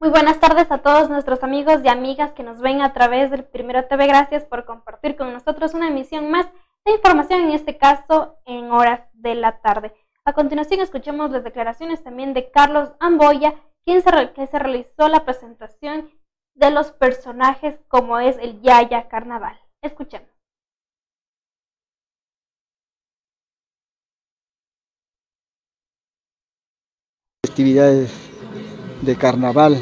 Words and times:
Muy 0.00 0.10
buenas 0.10 0.38
tardes 0.40 0.70
a 0.70 0.78
todos 0.78 1.08
nuestros 1.08 1.42
amigos 1.42 1.80
y 1.82 1.88
amigas 1.88 2.32
que 2.32 2.42
nos 2.42 2.60
ven 2.60 2.82
a 2.82 2.92
través 2.92 3.30
del 3.30 3.44
Primero 3.44 3.86
TV. 3.86 4.06
Gracias 4.06 4.44
por 4.44 4.64
compartir 4.64 5.16
con 5.16 5.32
nosotros 5.32 5.72
una 5.72 5.88
emisión 5.88 6.30
más 6.30 6.46
de 6.84 6.92
información, 6.92 7.40
en 7.42 7.52
este 7.52 7.78
caso 7.78 8.36
en 8.44 8.70
horas 8.70 9.08
de 9.14 9.34
la 9.34 9.60
tarde. 9.60 9.94
A 10.26 10.32
continuación 10.32 10.80
escuchemos 10.80 11.30
las 11.30 11.44
declaraciones 11.44 12.02
también 12.02 12.34
de 12.34 12.50
Carlos 12.50 12.92
Amboya, 13.00 13.54
quien 13.84 14.02
se 14.02 14.10
realizó 14.58 15.08
la 15.08 15.24
presentación 15.24 16.10
de 16.54 16.70
los 16.70 16.92
personajes 16.92 17.80
como 17.88 18.18
es 18.18 18.36
el 18.38 18.60
Yaya 18.60 19.08
Carnaval. 19.08 19.58
Escuchemos. 19.80 20.28
Actividades 27.46 28.33
de 29.04 29.16
carnaval, 29.16 29.76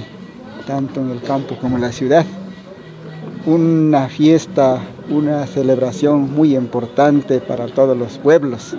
tanto 0.66 1.00
en 1.00 1.10
el 1.10 1.22
campo 1.22 1.56
como 1.60 1.76
en 1.76 1.82
la 1.82 1.92
ciudad. 1.92 2.26
Una 3.46 4.08
fiesta, 4.08 4.80
una 5.10 5.46
celebración 5.46 6.32
muy 6.32 6.56
importante 6.56 7.40
para 7.40 7.66
todos 7.66 7.96
los 7.96 8.18
pueblos. 8.18 8.76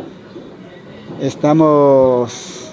Estamos 1.21 2.71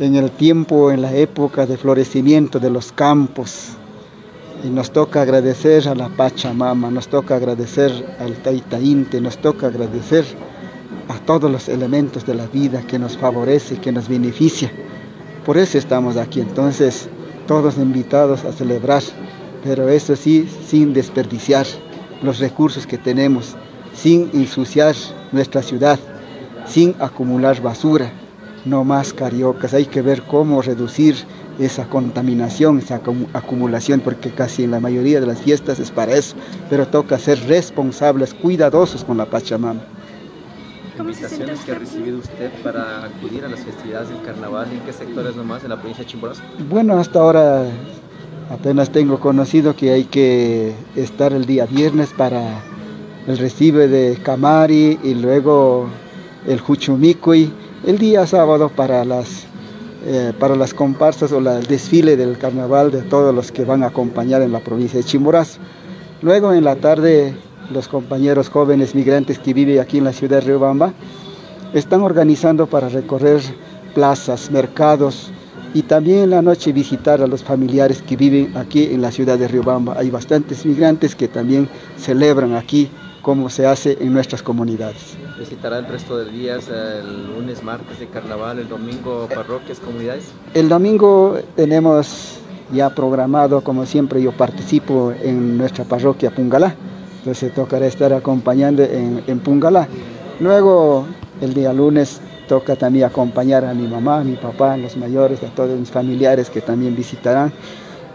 en 0.00 0.16
el 0.16 0.30
tiempo, 0.30 0.90
en 0.90 1.02
la 1.02 1.14
época 1.14 1.66
de 1.66 1.76
florecimiento 1.76 2.58
de 2.58 2.70
los 2.70 2.92
campos. 2.92 3.70
Y 4.64 4.68
nos 4.68 4.92
toca 4.92 5.22
agradecer 5.22 5.88
a 5.88 5.94
la 5.94 6.08
Pachamama, 6.08 6.90
nos 6.90 7.08
toca 7.08 7.36
agradecer 7.36 8.16
al 8.20 8.34
Taitainte, 8.36 9.20
nos 9.20 9.38
toca 9.38 9.66
agradecer 9.66 10.24
a 11.08 11.18
todos 11.18 11.50
los 11.50 11.68
elementos 11.68 12.24
de 12.24 12.34
la 12.34 12.46
vida 12.46 12.82
que 12.82 12.98
nos 12.98 13.16
favorece, 13.16 13.78
que 13.78 13.90
nos 13.90 14.08
beneficia. 14.08 14.70
Por 15.44 15.58
eso 15.58 15.76
estamos 15.76 16.16
aquí. 16.16 16.40
Entonces, 16.40 17.08
todos 17.48 17.76
invitados 17.76 18.44
a 18.44 18.52
celebrar, 18.52 19.02
pero 19.64 19.88
eso 19.88 20.14
sí, 20.14 20.48
sin 20.66 20.92
desperdiciar 20.92 21.66
los 22.22 22.38
recursos 22.38 22.86
que 22.86 22.98
tenemos, 22.98 23.56
sin 23.92 24.30
ensuciar 24.32 24.94
nuestra 25.32 25.62
ciudad, 25.62 25.98
sin 26.66 26.94
acumular 27.00 27.60
basura. 27.60 28.12
No 28.64 28.84
más 28.84 29.12
cariocas, 29.12 29.74
hay 29.74 29.86
que 29.86 30.02
ver 30.02 30.22
cómo 30.22 30.62
reducir 30.62 31.16
esa 31.58 31.86
contaminación, 31.86 32.78
esa 32.78 33.00
acumulación, 33.32 33.98
porque 33.98 34.30
casi 34.30 34.62
en 34.62 34.70
la 34.70 34.78
mayoría 34.78 35.20
de 35.20 35.26
las 35.26 35.40
fiestas 35.40 35.80
es 35.80 35.90
para 35.90 36.12
eso, 36.12 36.36
pero 36.70 36.86
toca 36.86 37.18
ser 37.18 37.40
responsables, 37.48 38.32
cuidadosos 38.34 39.02
con 39.02 39.16
la 39.16 39.26
Pachamama 39.26 39.80
invitaciones 40.98 41.60
que 41.60 41.72
ha 41.72 41.78
recibido 41.78 42.18
usted 42.18 42.50
para 42.62 43.04
acudir 43.04 43.44
a 43.44 43.48
las 43.48 43.60
festividades 43.60 44.08
del 44.08 44.22
carnaval? 44.22 44.70
¿En 44.72 44.80
qué 44.80 44.92
sectores 44.92 45.36
nomás 45.36 45.62
de 45.62 45.68
la 45.68 45.76
provincia 45.76 46.04
de 46.04 46.10
Chimborazo? 46.10 46.42
Bueno, 46.68 46.98
hasta 46.98 47.20
ahora 47.20 47.64
apenas 48.50 48.90
tengo 48.90 49.18
conocido 49.20 49.74
que 49.74 49.92
hay 49.92 50.04
que 50.04 50.74
estar 50.96 51.32
el 51.32 51.46
día 51.46 51.66
viernes 51.66 52.10
para 52.16 52.62
el 53.26 53.38
recibe 53.38 53.88
de 53.88 54.18
Camari 54.22 54.98
y 55.02 55.14
luego 55.14 55.88
el 56.46 56.60
Juchumicui, 56.60 57.52
el 57.86 57.98
día 57.98 58.26
sábado 58.26 58.68
para 58.68 59.04
las, 59.04 59.46
eh, 60.04 60.32
para 60.38 60.56
las 60.56 60.74
comparsas 60.74 61.32
o 61.32 61.38
el 61.38 61.66
desfile 61.66 62.16
del 62.16 62.36
carnaval 62.38 62.90
de 62.90 63.02
todos 63.02 63.34
los 63.34 63.52
que 63.52 63.64
van 63.64 63.82
a 63.82 63.86
acompañar 63.86 64.42
en 64.42 64.52
la 64.52 64.60
provincia 64.60 64.98
de 64.98 65.04
Chimborazo. 65.04 65.60
Luego 66.20 66.52
en 66.52 66.64
la 66.64 66.76
tarde 66.76 67.34
los 67.72 67.88
compañeros 67.88 68.48
jóvenes 68.48 68.94
migrantes 68.94 69.38
que 69.38 69.54
viven 69.54 69.80
aquí 69.80 69.98
en 69.98 70.04
la 70.04 70.12
ciudad 70.12 70.40
de 70.40 70.46
Riobamba, 70.46 70.92
están 71.72 72.02
organizando 72.02 72.66
para 72.66 72.88
recorrer 72.88 73.40
plazas, 73.94 74.50
mercados 74.50 75.30
y 75.74 75.82
también 75.82 76.18
en 76.24 76.30
la 76.30 76.42
noche 76.42 76.72
visitar 76.72 77.22
a 77.22 77.26
los 77.26 77.42
familiares 77.42 78.02
que 78.02 78.16
viven 78.16 78.56
aquí 78.56 78.84
en 78.92 79.00
la 79.00 79.10
ciudad 79.10 79.38
de 79.38 79.48
Riobamba. 79.48 79.94
Hay 79.98 80.10
bastantes 80.10 80.66
migrantes 80.66 81.14
que 81.16 81.28
también 81.28 81.68
celebran 81.96 82.54
aquí 82.54 82.90
como 83.22 83.48
se 83.48 83.66
hace 83.66 83.96
en 84.00 84.12
nuestras 84.12 84.42
comunidades. 84.42 85.16
¿Visitará 85.38 85.78
el 85.78 85.86
resto 85.86 86.18
de 86.18 86.30
días, 86.30 86.68
el 86.68 87.28
lunes, 87.28 87.62
martes 87.62 88.00
de 88.00 88.08
carnaval, 88.08 88.58
el 88.58 88.68
domingo 88.68 89.28
parroquias, 89.32 89.78
comunidades? 89.78 90.24
El 90.54 90.68
domingo 90.68 91.38
tenemos 91.54 92.38
ya 92.72 92.90
programado, 92.90 93.62
como 93.62 93.86
siempre 93.86 94.20
yo 94.20 94.32
participo 94.32 95.12
en 95.22 95.56
nuestra 95.56 95.84
parroquia 95.84 96.30
Pungalá 96.30 96.74
entonces 97.22 97.54
tocará 97.54 97.86
estar 97.86 98.12
acompañando 98.12 98.82
en, 98.82 99.22
en 99.28 99.38
Pungalá. 99.38 99.86
Luego, 100.40 101.06
el 101.40 101.54
día 101.54 101.72
lunes, 101.72 102.20
toca 102.48 102.74
también 102.74 103.04
acompañar 103.04 103.64
a 103.64 103.72
mi 103.74 103.86
mamá, 103.86 104.18
a 104.18 104.24
mi 104.24 104.34
papá, 104.34 104.72
a 104.72 104.76
los 104.76 104.96
mayores, 104.96 105.40
a 105.44 105.46
todos 105.54 105.78
mis 105.78 105.88
familiares 105.88 106.50
que 106.50 106.60
también 106.60 106.96
visitarán 106.96 107.52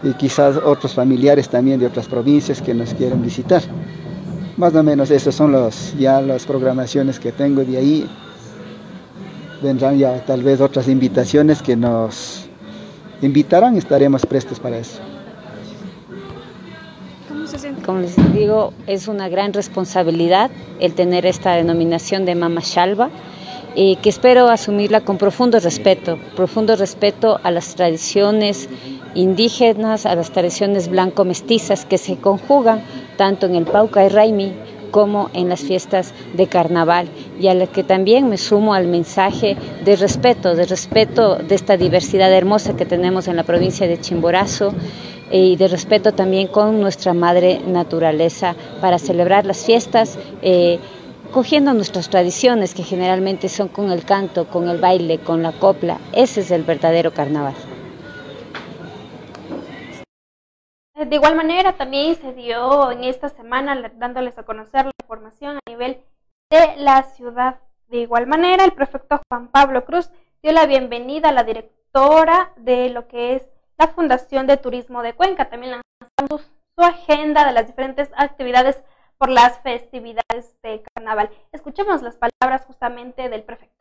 y 0.02 0.12
quizás 0.12 0.56
otros 0.56 0.92
familiares 0.92 1.48
también 1.48 1.80
de 1.80 1.86
otras 1.86 2.06
provincias 2.06 2.60
que 2.60 2.74
nos 2.74 2.92
quieren 2.92 3.22
visitar. 3.22 3.62
Más 4.58 4.74
o 4.74 4.82
menos 4.82 5.10
esas 5.10 5.34
son 5.34 5.52
los, 5.52 5.96
ya 5.98 6.20
las 6.20 6.44
programaciones 6.44 7.18
que 7.18 7.32
tengo 7.32 7.64
de 7.64 7.78
ahí. 7.78 8.10
Vendrán 9.62 9.96
ya 9.96 10.22
tal 10.22 10.42
vez 10.42 10.60
otras 10.60 10.86
invitaciones 10.86 11.62
que 11.62 11.76
nos 11.76 12.46
invitarán, 13.22 13.76
estaremos 13.76 14.26
prestos 14.26 14.60
para 14.60 14.76
eso 14.76 15.00
como 17.88 18.00
les 18.00 18.34
digo, 18.34 18.74
es 18.86 19.08
una 19.08 19.30
gran 19.30 19.54
responsabilidad 19.54 20.50
el 20.78 20.92
tener 20.92 21.24
esta 21.24 21.54
denominación 21.54 22.26
de 22.26 22.34
Mama 22.34 22.60
Shalva 22.62 23.08
y 23.74 23.96
que 23.96 24.10
espero 24.10 24.50
asumirla 24.50 25.00
con 25.00 25.16
profundo 25.16 25.58
respeto, 25.58 26.18
profundo 26.36 26.76
respeto 26.76 27.40
a 27.42 27.50
las 27.50 27.76
tradiciones 27.76 28.68
indígenas, 29.14 30.04
a 30.04 30.14
las 30.14 30.30
tradiciones 30.32 30.88
blanco-mestizas 30.90 31.86
que 31.86 31.96
se 31.96 32.18
conjugan 32.18 32.82
tanto 33.16 33.46
en 33.46 33.54
el 33.54 33.64
Pauca 33.64 34.04
y 34.04 34.10
Raimi 34.10 34.52
como 34.90 35.30
en 35.32 35.48
las 35.48 35.60
fiestas 35.60 36.12
de 36.34 36.46
carnaval 36.46 37.08
y 37.40 37.48
a 37.48 37.54
la 37.54 37.68
que 37.68 37.84
también 37.84 38.28
me 38.28 38.36
sumo 38.36 38.74
al 38.74 38.86
mensaje 38.86 39.56
de 39.86 39.96
respeto, 39.96 40.54
de 40.54 40.66
respeto 40.66 41.36
de 41.36 41.54
esta 41.54 41.78
diversidad 41.78 42.30
hermosa 42.34 42.76
que 42.76 42.84
tenemos 42.84 43.28
en 43.28 43.36
la 43.36 43.44
provincia 43.44 43.88
de 43.88 43.98
Chimborazo 43.98 44.74
y 45.30 45.56
de 45.56 45.68
respeto 45.68 46.12
también 46.12 46.48
con 46.48 46.80
nuestra 46.80 47.14
madre 47.14 47.60
naturaleza 47.66 48.54
para 48.80 48.98
celebrar 48.98 49.46
las 49.46 49.64
fiestas. 49.64 50.18
Eh, 50.42 50.78
cogiendo 51.32 51.74
nuestras 51.74 52.08
tradiciones 52.08 52.74
que 52.74 52.82
generalmente 52.82 53.48
son 53.48 53.68
con 53.68 53.90
el 53.90 54.04
canto, 54.04 54.48
con 54.48 54.68
el 54.68 54.80
baile, 54.80 55.18
con 55.18 55.42
la 55.42 55.52
copla. 55.52 55.98
Ese 56.12 56.40
es 56.40 56.50
el 56.50 56.62
verdadero 56.62 57.12
carnaval. 57.12 57.54
De 60.94 61.14
igual 61.14 61.36
manera, 61.36 61.74
también 61.74 62.16
se 62.16 62.32
dio 62.32 62.90
en 62.90 63.04
esta 63.04 63.28
semana 63.28 63.90
dándoles 63.96 64.36
a 64.36 64.42
conocer 64.42 64.86
la 64.86 64.92
información 65.00 65.56
a 65.56 65.70
nivel 65.70 65.98
de 66.50 66.76
la 66.76 67.02
ciudad. 67.04 67.60
De 67.88 67.98
igual 67.98 68.26
manera, 68.26 68.64
el 68.64 68.72
prefecto 68.72 69.20
Juan 69.30 69.48
Pablo 69.48 69.84
Cruz 69.84 70.10
dio 70.42 70.52
la 70.52 70.66
bienvenida 70.66 71.28
a 71.28 71.32
la 71.32 71.44
directora 71.44 72.52
de 72.56 72.90
lo 72.90 73.06
que 73.06 73.36
es 73.36 73.48
la 73.78 73.88
Fundación 73.88 74.46
de 74.46 74.56
Turismo 74.56 75.02
de 75.02 75.14
Cuenca. 75.14 75.48
También 75.48 75.80
lanzamos 76.00 76.50
su 76.74 76.82
agenda 76.84 77.46
de 77.46 77.52
las 77.52 77.66
diferentes 77.66 78.10
actividades 78.16 78.82
por 79.16 79.30
las 79.30 79.60
festividades 79.60 80.56
de 80.62 80.82
carnaval. 80.94 81.30
Escuchemos 81.52 82.02
las 82.02 82.16
palabras 82.16 82.66
justamente 82.66 83.28
del 83.28 83.42
prefecto. 83.42 83.74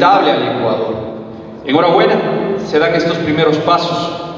al 0.00 0.58
Ecuador. 0.58 0.96
Enhorabuena, 1.64 2.58
se 2.58 2.78
dan 2.80 2.94
estos 2.94 3.18
primeros 3.18 3.56
pasos. 3.58 4.34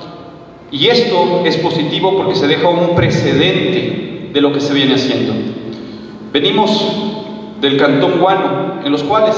Y 0.70 0.88
esto 0.88 1.42
es 1.46 1.56
positivo 1.56 2.16
porque 2.16 2.34
se 2.34 2.46
deja 2.46 2.68
un 2.68 2.94
precedente 2.94 4.30
de 4.32 4.40
lo 4.40 4.52
que 4.52 4.60
se 4.60 4.74
viene 4.74 4.96
haciendo. 4.96 5.32
Venimos 6.32 7.24
del 7.60 7.78
Cantón 7.78 8.20
Guano, 8.20 8.82
en 8.84 8.92
los 8.92 9.02
cuales 9.04 9.36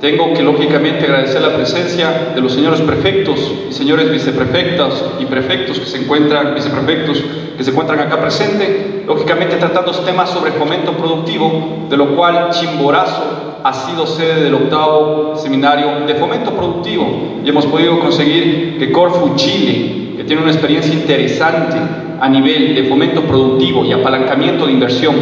tengo 0.00 0.32
que 0.32 0.42
lógicamente 0.42 1.04
agradecer 1.04 1.42
la 1.42 1.56
presencia 1.56 2.32
de 2.34 2.40
los 2.40 2.52
señores 2.52 2.80
prefectos 2.82 3.52
y 3.68 3.72
señores 3.72 4.10
viceprefectos 4.10 5.04
y 5.18 5.26
prefectos 5.26 5.80
que 5.80 5.86
se 5.86 5.98
encuentran, 5.98 6.54
viceprefectos 6.54 7.24
que 7.56 7.64
se 7.64 7.70
encuentran 7.72 7.98
acá 7.98 8.20
presentes, 8.20 9.04
lógicamente 9.04 9.56
tratando 9.56 9.90
temas 9.90 10.30
sobre 10.30 10.52
fomento 10.52 10.92
productivo, 10.92 11.86
de 11.90 11.96
lo 11.96 12.14
cual 12.14 12.50
Chimborazo 12.50 13.58
ha 13.64 13.72
sido 13.72 14.06
sede 14.06 14.44
del 14.44 14.54
octavo 14.54 15.34
seminario 15.36 16.06
de 16.06 16.14
fomento 16.14 16.52
productivo. 16.52 17.40
Y 17.44 17.48
hemos 17.48 17.66
podido 17.66 17.98
conseguir 17.98 18.78
que 18.78 18.92
Corfu 18.92 19.34
Chile, 19.34 19.97
que 20.18 20.24
tiene 20.24 20.42
una 20.42 20.50
experiencia 20.50 20.92
interesante 20.92 21.76
a 22.20 22.28
nivel 22.28 22.74
de 22.74 22.82
fomento 22.88 23.22
productivo 23.22 23.84
y 23.84 23.92
apalancamiento 23.92 24.66
de 24.66 24.72
inversión 24.72 25.14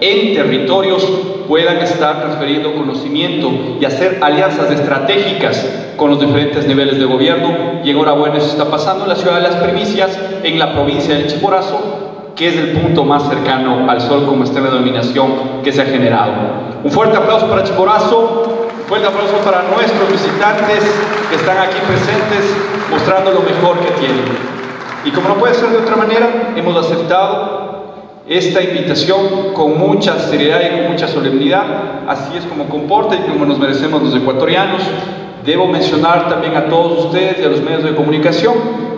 en 0.00 0.32
territorios, 0.32 1.04
puedan 1.48 1.78
estar 1.78 2.20
transfiriendo 2.20 2.72
conocimiento 2.72 3.50
y 3.80 3.84
hacer 3.84 4.20
alianzas 4.22 4.70
estratégicas 4.70 5.90
con 5.96 6.10
los 6.10 6.20
diferentes 6.20 6.68
niveles 6.68 7.00
de 7.00 7.04
gobierno. 7.04 7.80
Y 7.82 7.90
enhorabuena, 7.90 8.36
eso 8.36 8.46
está 8.46 8.66
pasando 8.66 9.02
en 9.02 9.08
la 9.08 9.16
ciudad 9.16 9.34
de 9.34 9.42
las 9.42 9.56
primicias, 9.56 10.16
en 10.44 10.56
la 10.56 10.72
provincia 10.72 11.16
del 11.16 11.26
Chimborazo, 11.26 12.30
que 12.36 12.46
es 12.46 12.56
el 12.56 12.68
punto 12.68 13.04
más 13.04 13.28
cercano 13.28 13.90
al 13.90 14.00
sol 14.00 14.24
como 14.24 14.44
esta 14.44 14.60
denominación 14.60 15.32
que 15.64 15.72
se 15.72 15.82
ha 15.82 15.86
generado. 15.86 16.30
Un 16.84 16.92
fuerte 16.92 17.16
aplauso 17.16 17.48
para 17.48 17.64
Chimborazo, 17.64 18.63
fuerte 18.86 19.06
aplauso 19.06 19.36
para 19.38 19.62
nuestros 19.62 20.10
visitantes 20.10 20.84
que 21.30 21.36
están 21.36 21.58
aquí 21.58 21.78
presentes 21.86 22.44
mostrando 22.90 23.32
lo 23.32 23.40
mejor 23.40 23.78
que 23.80 23.90
tienen. 23.92 24.24
Y 25.04 25.10
como 25.10 25.28
no 25.28 25.34
puede 25.36 25.54
ser 25.54 25.70
de 25.70 25.78
otra 25.78 25.96
manera, 25.96 26.52
hemos 26.56 26.76
aceptado 26.76 27.74
esta 28.28 28.62
invitación 28.62 29.52
con 29.52 29.78
mucha 29.78 30.18
seriedad 30.18 30.60
y 30.64 30.76
con 30.78 30.92
mucha 30.92 31.08
solemnidad. 31.08 31.64
Así 32.08 32.36
es 32.36 32.44
como 32.44 32.68
comporta 32.68 33.14
y 33.14 33.30
como 33.30 33.44
nos 33.44 33.58
merecemos 33.58 34.02
los 34.02 34.14
ecuatorianos. 34.14 34.82
Debo 35.44 35.66
mencionar 35.66 36.28
también 36.28 36.56
a 36.56 36.66
todos 36.68 37.06
ustedes 37.06 37.38
y 37.40 37.44
a 37.44 37.48
los 37.48 37.60
medios 37.60 37.84
de 37.84 37.94
comunicación, 37.94 38.54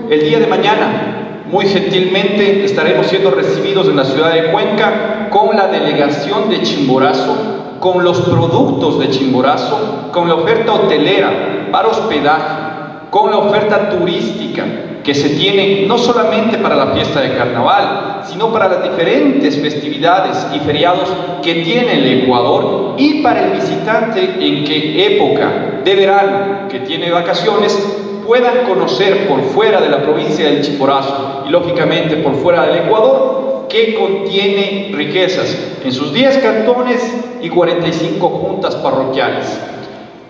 el 0.09 0.21
día 0.21 0.39
de 0.39 0.47
mañana, 0.47 1.43
muy 1.51 1.67
gentilmente, 1.67 2.65
estaremos 2.65 3.09
siendo 3.09 3.31
recibidos 3.33 3.89
en 3.89 3.97
la 3.97 4.05
ciudad 4.05 4.33
de 4.33 4.53
Cuenca 4.53 5.29
con 5.31 5.57
la 5.57 5.67
delegación 5.67 6.49
de 6.49 6.63
Chimborazo, 6.63 7.56
con 7.81 8.03
los 8.03 8.21
productos 8.21 8.99
de 8.99 9.11
Chimborazo, 9.11 10.11
con 10.13 10.29
la 10.29 10.35
oferta 10.35 10.73
hotelera 10.73 11.69
para 11.71 11.89
hospedaje, 11.89 12.67
con 13.11 13.31
la 13.31 13.39
oferta 13.39 13.89
turística, 13.91 14.65
que 15.03 15.15
se 15.15 15.31
tiene 15.31 15.87
no 15.87 15.99
solamente 15.99 16.59
para 16.59 16.75
la 16.75 16.89
fiesta 16.89 17.21
de 17.21 17.37
carnaval, 17.37 18.23
sino 18.25 18.53
para 18.53 18.69
las 18.69 18.83
diferentes 18.83 19.57
festividades 19.61 20.49
y 20.53 20.59
feriados 20.59 21.09
que 21.43 21.55
tiene 21.63 21.99
el 21.99 22.23
Ecuador 22.23 22.95
y 22.99 23.23
para 23.23 23.45
el 23.45 23.53
visitante 23.53 24.21
en 24.41 24.65
qué 24.65 25.15
época 25.15 25.81
de 25.85 25.95
verano 25.95 26.69
que 26.69 26.81
tiene 26.81 27.13
vacaciones 27.13 27.79
puedan 28.27 28.67
conocer 28.69 29.29
por 29.29 29.41
fuera 29.43 29.81
de 29.81 29.89
la 29.89 30.03
provincia 30.03 30.47
del 30.47 30.63
Chimborazo 30.63 31.45
y 31.47 31.51
lógicamente 31.51 32.17
por 32.17 32.35
fuera 32.35 32.67
del 32.67 32.79
Ecuador 32.79 33.46
que 33.85 33.95
contiene 33.95 34.91
riquezas 34.95 35.55
en 35.85 35.93
sus 35.93 36.13
10 36.15 36.39
cantones 36.39 36.99
y 37.43 37.51
45 37.51 38.29
juntas 38.29 38.75
parroquiales. 38.77 39.47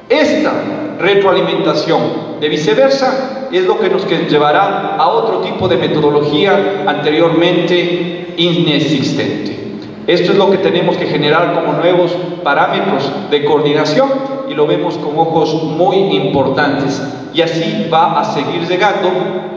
Esta 0.09 0.53
retroalimentación 0.99 2.41
de 2.41 2.49
viceversa 2.49 3.49
es 3.53 3.65
lo 3.65 3.79
que 3.79 3.89
nos 3.89 4.05
llevará 4.29 4.97
a 4.97 5.09
otro 5.09 5.39
tipo 5.41 5.69
de 5.69 5.77
metodología 5.77 6.85
anteriormente 6.87 8.35
inexistente. 8.37 9.66
Esto 10.07 10.31
es 10.31 10.39
lo 10.39 10.51
que 10.51 10.59
tenemos 10.59 10.97
que 10.97 11.07
generar 11.07 11.53
como 11.53 11.73
nuevos 11.73 12.13
parámetros 12.45 13.11
de 13.29 13.45
coordinación 13.45 14.09
y 14.49 14.55
lo 14.55 14.67
vemos 14.67 14.95
con 14.99 15.19
ojos 15.19 15.65
muy 15.65 15.97
importantes. 15.97 17.03
Y 17.35 17.43
así 17.43 17.89
va 17.93 18.21
a 18.21 18.25
seguir 18.25 18.69
llegando 18.69 19.09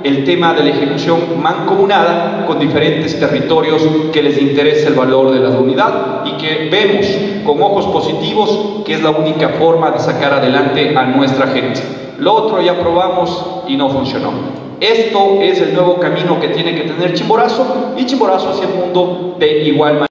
el 0.04 0.26
tema 0.26 0.54
de 0.54 0.64
la 0.64 0.70
ejecución 0.72 1.20
mancomunada 1.40 2.46
con 2.48 2.58
diferentes 2.60 3.20
territorios 3.20 3.82
que 4.12 4.24
les 4.24 4.42
interesa 4.42 4.90
el 4.90 4.96
valor 4.96 5.32
de 5.32 5.40
la 5.40 5.50
unidad 5.50 6.24
y 6.26 6.32
que 6.32 6.68
vemos 6.72 7.06
con 7.46 7.62
ojos 7.62 7.86
positivos 7.86 8.84
que 8.86 8.96
es 8.96 9.04
la 9.04 9.12
única 9.12 9.50
forma 9.50 9.92
de 9.92 10.00
sacar 10.00 10.34
adelante 10.34 10.98
a 10.98 11.04
nuestra 11.04 11.48
gente. 11.48 11.82
Lo 12.18 12.34
otro 12.34 12.60
ya 12.60 12.78
probamos 12.80 13.64
y 13.68 13.78
no 13.78 13.90
funcionó. 13.90 14.32
Esto 14.80 15.42
es 15.42 15.62
el 15.62 15.74
nuevo 15.76 16.00
camino 16.00 16.40
que 16.40 16.50
tiene 16.50 16.74
que 16.74 16.90
tener 16.90 17.14
Chimborazo 17.14 17.94
y 17.98 18.06
Chimborazo 18.06 18.50
hacia 18.50 18.68
el 18.68 18.74
mundo 18.74 19.36
de 19.40 19.64
igual 19.64 19.94
manera. 19.94 20.09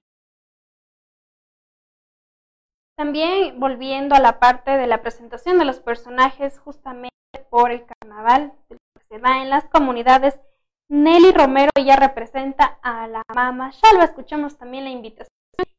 También 3.09 3.59
volviendo 3.59 4.15
a 4.15 4.21
la 4.21 4.39
parte 4.39 4.73
de 4.73 4.87
la 4.87 5.01
presentación 5.01 5.59
de 5.59 5.65
los 5.65 5.81
personajes 5.81 6.59
justamente 6.59 7.09
por 7.49 7.71
el 7.71 7.87
carnaval 7.87 8.53
que 8.69 8.77
se 9.09 9.19
da 9.19 9.41
en 9.41 9.49
las 9.49 9.65
comunidades, 9.65 10.39
Nelly 10.91 11.33
Romero 11.33 11.71
ella 11.75 11.97
representa 11.97 12.79
a 12.83 13.09
la 13.09 13.23
Mama 13.35 13.71
Shalva. 13.71 14.05
Escuchamos 14.05 14.59
también 14.59 14.85
la 14.85 14.91
invitación 14.91 15.33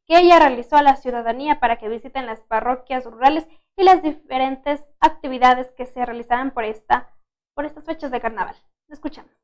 que 0.08 0.18
ella 0.18 0.40
realizó 0.40 0.74
a 0.74 0.82
la 0.82 0.96
ciudadanía 0.96 1.60
para 1.60 1.76
que 1.76 1.88
visiten 1.88 2.26
las 2.26 2.40
parroquias 2.40 3.04
rurales 3.04 3.46
y 3.78 3.84
las 3.84 4.02
diferentes 4.02 4.84
actividades 4.98 5.70
que 5.76 5.86
se 5.86 6.04
realizarán 6.04 6.50
por, 6.50 6.64
esta, 6.64 7.14
por 7.54 7.64
estas 7.64 7.84
fechas 7.84 8.10
de 8.10 8.20
carnaval. 8.20 8.56
Escuchamos. 8.88 9.39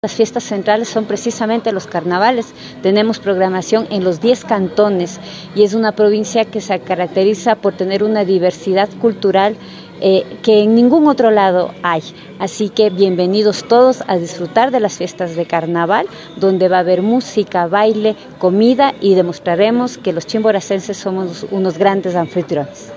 Las 0.00 0.14
fiestas 0.14 0.44
centrales 0.44 0.88
son 0.88 1.06
precisamente 1.06 1.72
los 1.72 1.88
carnavales. 1.88 2.54
Tenemos 2.82 3.18
programación 3.18 3.88
en 3.90 4.04
los 4.04 4.20
10 4.20 4.44
cantones 4.44 5.18
y 5.56 5.64
es 5.64 5.74
una 5.74 5.90
provincia 5.90 6.44
que 6.44 6.60
se 6.60 6.78
caracteriza 6.78 7.56
por 7.56 7.72
tener 7.76 8.04
una 8.04 8.24
diversidad 8.24 8.88
cultural 9.00 9.56
eh, 10.00 10.38
que 10.44 10.62
en 10.62 10.76
ningún 10.76 11.08
otro 11.08 11.32
lado 11.32 11.74
hay. 11.82 12.04
Así 12.38 12.68
que 12.68 12.90
bienvenidos 12.90 13.66
todos 13.66 14.04
a 14.06 14.18
disfrutar 14.18 14.70
de 14.70 14.78
las 14.78 14.96
fiestas 14.96 15.34
de 15.34 15.46
carnaval, 15.46 16.06
donde 16.36 16.68
va 16.68 16.76
a 16.76 16.86
haber 16.86 17.02
música, 17.02 17.66
baile, 17.66 18.14
comida 18.38 18.94
y 19.00 19.16
demostraremos 19.16 19.98
que 19.98 20.12
los 20.12 20.28
chimboracenses 20.28 20.96
somos 20.96 21.44
unos 21.50 21.76
grandes 21.76 22.14
anfitriones 22.14 22.92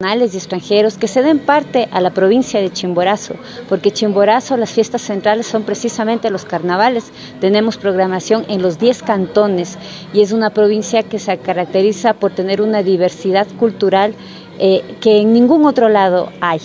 y 0.00 0.36
extranjeros 0.36 0.98
que 0.98 1.06
se 1.06 1.22
den 1.22 1.38
parte 1.38 1.88
a 1.92 2.00
la 2.00 2.10
provincia 2.10 2.60
de 2.60 2.72
Chimborazo, 2.72 3.36
porque 3.68 3.92
Chimborazo, 3.92 4.56
las 4.56 4.72
fiestas 4.72 5.02
centrales 5.02 5.46
son 5.46 5.62
precisamente 5.62 6.30
los 6.30 6.44
carnavales. 6.44 7.12
Tenemos 7.40 7.76
programación 7.76 8.44
en 8.48 8.60
los 8.60 8.80
10 8.80 9.04
cantones 9.04 9.78
y 10.12 10.22
es 10.22 10.32
una 10.32 10.50
provincia 10.50 11.04
que 11.04 11.20
se 11.20 11.38
caracteriza 11.38 12.14
por 12.14 12.34
tener 12.34 12.60
una 12.60 12.82
diversidad 12.82 13.46
cultural 13.56 14.16
eh, 14.58 14.98
que 15.00 15.20
en 15.20 15.32
ningún 15.32 15.64
otro 15.64 15.88
lado 15.88 16.32
hay. 16.40 16.58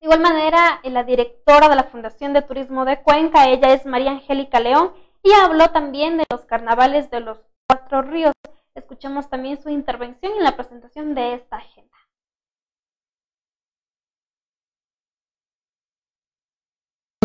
De 0.00 0.06
igual 0.06 0.20
manera, 0.20 0.80
la 0.84 1.02
directora 1.02 1.70
de 1.70 1.76
la 1.76 1.84
Fundación 1.84 2.34
de 2.34 2.42
Turismo 2.42 2.84
de 2.84 3.02
Cuenca, 3.02 3.48
ella 3.48 3.72
es 3.72 3.86
María 3.86 4.10
Angélica 4.10 4.60
León, 4.60 4.92
y 5.22 5.32
habló 5.32 5.70
también 5.70 6.18
de 6.18 6.24
los 6.30 6.42
carnavales 6.42 7.10
de 7.10 7.20
los 7.20 7.38
cuatro 7.66 8.02
ríos. 8.02 8.34
Escuchemos 8.74 9.28
también 9.28 9.60
su 9.60 9.68
intervención 9.68 10.32
en 10.32 10.44
la 10.44 10.56
presentación 10.56 11.14
de 11.14 11.34
esta 11.34 11.56
agenda. 11.56 11.91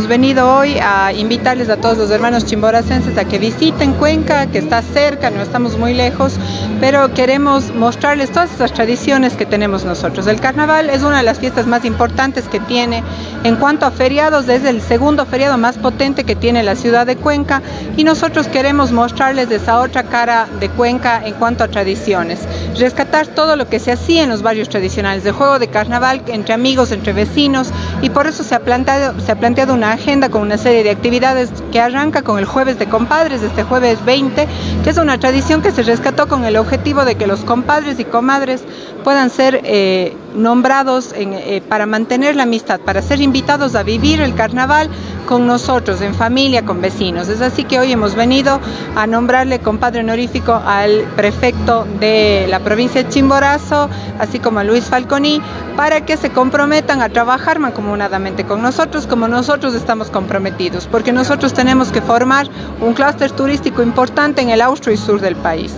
Venido 0.07 0.49
hoy 0.55 0.77
a 0.81 1.11
invitarles 1.11 1.67
a 1.67 1.75
todos 1.75 1.97
los 1.97 2.09
hermanos 2.11 2.45
chimboracenses 2.45 3.17
a 3.17 3.25
que 3.25 3.39
visiten 3.39 3.91
Cuenca, 3.91 4.47
que 4.47 4.57
está 4.57 4.81
cerca, 4.81 5.29
no 5.31 5.41
estamos 5.41 5.77
muy 5.77 5.93
lejos, 5.93 6.37
pero 6.79 7.13
queremos 7.13 7.75
mostrarles 7.75 8.31
todas 8.31 8.53
esas 8.53 8.71
tradiciones 8.71 9.33
que 9.33 9.45
tenemos 9.45 9.83
nosotros. 9.83 10.25
El 10.27 10.39
carnaval 10.39 10.89
es 10.89 11.03
una 11.03 11.17
de 11.17 11.23
las 11.23 11.39
fiestas 11.39 11.67
más 11.67 11.83
importantes 11.83 12.45
que 12.45 12.61
tiene 12.61 13.03
en 13.43 13.57
cuanto 13.57 13.85
a 13.85 13.91
feriados, 13.91 14.47
es 14.47 14.63
el 14.63 14.81
segundo 14.81 15.25
feriado 15.25 15.57
más 15.57 15.77
potente 15.77 16.23
que 16.23 16.37
tiene 16.37 16.63
la 16.63 16.77
ciudad 16.77 17.05
de 17.05 17.17
Cuenca 17.17 17.61
y 17.97 18.05
nosotros 18.05 18.47
queremos 18.47 18.93
mostrarles 18.93 19.51
esa 19.51 19.81
otra 19.81 20.03
cara 20.03 20.47
de 20.61 20.69
Cuenca 20.69 21.21
en 21.25 21.33
cuanto 21.33 21.65
a 21.65 21.67
tradiciones. 21.67 22.39
Rescatar 22.79 23.27
todo 23.27 23.57
lo 23.57 23.67
que 23.67 23.79
se 23.79 23.91
hacía 23.91 24.23
en 24.23 24.29
los 24.29 24.41
barrios 24.41 24.69
tradicionales, 24.69 25.25
de 25.25 25.33
juego 25.33 25.59
de 25.59 25.67
carnaval 25.67 26.21
entre 26.27 26.53
amigos, 26.53 26.93
entre 26.93 27.11
vecinos 27.11 27.71
y 28.01 28.09
por 28.09 28.25
eso 28.25 28.45
se 28.45 28.55
ha 28.55 28.61
planteado, 28.61 29.19
se 29.19 29.33
ha 29.33 29.35
planteado 29.35 29.73
una 29.73 29.96
agenda 29.97 30.29
con 30.29 30.41
una 30.41 30.57
serie 30.57 30.83
de 30.83 30.91
actividades 30.91 31.49
que 31.71 31.81
arranca 31.81 32.21
con 32.21 32.39
el 32.39 32.45
jueves 32.45 32.79
de 32.79 32.87
compadres, 32.87 33.43
este 33.43 33.63
jueves 33.63 34.03
20, 34.05 34.47
que 34.83 34.89
es 34.89 34.97
una 34.97 35.17
tradición 35.19 35.61
que 35.61 35.71
se 35.71 35.83
rescató 35.83 36.27
con 36.27 36.45
el 36.45 36.55
objetivo 36.55 37.03
de 37.03 37.15
que 37.15 37.27
los 37.27 37.41
compadres 37.41 37.99
y 37.99 38.05
comadres 38.05 38.63
puedan 39.03 39.29
ser 39.29 39.61
eh, 39.63 40.15
nombrados 40.35 41.13
eh, 41.15 41.61
para 41.67 41.85
mantener 41.85 42.35
la 42.35 42.43
amistad, 42.43 42.79
para 42.79 43.01
ser 43.01 43.21
invitados 43.21 43.75
a 43.75 43.83
vivir 43.83 44.21
el 44.21 44.35
carnaval, 44.35 44.89
con 45.27 45.45
nosotros, 45.45 46.01
en 46.01 46.15
familia, 46.15 46.65
con 46.65 46.81
vecinos. 46.81 47.27
Es 47.27 47.41
así 47.41 47.65
que 47.65 47.79
hoy 47.79 47.91
hemos 47.91 48.15
venido 48.15 48.59
a 48.95 49.05
nombrarle 49.05 49.59
compadre 49.59 49.99
honorífico 49.99 50.53
al 50.65 51.01
prefecto 51.15 51.85
de 51.99 52.47
la 52.49 52.61
provincia 52.61 53.03
de 53.03 53.09
Chimborazo, 53.09 53.89
así 54.17 54.39
como 54.39 54.59
a 54.59 54.63
Luis 54.63 54.85
Falconi, 54.85 55.39
para 55.75 56.05
que 56.05 56.17
se 56.17 56.31
comprometan 56.31 57.01
a 57.01 57.09
trabajar 57.09 57.59
mancomunadamente 57.59 58.45
con 58.45 58.63
nosotros 58.63 59.05
como 59.05 59.27
nosotros 59.27 59.75
estamos 59.75 60.09
comprometidos, 60.09 60.87
porque 60.87 61.11
nosotros 61.11 61.53
tenemos 61.53 61.91
que 61.91 62.01
formar 62.01 62.47
un 62.81 62.93
clúster 62.93 63.29
turístico 63.31 63.83
importante 63.83 64.41
en 64.41 64.49
el 64.49 64.61
austro 64.61 64.91
y 64.91 64.97
sur 64.97 65.21
del 65.21 65.35
país. 65.35 65.75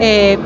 Eh, 0.00 0.38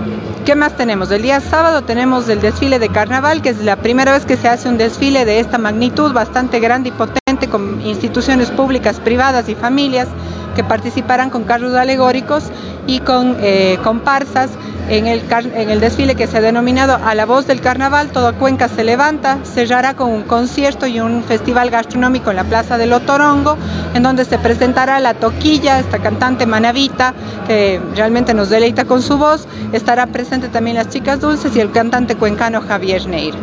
¿Qué 0.45 0.55
más 0.55 0.79
tenemos? 0.79 1.11
El 1.11 1.21
día 1.21 1.41
sábado 1.41 1.83
tenemos 1.83 2.27
el 2.31 2.41
desfile 2.41 2.79
de 2.79 2.89
carnaval, 2.89 3.43
que 3.43 3.51
es 3.51 3.63
la 3.63 3.77
primera 3.77 4.13
vez 4.13 4.25
que 4.25 4.39
se 4.39 4.49
hace 4.49 4.71
un 4.71 4.79
desfile 4.79 5.27
de 5.27 5.41
esta 5.41 5.59
magnitud, 5.59 6.15
bastante 6.15 6.59
grande 6.59 6.89
y 6.89 6.93
potente, 6.93 7.18
con 7.47 7.81
instituciones 7.83 8.51
públicas, 8.51 8.99
privadas 9.01 9.49
y 9.49 9.55
familias 9.55 10.09
que 10.57 10.65
participarán 10.65 11.31
con 11.31 11.45
carros 11.45 11.75
alegóricos 11.75 12.45
y 12.87 13.01
con 13.01 13.37
eh, 13.41 13.79
comparsas 13.85 14.51
en 14.89 15.07
el, 15.07 15.23
en 15.55 15.71
el 15.71 15.81
desfile 15.81 16.15
que 16.15 16.27
se 16.27 16.39
ha 16.39 16.41
denominado 16.41 16.99
A 17.05 17.15
la 17.15 17.27
voz 17.27 17.47
del 17.47 17.61
carnaval, 17.61 18.09
toda 18.09 18.33
Cuenca 18.33 18.69
se 18.69 18.85
levanta, 18.85 19.39
cerrará 19.45 19.95
con 19.95 20.11
un 20.11 20.23
concierto 20.23 20.87
y 20.87 20.99
un 20.99 21.23
festival 21.23 21.71
gastronómico 21.71 22.31
en 22.31 22.37
la 22.37 22.45
Plaza 22.45 22.79
del 22.79 22.93
Otorongo, 22.93 23.57
en 23.95 24.03
donde 24.03 24.25
se 24.25 24.39
presentará 24.39 24.99
la 25.01 25.15
toquilla, 25.15 25.79
esta 25.79 25.99
cantante 25.99 26.47
manavita, 26.47 27.15
que 27.47 27.81
realmente 27.95 28.35
nos 28.35 28.49
deleita 28.49 28.85
con 28.87 29.03
su 29.03 29.19
voz, 29.19 29.47
estará 29.73 30.07
presente 30.07 30.49
también 30.49 30.77
las 30.77 30.89
chicas 30.89 31.21
dulces 31.21 31.55
y 31.55 31.61
el 31.61 31.71
cantante 31.71 32.17
cuencano 32.17 32.63
Javier 32.63 33.07
Neir. 33.07 33.35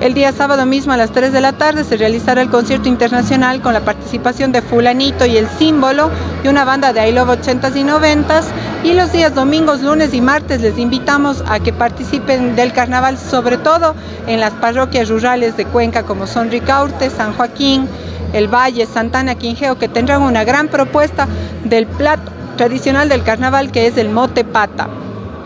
El 0.00 0.14
día 0.14 0.32
sábado 0.32 0.64
mismo 0.64 0.92
a 0.92 0.96
las 0.96 1.10
3 1.10 1.32
de 1.32 1.42
la 1.42 1.52
tarde 1.52 1.84
se 1.84 1.96
realizará 1.96 2.40
el 2.40 2.48
concierto 2.48 2.88
internacional 2.88 3.60
con 3.60 3.74
la 3.74 3.80
participación 3.80 4.50
de 4.50 4.62
Fulanito 4.62 5.26
y 5.26 5.36
El 5.36 5.46
Símbolo 5.46 6.10
y 6.42 6.48
una 6.48 6.64
banda 6.64 6.92
de 6.94 7.06
I 7.08 7.12
Love 7.12 7.38
80s 7.40 7.76
y 7.76 7.84
90s. 7.84 8.44
Y 8.82 8.94
los 8.94 9.12
días 9.12 9.34
domingos, 9.34 9.82
lunes 9.82 10.14
y 10.14 10.22
martes 10.22 10.62
les 10.62 10.78
invitamos 10.78 11.44
a 11.46 11.60
que 11.60 11.74
participen 11.74 12.56
del 12.56 12.72
carnaval, 12.72 13.18
sobre 13.18 13.58
todo 13.58 13.94
en 14.26 14.40
las 14.40 14.52
parroquias 14.52 15.10
rurales 15.10 15.58
de 15.58 15.66
Cuenca 15.66 16.02
como 16.02 16.26
son 16.26 16.50
Ricaurte, 16.50 17.10
San 17.10 17.34
Joaquín, 17.34 17.86
El 18.32 18.48
Valle, 18.48 18.86
Santana, 18.86 19.34
Quingeo, 19.34 19.78
que 19.78 19.88
tendrán 19.88 20.22
una 20.22 20.44
gran 20.44 20.68
propuesta 20.68 21.28
del 21.64 21.86
plato 21.86 22.32
tradicional 22.56 23.08
del 23.08 23.22
carnaval 23.22 23.70
que 23.70 23.86
es 23.86 23.98
el 23.98 24.08
mote 24.08 24.44
pata. 24.44 24.88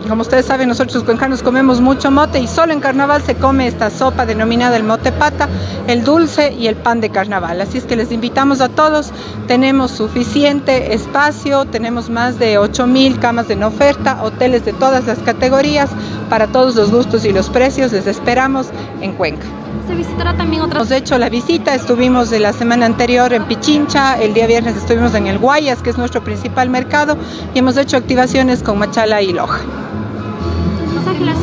Como 0.07 0.21
ustedes 0.21 0.45
saben, 0.45 0.69
nosotros 0.69 1.03
cuencanos 1.03 1.41
comemos 1.41 1.81
mucho 1.81 2.11
mote 2.11 2.39
y 2.39 2.47
solo 2.47 2.73
en 2.73 2.79
carnaval 2.79 3.23
se 3.23 3.35
come 3.35 3.65
esta 3.67 3.89
sopa 3.89 4.25
denominada 4.25 4.77
el 4.77 4.83
mote 4.83 5.11
pata, 5.11 5.49
el 5.87 6.03
dulce 6.03 6.53
y 6.53 6.67
el 6.67 6.75
pan 6.75 7.01
de 7.01 7.09
carnaval. 7.09 7.59
Así 7.59 7.79
es 7.79 7.85
que 7.85 7.95
les 7.95 8.11
invitamos 8.11 8.61
a 8.61 8.69
todos. 8.69 9.11
Tenemos 9.47 9.91
suficiente 9.91 10.93
espacio, 10.93 11.65
tenemos 11.65 12.09
más 12.11 12.37
de 12.37 12.59
8.000 12.59 13.19
camas 13.19 13.49
en 13.49 13.63
oferta, 13.63 14.21
hoteles 14.21 14.63
de 14.63 14.73
todas 14.73 15.07
las 15.07 15.19
categorías, 15.19 15.89
para 16.29 16.47
todos 16.47 16.75
los 16.75 16.91
gustos 16.91 17.25
y 17.25 17.31
los 17.31 17.49
precios. 17.49 17.91
Les 17.91 18.07
esperamos 18.07 18.69
en 19.01 19.13
Cuenca. 19.13 19.45
Se 19.87 19.95
visitará 19.95 20.35
también 20.35 20.63
otra. 20.63 20.79
Hemos 20.79 20.91
hecho 20.91 21.17
la 21.17 21.29
visita, 21.29 21.75
estuvimos 21.75 22.29
de 22.29 22.39
la 22.39 22.53
semana 22.53 22.85
anterior 22.85 23.33
en 23.33 23.45
Pichincha, 23.45 24.21
el 24.21 24.33
día 24.33 24.47
viernes 24.47 24.75
estuvimos 24.75 25.13
en 25.13 25.27
el 25.27 25.37
Guayas, 25.37 25.81
que 25.81 25.91
es 25.91 25.97
nuestro 25.97 26.23
principal 26.23 26.69
mercado, 26.69 27.17
y 27.53 27.59
hemos 27.59 27.77
hecho 27.77 27.97
activaciones 27.97 28.63
con 28.63 28.79
Machala 28.79 29.21
y 29.21 29.33
Loja. 29.33 29.61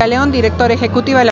León, 0.07 0.33
director 0.33 0.71
ejecutivo 0.73 1.19
de 1.19 1.27
la 1.27 1.31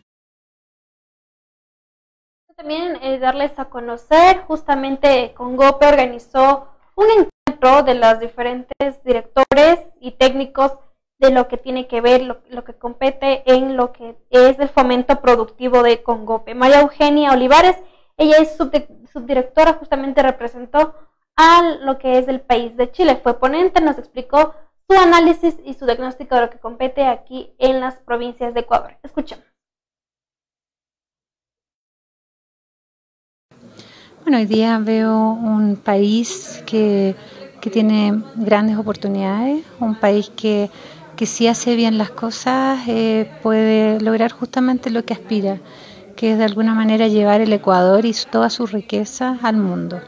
también 2.57 2.99
eh, 3.03 3.19
darles 3.19 3.59
a 3.59 3.65
conocer, 3.65 4.43
justamente 4.47 5.33
con 5.35 5.57
GOPE 5.57 5.87
organizó 5.87 6.69
un 6.95 7.07
encuentro 7.07 7.83
de 7.83 7.95
los 7.95 8.21
diferentes 8.21 9.03
directores 9.03 9.81
y 10.01 10.13
técnicos 10.13 10.73
de 11.21 11.31
lo 11.31 11.49
que 11.49 11.59
tiene 11.59 11.87
que 11.87 12.01
ver, 12.01 12.23
lo, 12.23 12.41
lo, 12.49 12.65
que 12.65 12.73
compete 12.73 13.43
en 13.45 13.77
lo 13.77 13.93
que 13.93 14.17
es 14.31 14.59
el 14.59 14.71
fomento 14.71 15.21
productivo 15.21 15.83
de 15.83 16.03
Congope. 16.03 16.55
María 16.55 16.81
Eugenia 16.81 17.33
Olivares, 17.33 17.77
ella 18.17 18.39
es 18.39 18.57
subdirectora, 18.57 19.75
justamente 19.75 20.23
representó 20.23 20.95
a 21.37 21.77
lo 21.83 21.99
que 21.99 22.19
es 22.19 22.27
el 22.27 22.41
país 22.41 22.75
de 22.77 22.91
Chile. 22.91 23.21
Fue 23.23 23.39
ponente, 23.39 23.83
nos 23.83 23.99
explicó 23.99 24.55
su 24.89 24.99
análisis 24.99 25.57
y 25.65 25.75
su 25.75 25.85
diagnóstico 25.85 26.35
de 26.35 26.41
lo 26.41 26.51
que 26.51 26.59
compete 26.59 27.07
aquí 27.07 27.53
en 27.59 27.81
las 27.81 27.97
provincias 27.97 28.55
de 28.55 28.61
Ecuador. 28.61 28.97
Escuchemos. 29.03 29.45
Bueno, 34.23 34.39
hoy 34.39 34.47
día 34.47 34.79
veo 34.79 35.33
un 35.33 35.77
país 35.77 36.63
que, 36.67 37.15
que 37.61 37.71
tiene 37.71 38.23
grandes 38.37 38.77
oportunidades, 38.79 39.65
un 39.81 39.95
país 39.95 40.31
que, 40.31 40.71
que 41.21 41.27
si 41.27 41.49
hace 41.49 41.77
bien 41.77 41.99
las 41.99 42.09
cosas 42.09 42.81
eh, 42.89 43.31
puede 43.43 44.01
lograr 44.01 44.33
justamente 44.33 44.89
lo 44.89 45.05
que 45.05 45.13
aspira, 45.13 45.59
que 46.17 46.33
es 46.33 46.39
de 46.39 46.45
alguna 46.45 46.73
manera 46.73 47.09
llevar 47.09 47.43
el 47.43 47.53
Ecuador 47.53 48.07
y 48.07 48.15
toda 48.31 48.49
su 48.49 48.65
riqueza 48.67 49.37
al 49.43 49.59
mundo. 49.59 50.01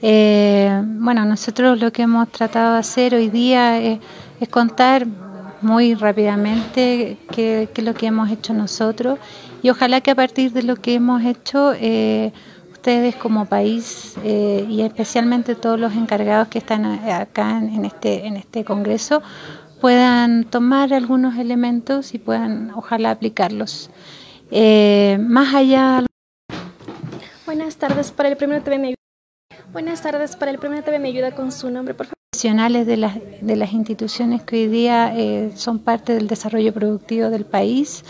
Eh, 0.00 0.70
bueno, 0.82 1.26
nosotros 1.26 1.78
lo 1.78 1.92
que 1.92 2.04
hemos 2.04 2.30
tratado 2.30 2.72
de 2.72 2.78
hacer 2.78 3.14
hoy 3.14 3.28
día 3.28 3.78
es, 3.78 3.98
contar 4.48 5.06
muy 5.60 5.94
rápidamente 5.96 7.18
qué 7.30 7.68
es 7.74 7.84
lo 7.84 7.92
que 7.92 8.06
hemos 8.06 8.30
hecho 8.30 8.54
nosotros 8.54 9.18
y 9.62 9.68
ojalá 9.68 10.00
que 10.00 10.12
a 10.12 10.14
partir 10.14 10.50
de 10.52 10.62
lo 10.62 10.76
que 10.76 10.94
hemos 10.94 11.22
hecho 11.24 11.74
eh, 11.74 12.32
ustedes 12.72 13.16
como 13.16 13.44
país 13.44 14.16
y 14.24 14.80
especialmente 14.80 15.54
todos 15.54 15.78
los 15.78 15.92
encargados 15.92 16.48
que 16.48 16.58
están 16.58 16.86
acá 16.86 17.58
en 17.58 17.84
este, 17.84 18.26
en 18.26 18.36
este 18.36 18.64
congreso 18.64 19.22
puedan 19.82 20.44
tomar 20.44 20.94
algunos 20.94 21.36
elementos 21.36 22.14
y 22.14 22.18
puedan 22.18 22.70
ojalá 22.74 23.10
aplicarlos. 23.10 23.90
más 25.18 25.54
allá... 25.54 26.06
Buenas 27.44 27.76
tardes, 27.76 28.10
para 28.10 28.30
el 28.30 28.38
primer 28.38 28.62
TV 28.64 28.94
Buenas 29.72 30.02
tardes. 30.02 30.36
Para 30.36 30.50
el 30.50 30.58
primer 30.58 30.84
TV 30.84 30.98
me 30.98 31.08
ayuda 31.08 31.34
con 31.34 31.50
su 31.50 31.70
nombre, 31.70 31.94
por 31.94 32.06
favor. 32.06 32.18
Profesionales 32.30 32.86
de 32.86 32.98
las, 32.98 33.16
de 33.40 33.56
las 33.56 33.72
instituciones 33.72 34.42
que 34.42 34.56
hoy 34.56 34.66
día 34.68 35.14
eh, 35.16 35.50
son 35.54 35.78
parte 35.78 36.14
del 36.14 36.28
desarrollo 36.28 36.74
productivo 36.74 37.30
del 37.30 37.46
país 37.46 38.04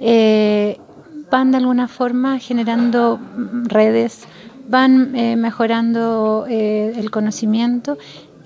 eh, 0.00 0.78
van 1.30 1.52
de 1.52 1.58
alguna 1.58 1.86
forma 1.86 2.40
generando 2.40 3.20
redes, 3.64 4.26
van 4.68 5.14
eh, 5.14 5.36
mejorando 5.36 6.46
el 6.48 7.10
conocimiento 7.10 7.98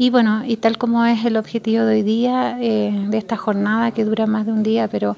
y 0.02 0.10
bueno, 0.10 0.42
y 0.44 0.56
tal 0.56 0.78
como 0.78 1.04
es 1.06 1.24
el 1.24 1.36
objetivo 1.36 1.84
de 1.84 1.94
hoy 1.94 2.02
día, 2.02 2.56
de 2.56 3.16
esta 3.16 3.36
jornada 3.36 3.92
que 3.92 4.04
dura 4.04 4.26
más 4.26 4.46
de 4.46 4.50
un 4.50 4.64
día, 4.64 4.88
pero 4.88 5.16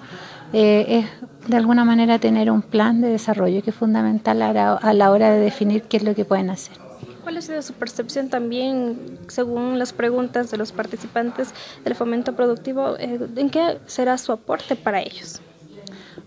es 0.53 1.07
de 1.47 1.57
alguna 1.57 1.87
manera 1.87 2.19
tener 2.19 2.51
un 2.51 2.61
plan 2.61 3.01
de 3.01 3.09
desarrollo 3.09 3.63
que 3.63 3.71
es 3.71 3.77
fundamental 3.77 4.43
a 4.43 4.93
la 4.93 5.11
hora 5.11 5.31
de 5.31 5.41
definir 5.41 5.85
qué 5.85 5.97
es 5.97 6.03
lo 6.03 6.15
que 6.15 6.27
pueden 6.27 6.51
hacer. 6.51 6.77
¿Cuál 7.23 7.39
ha 7.39 7.41
sido 7.41 7.63
su 7.63 7.73
percepción 7.73 8.29
también, 8.29 9.19
según 9.29 9.79
las 9.79 9.95
preguntas 9.95 10.51
de 10.51 10.59
los 10.59 10.71
participantes 10.71 11.55
del 11.83 11.95
fomento 11.95 12.37
productivo, 12.37 12.99
eh, 12.99 13.19
en 13.37 13.49
qué 13.49 13.79
será 13.87 14.19
su 14.19 14.33
aporte 14.33 14.77
para 14.77 15.01
ellos? 15.01 15.41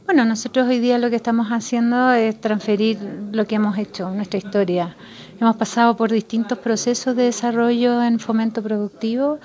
Bueno, 0.08 0.26
nosotros 0.26 0.68
hoy 0.68 0.80
día 0.80 0.98
lo 0.98 1.12
que 1.12 1.18
estamos 1.18 1.50
haciendo 1.50 2.14
es 2.14 2.42
transferir 2.42 2.98
lo 3.32 3.46
que 3.46 3.56
hemos 3.56 3.78
hecho, 3.78 4.10
nuestra 4.10 4.40
historia. 4.40 4.96
Hemos 5.40 5.56
pasado 5.56 5.96
por 5.96 6.12
distintos 6.12 6.58
procesos 6.58 7.16
de 7.16 7.24
desarrollo 7.24 8.02
en 8.02 8.20
fomento 8.20 8.64
productivo 8.64 9.38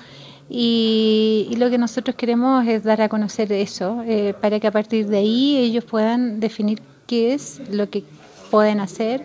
y, 0.49 1.53
lo 1.57 1.69
que 1.69 1.77
nosotros 1.77 2.15
queremos 2.15 2.65
es 2.67 2.83
dar 2.83 2.99
a 3.01 3.09
conocer 3.09 3.51
eso, 3.51 4.01
eh, 4.07 4.33
para 4.41 4.59
que 4.59 4.65
a 4.65 4.71
partir 4.71 5.07
de 5.07 5.17
ahí 5.17 5.57
ellos 5.57 5.83
puedan 5.83 6.39
definir 6.39 6.81
qué 7.05 7.35
es 7.35 7.61
lo 7.69 7.91
que 7.91 8.03
pueden 8.49 8.79
hacer 8.79 9.23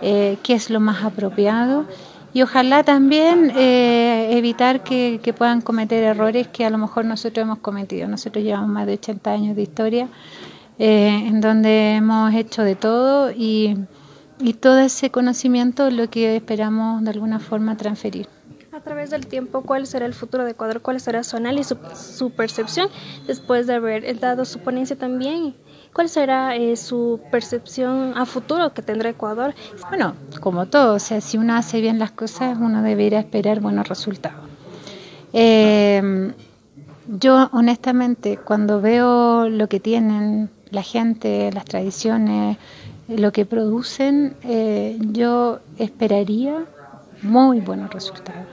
eh, 0.00 0.38
qué 0.42 0.54
es 0.54 0.70
lo 0.70 0.80
más 0.80 1.04
apropiado 1.04 1.84
y 2.32 2.42
ojalá 2.42 2.84
también 2.84 3.52
eh, 3.56 4.30
evitar 4.32 4.82
que, 4.82 5.34
puedan 5.36 5.60
cometer 5.60 6.04
errores 6.04 6.48
que 6.48 6.64
a 6.64 6.70
lo 6.70 6.78
mejor 6.78 7.04
nosotros 7.04 7.42
hemos 7.42 7.58
cometido. 7.58 8.06
Nosotros 8.06 8.44
llevamos 8.44 8.68
más 8.68 8.86
de 8.86 8.94
80 8.94 9.30
años 9.30 9.56
de 9.56 9.62
historia 9.62 10.08
en 10.78 11.40
donde 11.40 11.96
hemos 11.96 12.32
hecho 12.34 12.62
de 12.62 12.76
todo 12.76 13.32
y, 13.32 13.76
y 14.40 14.54
todo 14.54 14.78
ese 14.78 15.10
conocimiento 15.10 15.90
lo 15.90 16.08
que 16.10 16.36
esperamos 16.36 17.02
de 17.04 17.10
alguna 17.10 17.40
forma 17.40 17.76
transferir. 17.76 18.28
A 18.72 18.80
través 18.80 19.10
del 19.10 19.26
tiempo, 19.26 19.62
¿cuál 19.62 19.86
será 19.86 20.06
el 20.06 20.14
futuro 20.14 20.44
de 20.44 20.52
Ecuador? 20.52 20.80
¿Cuál 20.80 21.00
será 21.00 21.24
su 21.24 21.36
análisis, 21.36 21.76
su, 21.76 21.96
su 21.96 22.30
percepción 22.30 22.88
después 23.26 23.66
de 23.66 23.74
haber 23.74 24.20
dado 24.20 24.44
su 24.44 24.60
ponencia 24.60 24.96
también? 24.96 25.54
¿Cuál 25.92 26.08
será 26.08 26.54
eh, 26.54 26.76
su 26.76 27.20
percepción 27.32 28.12
a 28.16 28.24
futuro 28.24 28.72
que 28.72 28.82
tendrá 28.82 29.10
Ecuador? 29.10 29.54
Bueno, 29.88 30.14
como 30.40 30.66
todo, 30.66 30.94
o 30.94 30.98
sea, 31.00 31.20
si 31.20 31.38
uno 31.38 31.56
hace 31.56 31.80
bien 31.80 31.98
las 31.98 32.12
cosas, 32.12 32.56
uno 32.60 32.82
debería 32.82 33.18
esperar 33.18 33.60
buenos 33.60 33.88
resultados. 33.88 34.38
Eh, 35.32 36.32
yo, 37.08 37.48
honestamente, 37.52 38.36
cuando 38.36 38.80
veo 38.80 39.48
lo 39.48 39.68
que 39.68 39.80
tienen 39.80 40.50
la 40.70 40.82
gente, 40.82 41.50
las 41.52 41.64
tradiciones, 41.64 42.58
lo 43.08 43.32
que 43.32 43.46
producen, 43.46 44.36
eh, 44.42 44.98
yo 45.00 45.60
esperaría 45.78 46.66
muy 47.22 47.60
buenos 47.60 47.92
resultados. 47.92 48.46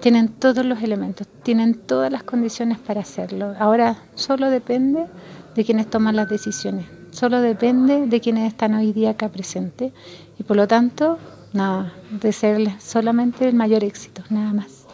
Tienen 0.00 0.28
todos 0.28 0.64
los 0.64 0.82
elementos, 0.82 1.26
tienen 1.42 1.74
todas 1.74 2.10
las 2.10 2.22
condiciones 2.22 2.78
para 2.78 3.02
hacerlo. 3.02 3.54
Ahora 3.58 3.96
solo 4.14 4.50
depende 4.50 5.06
de 5.54 5.64
quienes 5.64 5.88
toman 5.88 6.16
las 6.16 6.28
decisiones, 6.28 6.86
solo 7.10 7.40
depende 7.40 8.06
de 8.06 8.20
quienes 8.20 8.48
están 8.48 8.74
hoy 8.74 8.92
día 8.92 9.10
acá 9.10 9.28
presentes 9.28 9.92
y 10.38 10.42
por 10.42 10.56
lo 10.56 10.66
tanto, 10.66 11.18
nada, 11.52 11.92
desearles 12.10 12.82
solamente 12.82 13.48
el 13.48 13.54
mayor 13.54 13.84
éxito, 13.84 14.22
nada 14.30 14.52
más. 14.52 14.86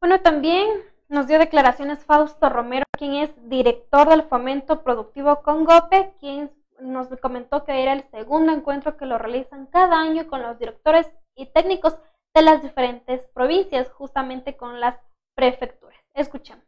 Bueno, 0.00 0.20
también 0.20 0.66
nos 1.08 1.26
dio 1.26 1.38
declaraciones 1.38 2.02
Fausto 2.04 2.48
Romero, 2.48 2.84
quien 2.98 3.14
es 3.14 3.30
director 3.48 4.08
del 4.08 4.22
Fomento 4.24 4.82
Productivo 4.82 5.42
Congope, 5.42 6.12
quien 6.20 6.50
nos 6.80 7.08
comentó 7.20 7.64
que 7.64 7.82
era 7.82 7.92
el 7.92 8.04
segundo 8.10 8.52
encuentro 8.52 8.96
que 8.96 9.06
lo 9.06 9.18
realizan 9.18 9.66
cada 9.66 10.00
año 10.00 10.26
con 10.28 10.42
los 10.42 10.58
directores 10.58 11.06
y 11.34 11.46
técnicos 11.46 11.96
de 12.34 12.42
las 12.42 12.62
diferentes 12.62 13.20
provincias, 13.34 13.88
justamente 13.92 14.56
con 14.56 14.80
las 14.80 14.96
prefecturas. 15.34 15.98
Escuchamos. 16.14 16.64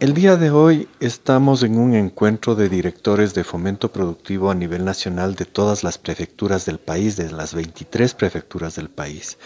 El 0.00 0.14
día 0.14 0.36
de 0.36 0.50
hoy 0.50 0.88
estamos 1.00 1.64
en 1.64 1.76
un 1.76 1.94
encuentro 1.94 2.54
de 2.54 2.68
directores 2.68 3.34
de 3.34 3.42
fomento 3.42 3.90
productivo 3.90 4.50
a 4.50 4.54
nivel 4.54 4.84
nacional 4.84 5.34
de 5.34 5.44
todas 5.44 5.82
las 5.82 5.98
prefecturas 5.98 6.66
del 6.66 6.78
país, 6.78 7.16
de 7.16 7.32
las 7.32 7.52
23 7.52 8.14
prefecturas 8.14 8.76
del 8.76 8.90
país. 8.90 9.38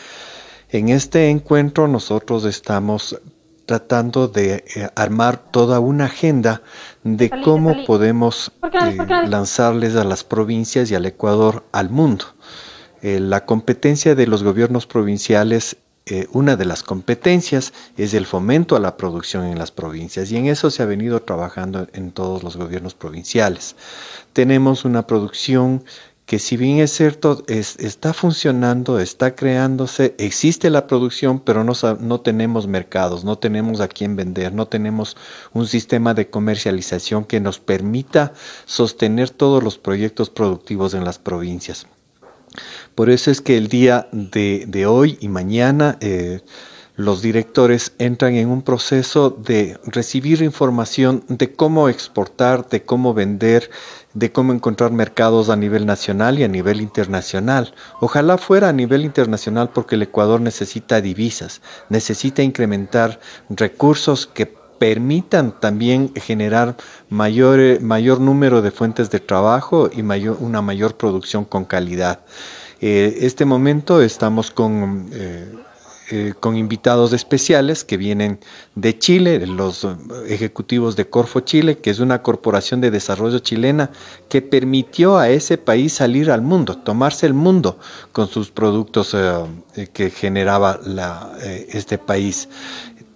En 0.73 0.89
este 0.89 1.29
encuentro 1.29 1.87
nosotros 1.87 2.47
estamos 2.47 3.21
tratando 3.67 4.27
de 4.27 4.65
eh, 4.75 4.89
armar 4.97 5.37
toda 5.37 5.81
una 5.81 6.07
agenda 6.07 6.63
de 7.05 7.29
cómo 7.45 7.85
podemos 7.85 8.51
eh, 8.73 8.97
lanzarles 9.29 9.97
a 9.97 10.05
las 10.05 10.25
provincias 10.25 10.91
y 10.91 10.95
al 10.95 11.05
Ecuador 11.05 11.63
al 11.73 11.91
mundo. 11.91 12.25
Eh, 13.03 13.21
la 13.21 13.45
competencia 13.45 14.15
de 14.15 14.27
los 14.27 14.43
gobiernos 14.43 14.87
provinciales, 14.87 15.77
una 16.33 16.57
de 16.57 16.65
las 16.65 16.83
competencias 16.83 17.73
es 17.97 18.13
el 18.13 18.27
fomento 18.27 18.75
a 18.75 18.81
la 18.81 18.97
producción 18.97 19.45
en 19.45 19.57
las 19.57 19.71
provincias 19.71 20.33
y 20.33 20.37
en 20.37 20.47
eso 20.47 20.69
se 20.69 20.83
ha 20.83 20.87
venido 20.87 21.23
trabajando 21.23 21.87
en 21.93 22.11
todos 22.11 22.43
los 22.43 22.57
gobiernos 22.57 22.95
provinciales. 22.95 23.77
Tenemos 24.33 24.85
una 24.85 25.07
producción 25.07 25.85
que 26.27 26.39
si 26.39 26.57
bien 26.57 26.79
es 26.79 26.93
cierto, 26.93 27.45
está 27.49 28.15
funcionando, 28.15 29.01
está 29.01 29.35
creándose, 29.35 30.15
existe 30.19 30.71
la 30.71 30.87
producción, 30.87 31.41
pero 31.41 31.65
no, 31.65 31.73
no 32.01 32.21
tenemos 32.21 32.67
mercados, 32.67 33.25
no 33.25 33.37
tenemos 33.39 33.81
a 33.81 33.89
quién 33.89 34.17
vender, 34.17 34.55
no 34.55 34.67
tenemos 34.69 35.17
un 35.53 35.67
sistema 35.67 36.15
de 36.15 36.31
comercialización 36.31 37.25
que 37.25 37.41
nos 37.41 37.59
permita 37.59 38.33
sostener 38.65 39.31
todos 39.31 39.63
los 39.63 39.79
proyectos 39.79 40.31
productivos 40.31 40.95
en 40.95 41.05
las 41.05 41.19
provincias. 41.19 41.87
Por 42.95 43.11
eso 43.11 43.31
es 43.31 43.41
que 43.41 43.57
el 43.57 43.69
día 43.69 44.09
de, 44.13 44.87
hoy 44.87 45.19
y 45.21 45.29
mañana 45.29 45.97
eh, 46.01 46.41
los 46.97 47.23
directores 47.23 47.95
entran 47.99 48.35
en 48.35 48.49
un 48.49 48.63
proceso 48.63 49.31
de 49.31 49.79
recibir 49.85 50.43
información 50.43 51.25
de 51.29 51.53
cómo 51.53 51.89
exportar, 51.89 52.69
de 52.69 52.83
cómo 52.83 53.15
vender, 53.15 53.71
de 54.13 54.31
cómo 54.31 54.53
encontrar 54.53 54.93
mercados 54.93 55.49
a 55.49 55.57
nivel 55.57 55.87
nacional 55.87 56.39
y 56.39 56.45
a 56.45 56.49
nivel 56.49 56.81
internacional. 56.83 57.75
Ojalá 58.01 58.37
fuera 58.37 58.69
a 58.69 58.73
nivel 58.73 59.05
internacional 59.05 59.71
porque 59.71 59.95
el 59.95 60.03
Ecuador 60.03 60.41
necesita 60.41 61.01
divisas, 61.01 61.63
necesita 61.89 62.43
incrementar 62.43 63.21
recursos 63.49 64.27
que 64.27 64.47
permitan 64.79 65.59
también 65.61 66.13
generar 66.15 66.77
mayor, 67.09 67.81
mayor 67.81 68.21
número 68.21 68.63
de 68.63 68.73
fuentes 68.73 69.11
de 69.11 69.21
trabajo 69.21 69.89
y 69.93 70.03
mayor, 70.03 70.39
una 70.41 70.61
mayor 70.61 70.97
producción 70.97 71.45
con 71.45 71.65
calidad. 71.65 72.21
Eh, 72.81 73.19
este 73.21 73.45
momento 73.45 74.03
estamos 74.03 74.51
con... 74.51 75.09
Eh, 75.13 75.62
eh, 76.15 76.35
con 76.39 76.59
invitados 76.59 77.15
especiales 77.15 77.85
que 77.85 77.97
vienen 77.97 78.39
de 78.75 78.99
Chile, 78.99 79.47
los 79.47 79.89
ejecutivos 80.29 80.95
de 80.95 81.09
Corfo 81.09 81.41
Chile, 81.41 81.79
que 81.79 81.89
es 81.89 82.01
una 82.01 82.21
corporación 82.21 82.83
de 82.83 82.91
desarrollo 82.91 83.39
chilena 83.39 83.89
que 84.29 84.43
permitió 84.43 85.17
a 85.17 85.31
ese 85.31 85.57
país 85.57 85.95
salir 85.95 86.31
al 86.31 86.43
mundo, 86.43 86.77
tomarse 86.77 87.25
el 87.25 87.33
mundo 87.33 87.79
con 88.13 88.29
sus 88.29 88.51
productos 88.51 89.15
eh, 89.15 89.33
eh, 89.75 89.87
que 89.91 90.11
generaba 90.11 90.81
este 91.69 91.97
país. 91.97 92.51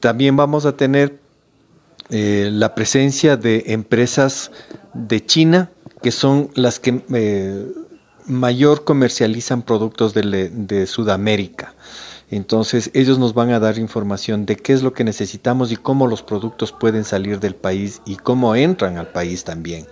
También 0.00 0.34
vamos 0.34 0.64
a 0.64 0.74
tener 0.74 1.20
la 2.08 2.74
presencia 2.74 3.36
de 3.36 3.64
empresas 3.66 4.50
de 4.94 5.22
China, 5.22 5.70
que 6.02 6.12
son 6.12 6.48
las 6.54 6.80
que 6.80 7.02
mayor 8.26 8.84
comercializan 8.84 9.60
productos 9.60 10.14
de 10.14 10.86
Sudamérica. 10.86 11.74
Entonces 12.30 12.90
ellos 12.94 13.18
nos 13.18 13.34
van 13.34 13.50
a 13.50 13.60
dar 13.60 13.78
información 13.78 14.46
de 14.46 14.56
qué 14.56 14.72
es 14.72 14.82
lo 14.82 14.92
que 14.92 15.04
necesitamos 15.04 15.70
y 15.70 15.76
cómo 15.76 16.06
los 16.06 16.22
productos 16.22 16.72
pueden 16.72 17.04
salir 17.04 17.38
del 17.38 17.54
país 17.54 18.02
y 18.04 18.16
cómo 18.16 18.54
entran 18.56 18.98
al 18.98 19.08
país 19.12 19.44
también. 19.44 19.86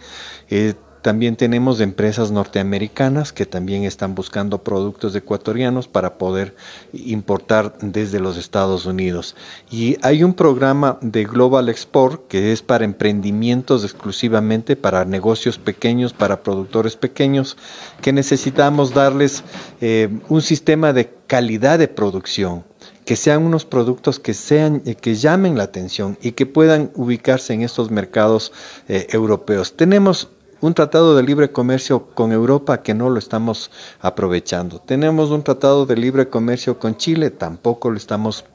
Eh, 0.51 0.75
también 1.05 1.37
tenemos 1.37 1.81
empresas 1.81 2.31
norteamericanas 2.31 3.35
que 3.35 3.45
también 3.45 3.85
están 3.85 4.15
buscando 4.15 4.65
productos 4.65 5.15
ecuatorianos 5.15 5.87
para 5.87 6.17
poder 6.17 6.57
importar 6.95 7.77
desde 7.83 8.21
los 8.21 8.39
Estados 8.39 8.87
Unidos. 8.87 9.37
Y 9.71 9.99
hay 10.01 10.25
un 10.25 10.33
programa 10.33 10.97
de 11.03 11.25
Global 11.25 11.69
Export 11.69 12.27
que 12.27 12.53
es 12.53 12.63
para 12.63 12.87
emprendimientos 12.87 13.85
exclusivamente, 13.85 14.77
para 14.77 15.05
negocios 15.05 15.59
pequeños, 15.59 16.15
para 16.15 16.43
productores 16.43 16.97
pequeños, 16.97 17.59
que 18.01 18.15
necesitamos 18.15 18.95
darles 18.95 19.45
eh, 19.83 20.09
un 20.31 20.41
sistema 20.41 20.95
de 20.95 21.13
calidad 21.27 21.79
de 21.79 21.89
producción 21.89 22.65
que 23.05 23.17
sean 23.17 23.43
unos 23.43 23.67
productos 23.67 24.19
que 24.19 24.33
sean 24.33 24.81
eh, 24.87 24.95
que 24.95 25.17
llamen 25.17 25.59
la 25.59 25.65
atención 25.65 26.17
y 26.23 26.33
que 26.33 26.47
puedan 26.47 26.91
ubicarse 26.95 27.53
en 27.53 27.61
estos 27.61 27.91
mercados 27.91 28.53
eh, 28.89 29.07
europeos. 29.11 29.77
Tenemos 29.77 30.31
un 30.65 30.73
tratado 30.73 31.15
de 31.15 31.23
libre 31.23 31.53
comercio 31.53 32.07
con 32.15 32.33
Europa 32.33 32.83
que 32.83 32.95
no 32.95 33.11
lo 33.11 33.19
estamos 33.19 33.71
aprovechando. 34.01 34.79
Tenemos 34.79 35.31
un 35.31 35.43
tratado 35.43 35.85
de 35.85 35.95
libre 35.95 36.31
comercio 36.31 36.79
con 36.79 36.97
Chile, 36.97 37.31
tampoco 37.31 37.91
lo 37.91 37.99
estamos 37.99 38.47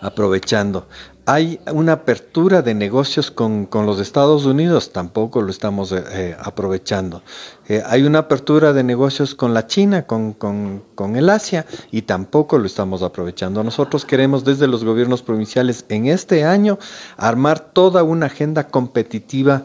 aprovechando. 0.00 0.88
Hay 1.26 1.60
una 1.72 1.92
apertura 1.92 2.62
de 2.62 2.74
negocios 2.74 3.30
con, 3.30 3.68
los 3.72 4.00
Estados 4.00 4.44
Unidos, 4.44 4.92
tampoco 4.92 5.40
lo 5.40 5.50
estamos 5.50 5.92
eh, 5.92 6.02
eh, 6.10 6.36
aprovechando. 6.38 7.22
Eh, 7.68 7.80
hay 7.86 8.02
una 8.02 8.18
apertura 8.18 8.72
de 8.72 8.82
negocios 8.82 9.36
con 9.36 9.54
la 9.54 9.68
China, 9.68 10.06
con, 10.06 10.32
con, 10.32 11.16
el 11.16 11.30
Asia, 11.30 11.64
y 11.92 12.02
tampoco 12.02 12.58
lo 12.58 12.66
estamos 12.66 13.02
aprovechando. 13.02 13.62
Nosotros 13.62 14.04
queremos 14.04 14.44
desde 14.44 14.66
los 14.66 14.84
gobiernos 14.84 15.22
provinciales 15.22 15.86
en 15.88 16.06
este 16.06 16.44
año 16.44 16.78
armar 17.16 17.60
toda 17.60 18.02
una 18.02 18.26
agenda 18.26 18.66
competitiva 18.66 19.62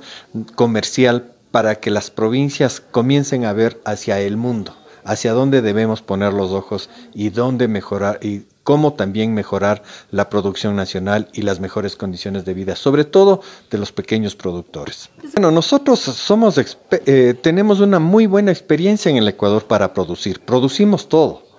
comercial 0.56 1.34
para 1.52 1.76
que 1.76 1.92
las 1.92 2.12
provincias 2.12 2.82
comiencen 2.82 3.46
a 3.46 3.54
ver 3.54 3.82
hacia 3.86 4.20
el 4.20 4.38
mundo, 4.38 4.76
hacia 5.04 5.34
dónde 5.34 5.62
debemos 5.62 6.02
poner 6.02 6.34
los 6.34 6.52
ojos 6.52 6.90
y 7.14 7.30
dónde 7.30 7.68
mejorar 7.68 8.20
y 8.22 8.44
cómo 8.70 8.94
también 8.94 9.34
mejorar 9.34 9.82
la 10.12 10.30
producción 10.30 10.76
nacional 10.76 11.28
y 11.34 11.42
las 11.42 11.60
mejores 11.60 11.96
condiciones 11.96 12.46
de 12.46 12.54
vida, 12.54 12.76
sobre 12.76 13.04
todo 13.04 13.42
de 13.72 13.80
los 13.80 13.92
pequeños 13.92 14.36
productores. 14.36 15.10
Bueno, 15.34 15.50
nosotros 15.50 16.00
somos 16.00 16.60
eh, 16.92 17.34
tenemos 17.42 17.80
una 17.80 17.98
muy 17.98 18.28
buena 18.28 18.52
experiencia 18.52 19.10
en 19.10 19.18
el 19.18 19.28
Ecuador 19.28 19.66
para 19.66 19.92
producir, 19.92 20.42
producimos 20.42 21.10
todo. 21.10 21.50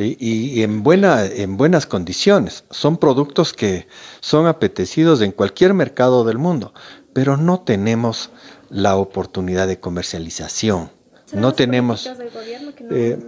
Y, 0.00 0.62
en, 0.62 0.84
buena, 0.84 1.24
en 1.24 1.56
buenas 1.56 1.84
condiciones. 1.84 2.62
Son 2.70 2.98
productos 2.98 3.52
que 3.52 3.88
son 4.20 4.46
apetecidos 4.46 5.20
en 5.22 5.32
cualquier 5.32 5.74
mercado 5.74 6.22
del 6.22 6.38
mundo, 6.38 6.72
pero 7.12 7.36
no 7.36 7.60
tenemos 7.60 8.30
la 8.70 8.96
oportunidad 8.96 9.66
de 9.66 9.80
comercialización. 9.80 10.90
No 11.32 11.52
tenemos... 11.52 12.08
Eh, 12.90 13.18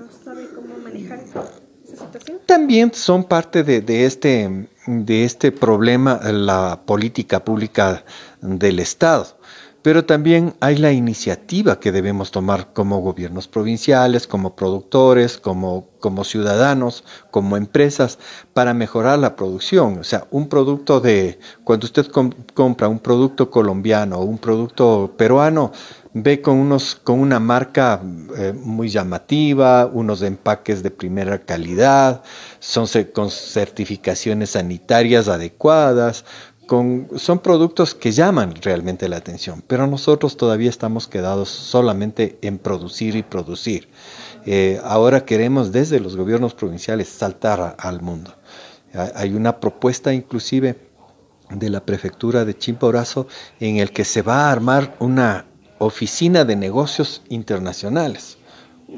también 2.47 2.93
son 2.95 3.25
parte 3.25 3.63
de, 3.63 4.05
este, 4.07 4.69
de 4.87 5.25
este 5.25 5.53
problema 5.53 6.21
la 6.33 6.83
política 6.87 7.45
pública 7.45 8.05
del 8.41 8.79
Estado 8.79 9.40
pero 9.83 10.05
también 10.05 10.55
hay 10.61 10.77
la 10.77 10.93
iniciativa 10.93 11.81
que 11.81 11.93
debemos 11.93 12.31
tomar 12.31 12.73
como 12.73 13.01
gobiernos 13.01 13.49
provinciales, 13.49 14.27
como 14.27 14.55
productores, 14.55 15.39
como, 15.39 15.89
como 16.01 16.25
ciudadanos, 16.25 17.05
como 17.31 17.57
empresas, 17.57 18.19
para 18.53 18.75
mejorar 18.75 19.19
la 19.19 19.37
producción. 19.37 19.99
O 19.99 20.05
sea, 20.05 20.27
un 20.31 20.49
producto 20.49 21.01
de, 21.01 21.39
cuando 21.65 21.87
usted 21.87 22.07
compra 22.55 22.89
un 22.89 22.99
producto 22.99 23.51
colombiano 23.51 24.19
o 24.19 24.25
un 24.25 24.39
producto 24.39 25.15
peruano, 25.17 25.73
ve 26.13 26.43
con, 26.43 26.57
unos, 26.57 26.97
con 26.97 27.21
una 27.21 27.39
marca 27.39 28.01
eh, 28.37 28.53
muy 28.53 28.89
llamativa, 28.89 29.87
unos 29.87 30.23
empaques 30.23 30.83
de 30.83 30.91
primera 30.91 31.39
calidad, 31.39 32.23
son 32.59 32.87
con 33.15 33.31
certificaciones 33.31 34.51
sanitarias 34.51 35.29
adecuadas, 35.29 36.25
son 37.17 37.41
productos 37.41 37.97
que 37.97 38.13
llaman 38.13 38.55
realmente 38.63 39.09
la 39.09 39.17
atención, 39.17 39.63
pero 39.67 39.89
nosotros 39.89 40.37
todavía 40.37 40.71
estamos 40.71 41.09
quedados 41.09 41.49
solamente 41.49 42.39
en 42.43 42.59
producir 42.59 43.17
y 43.17 43.25
producir. 43.25 43.89
Eh, 44.47 44.81
ahora 44.85 45.25
queremos 45.25 45.73
desde 45.73 45.99
los 45.99 46.17
gobiernos 46.17 46.55
provinciales 46.55 47.09
saltar 47.09 47.75
al 47.77 48.01
mundo. 48.03 48.35
Hay 49.15 49.35
una 49.35 49.59
propuesta 49.59 50.13
inclusive 50.13 50.77
de 51.51 51.71
la 51.71 51.85
prefectura 51.85 52.45
de 52.45 52.57
Chimborazo 52.57 53.27
en 53.59 53.79
el 53.79 53.91
que 53.91 54.05
se 54.05 54.23
va 54.23 54.47
a 54.47 54.53
armar 54.53 54.95
una 55.01 55.47
oficina 55.79 56.45
de 56.45 56.55
negocios 56.55 57.23
internacionales, 57.29 58.39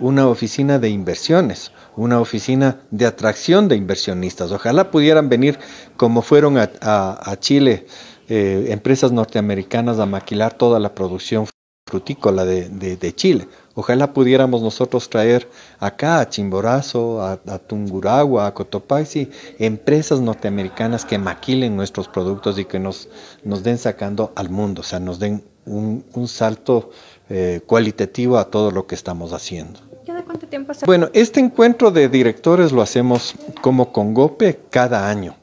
una 0.00 0.28
oficina 0.28 0.78
de 0.78 0.88
inversiones, 0.88 1.72
una 1.96 2.20
oficina 2.20 2.80
de 2.90 3.06
atracción 3.06 3.68
de 3.68 3.76
inversionistas. 3.76 4.52
Ojalá 4.52 4.90
pudieran 4.90 5.28
venir 5.28 5.58
como 5.96 6.22
fueron 6.22 6.58
a, 6.58 7.36
Chile 7.40 7.86
eh, 8.28 8.66
empresas 8.70 9.12
norteamericanas 9.12 9.98
a 9.98 10.06
maquilar 10.06 10.54
toda 10.54 10.78
la 10.80 10.94
producción 10.94 11.46
frutícola 11.86 12.44
de, 12.46 13.12
Chile. 13.14 13.48
Ojalá 13.74 14.14
pudiéramos 14.14 14.62
nosotros 14.62 15.10
traer 15.10 15.48
acá 15.78 16.20
a 16.20 16.28
Chimborazo, 16.28 17.22
a, 17.22 17.58
Tunguragua, 17.58 18.46
a 18.46 18.54
Cotopaxi, 18.54 19.30
empresas 19.58 20.20
norteamericanas 20.20 21.04
que 21.04 21.18
maquilen 21.18 21.76
nuestros 21.76 22.08
productos 22.08 22.58
y 22.58 22.64
que 22.64 22.78
nos, 22.78 23.08
nos 23.44 23.62
den 23.62 23.76
sacando 23.78 24.32
al 24.36 24.48
mundo, 24.48 24.80
o 24.80 24.84
sea, 24.84 25.00
nos 25.00 25.18
den 25.18 25.44
un, 25.66 26.28
salto 26.28 26.90
eh, 27.28 27.60
cualitativo 27.66 28.38
a 28.38 28.50
todo 28.50 28.70
lo 28.70 28.86
que 28.86 28.94
estamos 28.94 29.32
haciendo. 29.32 29.80
cuánto 30.26 30.46
tiempo 30.46 30.72
Bueno, 30.86 31.08
este 31.12 31.40
encuentro 31.40 31.90
de 31.90 32.08
directores 32.08 32.72
lo 32.72 32.82
hacemos 32.82 33.34
como 33.60 33.92
con 33.92 34.14
GOPE 34.14 34.60
cada 34.70 35.08
año. 35.08 35.36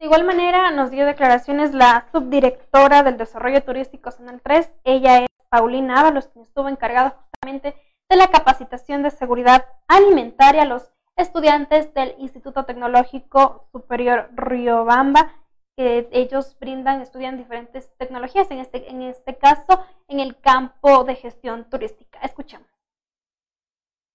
De 0.00 0.06
igual 0.06 0.24
manera, 0.24 0.70
nos 0.70 0.92
dio 0.92 1.06
declaraciones 1.06 1.74
la 1.74 2.06
subdirectora 2.12 3.02
del 3.02 3.16
Desarrollo 3.16 3.64
Turístico 3.64 4.12
Zonal 4.12 4.40
3. 4.40 4.70
Ella 4.84 5.18
es 5.18 5.28
Paulina 5.48 6.00
Ábalos, 6.00 6.28
quien 6.28 6.44
estuvo 6.44 6.68
encargada 6.68 7.16
justamente 7.32 7.74
de 8.08 8.16
la 8.16 8.28
capacitación 8.28 9.02
de 9.02 9.10
seguridad 9.10 9.66
alimentaria 9.88 10.62
a 10.62 10.66
los 10.66 10.92
estudiantes 11.16 11.92
del 11.94 12.14
Instituto 12.18 12.64
Tecnológico 12.64 13.66
Superior 13.72 14.30
Riobamba, 14.36 15.32
que 15.78 16.08
ellos 16.10 16.56
brindan, 16.58 17.00
estudian 17.00 17.38
diferentes 17.38 17.88
tecnologías, 17.98 18.50
en 18.50 18.58
este, 18.58 18.90
en 18.90 19.02
este 19.02 19.38
caso 19.38 19.84
en 20.08 20.18
el 20.18 20.36
campo 20.40 21.04
de 21.04 21.14
gestión 21.14 21.70
turística. 21.70 22.18
Escuchamos. 22.18 22.66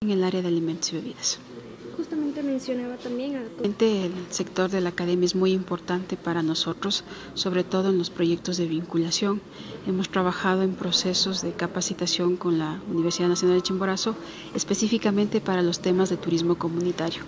En 0.02 0.10
el 0.10 0.26
área 0.26 0.42
de 0.42 0.50
alimentos 0.50 0.92
y 0.92 0.98
bebidas 0.98 1.40
justamente 2.04 2.44
mencionaba 2.44 2.98
también. 2.98 3.50
El 3.64 4.12
sector 4.30 4.70
de 4.70 4.82
la 4.82 4.90
academia 4.90 5.26
es 5.26 5.36
muy 5.36 5.54
importante 5.54 6.18
para 6.18 6.44
nosotros, 6.44 7.04
sobre 7.34 7.64
todo 7.64 7.90
en 7.90 7.98
los 7.98 8.10
proyectos 8.10 8.58
de 8.58 8.66
vinculación. 8.66 9.42
Hemos 9.86 10.08
trabajado 10.08 10.62
en 10.62 10.76
procesos 10.76 11.42
de 11.42 11.52
capacitación 11.52 12.38
con 12.38 12.58
la 12.58 12.80
Universidad 12.90 13.28
Nacional 13.28 13.58
de 13.58 13.64
Chimborazo, 13.64 14.16
específicamente 14.56 15.42
para 15.42 15.62
los 15.62 15.80
temas 15.80 16.10
de 16.10 16.16
turismo 16.16 16.56
comunitario. 16.56 17.24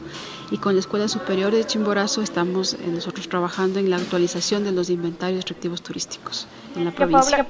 Y 0.51 0.57
con 0.57 0.73
la 0.75 0.79
Escuela 0.79 1.09
Superior 1.09 1.51
de 1.51 1.65
Chimborazo 1.65 2.21
estamos 2.21 2.77
nosotros 2.79 3.27
trabajando 3.27 3.79
en 3.79 3.89
la 3.89 3.97
actualización 3.97 4.63
de 4.63 4.71
los 4.71 4.89
inventarios 4.89 5.39
restrictivos 5.39 5.81
turísticos 5.81 6.47
en 6.77 6.85
la 6.85 6.91
provincia. 6.91 7.45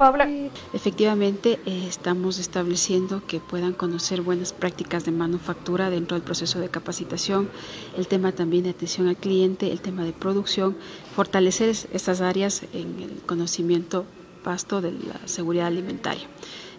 Efectivamente, 0.74 1.60
eh, 1.68 1.86
estamos 1.88 2.40
estableciendo 2.40 3.22
que 3.28 3.40
puedan 3.40 3.74
conocer 3.74 4.22
buenas 4.22 4.54
prácticas 4.54 5.06
de 5.06 5.12
manufactura 5.12 5.92
dentro 5.92 6.16
del 6.16 6.24
proceso 6.24 6.60
de 6.60 6.70
capacitación, 6.70 7.50
el 7.96 8.08
tema 8.08 8.32
también 8.32 8.64
de 8.64 8.72
atención 8.72 9.08
al 9.08 9.18
cliente, 9.18 9.72
el 9.72 9.82
tema 9.82 10.04
de 10.04 10.14
producción, 10.14 10.76
fortalecer 11.16 11.70
estas 11.70 12.22
áreas 12.22 12.64
en 12.74 13.02
el 13.02 13.22
conocimiento 13.26 14.06
pasto 14.46 14.80
de 14.80 14.92
la 14.92 15.20
seguridad 15.26 15.68
alimentaria. 15.68 16.28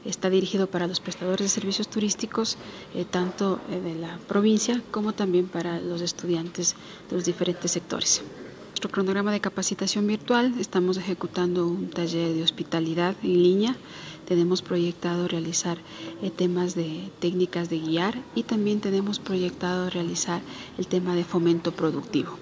Está 0.05 0.31
dirigido 0.31 0.69
para 0.69 0.87
los 0.87 1.01
prestadores 1.01 1.47
de 1.47 1.49
servicios 1.59 1.89
turísticos, 1.89 2.57
eh, 2.95 3.05
tanto 3.05 3.59
eh, 3.69 3.81
de 3.81 3.95
la 3.97 4.19
provincia 4.29 4.81
como 4.93 5.13
también 5.13 5.49
para 5.49 5.81
los 5.81 6.01
estudiantes 6.01 6.77
de 7.11 7.17
los 7.17 7.25
diferentes 7.25 7.73
sectores 7.73 8.23
nuestro 8.77 8.91
cronograma 8.91 9.33
de 9.33 9.41
capacitación 9.41 10.07
virtual 10.07 10.53
estamos 10.61 10.99
ejecutando 10.99 11.67
un 11.67 11.89
taller 11.89 12.35
de 12.35 12.43
hospitalidad 12.43 13.17
en 13.23 13.43
línea. 13.43 13.75
Tenemos 14.29 14.61
proyectado 14.61 15.29
realizar 15.29 15.79
eh, 16.21 16.31
temas 16.31 16.75
de 16.75 17.11
técnicas 17.19 17.71
de 17.71 17.79
guiar 17.79 18.21
y 18.35 18.43
también 18.43 18.81
tenemos 18.83 19.19
proyectado 19.19 19.89
realizar 19.89 20.43
el 20.77 20.89
tema 20.89 21.15
de 21.15 21.25
fomento 21.25 21.73
productivo. 21.73 22.37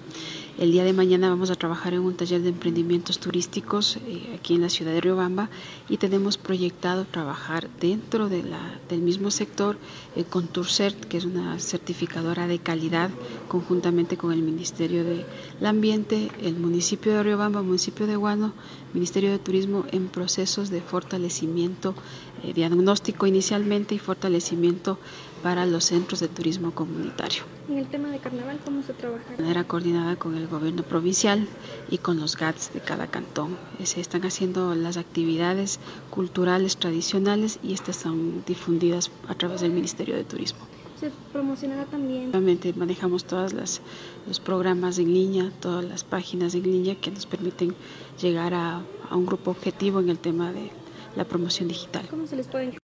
El 0.57 0.71
día 0.71 0.85
de 0.85 0.93
mañana 0.93 1.27
vamos 1.27 1.51
a 1.51 1.55
trabajar 1.55 1.93
en 1.93 1.99
un 1.99 2.15
taller 2.15 2.41
de 2.41 2.47
emprendimientos 2.47 3.19
turísticos 3.19 3.97
eh, 3.97 4.37
aquí 4.39 4.55
en 4.55 4.61
la 4.61 4.69
ciudad 4.69 4.93
de 4.93 5.01
Riobamba 5.01 5.49
y 5.89 5.97
tenemos 5.97 6.37
proyectado 6.37 7.03
trabajar 7.03 7.67
dentro 7.81 8.29
de 8.29 8.41
del 8.87 9.01
mismo 9.01 9.31
sector 9.31 9.77
eh, 10.15 10.23
con 10.23 10.47
Turcert, 10.47 10.97
que 11.07 11.17
es 11.17 11.25
una 11.25 11.59
certificadora 11.59 12.47
de 12.47 12.59
calidad, 12.59 13.09
conjuntamente 13.49 14.15
con 14.15 14.31
el 14.31 14.43
Ministerio 14.43 15.03
del 15.03 15.25
Ambiente, 15.61 16.29
el 16.41 16.55
municipio 16.55 17.11
de 17.11 17.23
Riobamba, 17.23 17.61
municipio 17.61 18.07
de 18.07 18.15
Guano, 18.15 18.53
Ministerio 18.93 19.31
de 19.31 19.39
Turismo 19.39 19.83
en 19.91 20.07
procesos 20.07 20.69
de 20.69 20.79
fortalecimiento, 20.79 21.95
eh, 22.43 22.53
diagnóstico 22.53 23.27
inicialmente 23.27 23.93
y 23.93 23.99
fortalecimiento 23.99 24.99
para 25.45 25.67
los 25.67 25.83
centros 25.83 26.21
de 26.21 26.27
turismo 26.27 26.71
comunitario. 26.71 27.43
En 27.69 27.77
el 27.77 27.85
tema 27.85 28.09
de 28.09 28.17
carnaval, 28.17 28.57
¿cómo 28.65 28.81
se 28.81 28.93
trabaja? 28.93 29.29
De 29.29 29.43
manera 29.43 29.63
coordinada 29.63 30.15
con 30.15 30.35
el 30.35 30.47
gobierno 30.47 30.81
provincial 30.81 31.47
y 31.91 31.99
con 31.99 32.19
los 32.19 32.35
GATS 32.35 32.73
de 32.73 32.79
cada 32.79 33.05
cantón. 33.05 33.55
Eh, 33.77 33.85
se 33.85 34.01
están 34.01 34.25
haciendo 34.25 34.73
las 34.73 34.97
actividades 34.97 35.79
culturales 36.09 36.77
tradicionales 36.77 37.59
y 37.61 37.73
estas 37.73 37.95
son 37.95 38.43
difundidas 38.47 39.11
a 39.27 39.35
través 39.35 39.61
del 39.61 39.71
Ministerio 39.71 40.15
de 40.15 40.23
Turismo. 40.23 40.61
¿Se 40.99 41.11
promocionará 41.31 41.85
también? 41.85 42.29
Obviamente 42.29 42.73
manejamos 42.73 43.25
todos 43.25 43.53
los 43.53 44.39
programas 44.43 44.97
en 44.97 45.13
línea, 45.13 45.51
todas 45.59 45.85
las 45.85 46.03
páginas 46.03 46.55
en 46.55 46.63
línea 46.63 46.95
que 46.95 47.11
nos 47.11 47.27
permiten 47.27 47.75
llegar 48.19 48.55
a, 48.55 48.81
a 49.11 49.15
un 49.15 49.27
grupo 49.27 49.51
objetivo 49.51 49.99
en 49.99 50.09
el 50.09 50.17
tema 50.17 50.51
de 50.51 50.71
la 51.15 51.23
promoción 51.23 51.67
digital. 51.67 52.07
¿Cómo 52.09 52.25
se 52.25 52.35
les 52.35 52.47
puede 52.47 52.84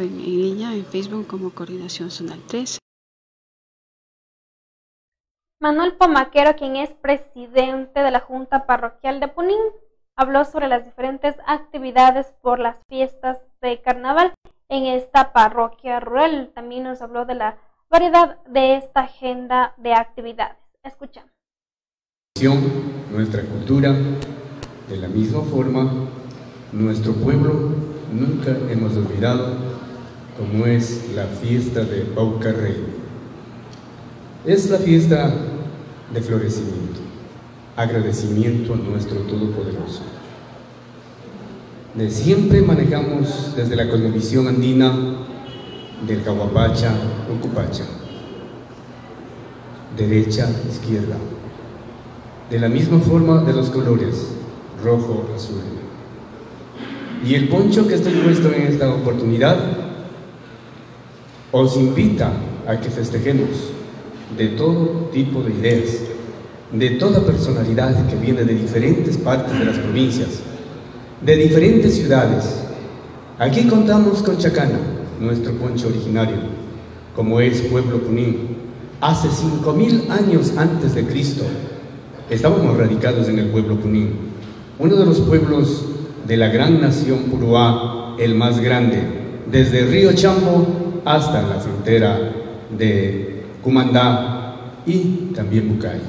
en, 0.00 0.18
línea 0.18 0.74
en 0.74 0.84
Facebook 0.84 1.26
como 1.28 1.50
Coordinación 1.50 2.10
Zonal 2.10 2.40
3. 2.48 2.78
Manuel 5.60 5.94
Pomaquero, 5.94 6.56
quien 6.56 6.76
es 6.76 6.90
presidente 6.90 8.00
de 8.00 8.10
la 8.10 8.20
Junta 8.20 8.66
Parroquial 8.66 9.20
de 9.20 9.28
Punín, 9.28 9.60
habló 10.16 10.44
sobre 10.44 10.68
las 10.68 10.84
diferentes 10.84 11.36
actividades 11.46 12.34
por 12.42 12.58
las 12.58 12.76
fiestas 12.88 13.38
de 13.62 13.80
carnaval 13.80 14.34
en 14.68 14.86
esta 14.86 15.32
parroquia 15.32 16.00
rural. 16.00 16.50
También 16.54 16.82
nos 16.82 17.00
habló 17.00 17.24
de 17.24 17.36
la 17.36 17.58
variedad 17.88 18.42
de 18.46 18.76
esta 18.76 19.02
agenda 19.02 19.74
de 19.76 19.94
actividades. 19.94 20.58
Escuchamos. 20.82 21.30
Nuestra 23.12 23.42
cultura, 23.42 23.92
de 24.88 24.96
la 24.96 25.08
misma 25.08 25.42
forma, 25.42 25.88
nuestro 26.72 27.12
pueblo 27.12 27.52
nunca 28.12 28.50
hemos 28.70 28.96
olvidado 28.96 29.73
como 30.36 30.66
es 30.66 31.10
la 31.14 31.26
fiesta 31.26 31.84
de 31.84 32.06
Rey. 32.52 32.84
Es 34.44 34.68
la 34.68 34.78
fiesta 34.78 35.32
de 36.12 36.20
florecimiento, 36.20 37.00
agradecimiento 37.76 38.74
a 38.74 38.76
nuestro 38.76 39.20
Todopoderoso. 39.20 40.02
De 41.94 42.10
siempre 42.10 42.60
manejamos 42.60 43.54
desde 43.56 43.76
la 43.76 43.88
cosmovisión 43.88 44.48
andina 44.48 44.92
del 46.06 46.22
Cahuapacha, 46.22 46.92
Ocupacha, 47.32 47.84
derecha, 49.96 50.48
izquierda, 50.68 51.16
de 52.50 52.58
la 52.58 52.68
misma 52.68 52.98
forma 52.98 53.42
de 53.42 53.52
los 53.52 53.70
colores, 53.70 54.28
rojo, 54.82 55.28
azul. 55.34 55.62
Y 57.24 57.36
el 57.36 57.48
poncho 57.48 57.86
que 57.86 57.94
estoy 57.94 58.12
puesto 58.14 58.52
en 58.52 58.62
esta 58.62 58.92
oportunidad 58.92 59.83
os 61.56 61.76
invita 61.76 62.32
a 62.66 62.80
que 62.80 62.90
festejemos 62.90 63.70
de 64.36 64.48
todo 64.58 65.08
tipo 65.12 65.40
de 65.40 65.52
ideas, 65.54 66.00
de 66.72 66.90
toda 66.98 67.20
personalidad 67.20 68.08
que 68.08 68.16
viene 68.16 68.42
de 68.42 68.54
diferentes 68.54 69.16
partes 69.16 69.56
de 69.56 69.64
las 69.64 69.78
provincias, 69.78 70.40
de 71.24 71.36
diferentes 71.36 71.94
ciudades. 71.94 72.64
Aquí 73.38 73.68
contamos 73.68 74.20
con 74.24 74.36
Chacana, 74.36 74.80
nuestro 75.20 75.52
poncho 75.52 75.86
originario, 75.86 76.38
como 77.14 77.38
es 77.38 77.62
Pueblo 77.62 78.00
Punín. 78.00 78.56
Hace 79.00 79.28
cinco 79.30 79.74
mil 79.74 80.10
años 80.10 80.54
antes 80.56 80.96
de 80.96 81.06
Cristo 81.06 81.44
estábamos 82.28 82.76
radicados 82.76 83.28
en 83.28 83.38
el 83.38 83.46
pueblo 83.50 83.76
Punín, 83.76 84.10
uno 84.80 84.96
de 84.96 85.06
los 85.06 85.20
pueblos 85.20 85.84
de 86.26 86.36
la 86.36 86.48
gran 86.48 86.80
nación 86.80 87.26
Puruá, 87.30 88.16
el 88.18 88.34
más 88.34 88.58
grande, 88.58 89.04
desde 89.48 89.78
el 89.78 89.90
río 89.92 90.12
Chambo 90.14 90.83
hasta 91.04 91.42
la 91.42 91.60
frontera 91.60 92.32
de 92.76 93.44
Cumandá 93.62 94.56
y 94.86 95.32
también 95.34 95.68
Bucay. 95.68 96.00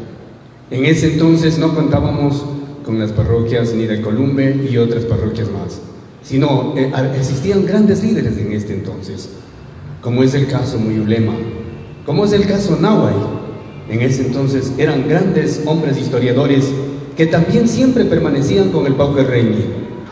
En 0.71 0.85
ese 0.85 1.13
entonces 1.13 1.57
no 1.57 1.75
contábamos 1.75 2.45
con 2.85 2.99
las 2.99 3.11
parroquias 3.11 3.73
ni 3.73 3.85
de 3.85 4.01
Columbe 4.01 4.67
y 4.69 4.77
otras 4.77 5.05
parroquias 5.05 5.49
más, 5.49 5.81
sino 6.23 6.73
eh, 6.77 6.91
existían 7.17 7.65
grandes 7.65 8.03
líderes 8.03 8.37
en 8.37 8.51
este 8.51 8.73
entonces, 8.73 9.29
como 10.01 10.23
es 10.23 10.33
el 10.33 10.47
caso 10.47 10.77
Muyulema, 10.77 11.33
como 12.05 12.25
es 12.25 12.33
el 12.33 12.45
caso 12.45 12.77
Nahuay. 12.79 13.15
En 13.89 14.01
ese 14.01 14.25
entonces 14.25 14.73
eran 14.77 15.07
grandes 15.07 15.61
hombres 15.65 15.97
historiadores 15.97 16.65
que 17.15 17.27
también 17.27 17.67
siempre 17.67 18.05
permanecían 18.05 18.71
con 18.71 18.87
el 18.87 18.95
Pauque 18.95 19.23
Reini, 19.23 19.65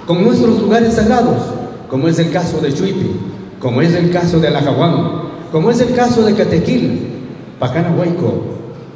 con 0.05 0.23
nuestros 0.23 0.59
lugares 0.61 0.93
sagrados, 0.93 1.43
como 1.89 2.07
es 2.07 2.19
el 2.19 2.31
caso 2.31 2.59
de 2.59 2.73
Chuipi, 2.73 3.11
como 3.63 3.81
es 3.81 3.93
el 3.95 4.11
caso 4.11 4.41
de 4.41 4.49
Alajahuán, 4.49 5.21
como 5.49 5.71
es 5.71 5.79
el 5.79 5.95
caso 5.95 6.25
de 6.25 6.35
Catequil, 6.35 6.99
Pacanahuayco, 7.59 8.43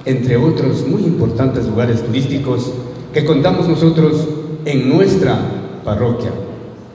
entre 0.03 0.35
otros 0.35 0.85
muy 0.85 1.03
importantes 1.03 1.65
lugares 1.67 2.05
turísticos 2.05 2.73
que 3.13 3.23
contamos 3.23 3.69
nosotros 3.69 4.27
en 4.65 4.89
nuestra 4.89 5.39
parroquia. 5.85 6.31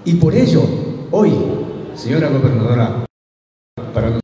Y 0.05 0.15
por 0.17 0.35
ello, 0.35 0.61
hoy, 1.11 1.33
señora 1.95 2.29
gobernadora, 2.29 3.07
para 3.95 4.21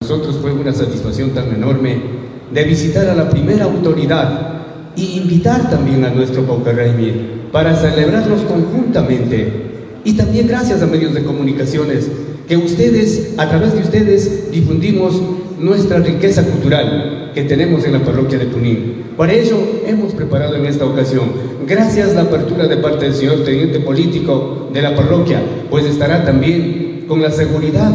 nosotros 0.00 0.38
fue 0.40 0.52
una 0.52 0.72
satisfacción 0.72 1.32
tan 1.32 1.54
enorme 1.54 2.00
de 2.50 2.64
visitar 2.64 3.10
a 3.10 3.14
la 3.14 3.28
primera 3.28 3.64
autoridad 3.64 4.62
y 4.96 5.18
invitar 5.18 5.68
también 5.68 6.02
a 6.02 6.10
nuestro 6.10 6.44
Paucarraimi 6.44 7.50
para 7.52 7.76
celebrarlos 7.76 8.40
conjuntamente 8.42 9.68
y 10.08 10.14
también 10.14 10.46
gracias 10.46 10.80
a 10.80 10.86
medios 10.86 11.12
de 11.12 11.22
comunicaciones 11.22 12.08
que 12.48 12.56
ustedes, 12.56 13.34
a 13.36 13.46
través 13.46 13.74
de 13.74 13.80
ustedes, 13.80 14.50
difundimos 14.50 15.20
nuestra 15.60 15.98
riqueza 15.98 16.46
cultural 16.46 17.32
que 17.34 17.42
tenemos 17.42 17.84
en 17.84 17.92
la 17.92 18.02
parroquia 18.02 18.38
de 18.38 18.46
Punín. 18.46 19.04
Para 19.18 19.34
ello 19.34 19.58
hemos 19.86 20.14
preparado 20.14 20.56
en 20.56 20.64
esta 20.64 20.86
ocasión, 20.86 21.24
gracias 21.66 22.12
a 22.12 22.14
la 22.14 22.22
apertura 22.22 22.66
de 22.66 22.78
parte 22.78 23.04
del 23.04 23.14
señor 23.14 23.44
teniente 23.44 23.80
político 23.80 24.70
de 24.72 24.80
la 24.80 24.96
parroquia, 24.96 25.42
pues 25.68 25.84
estará 25.84 26.24
también 26.24 27.04
con 27.06 27.20
la 27.20 27.30
seguridad, 27.30 27.92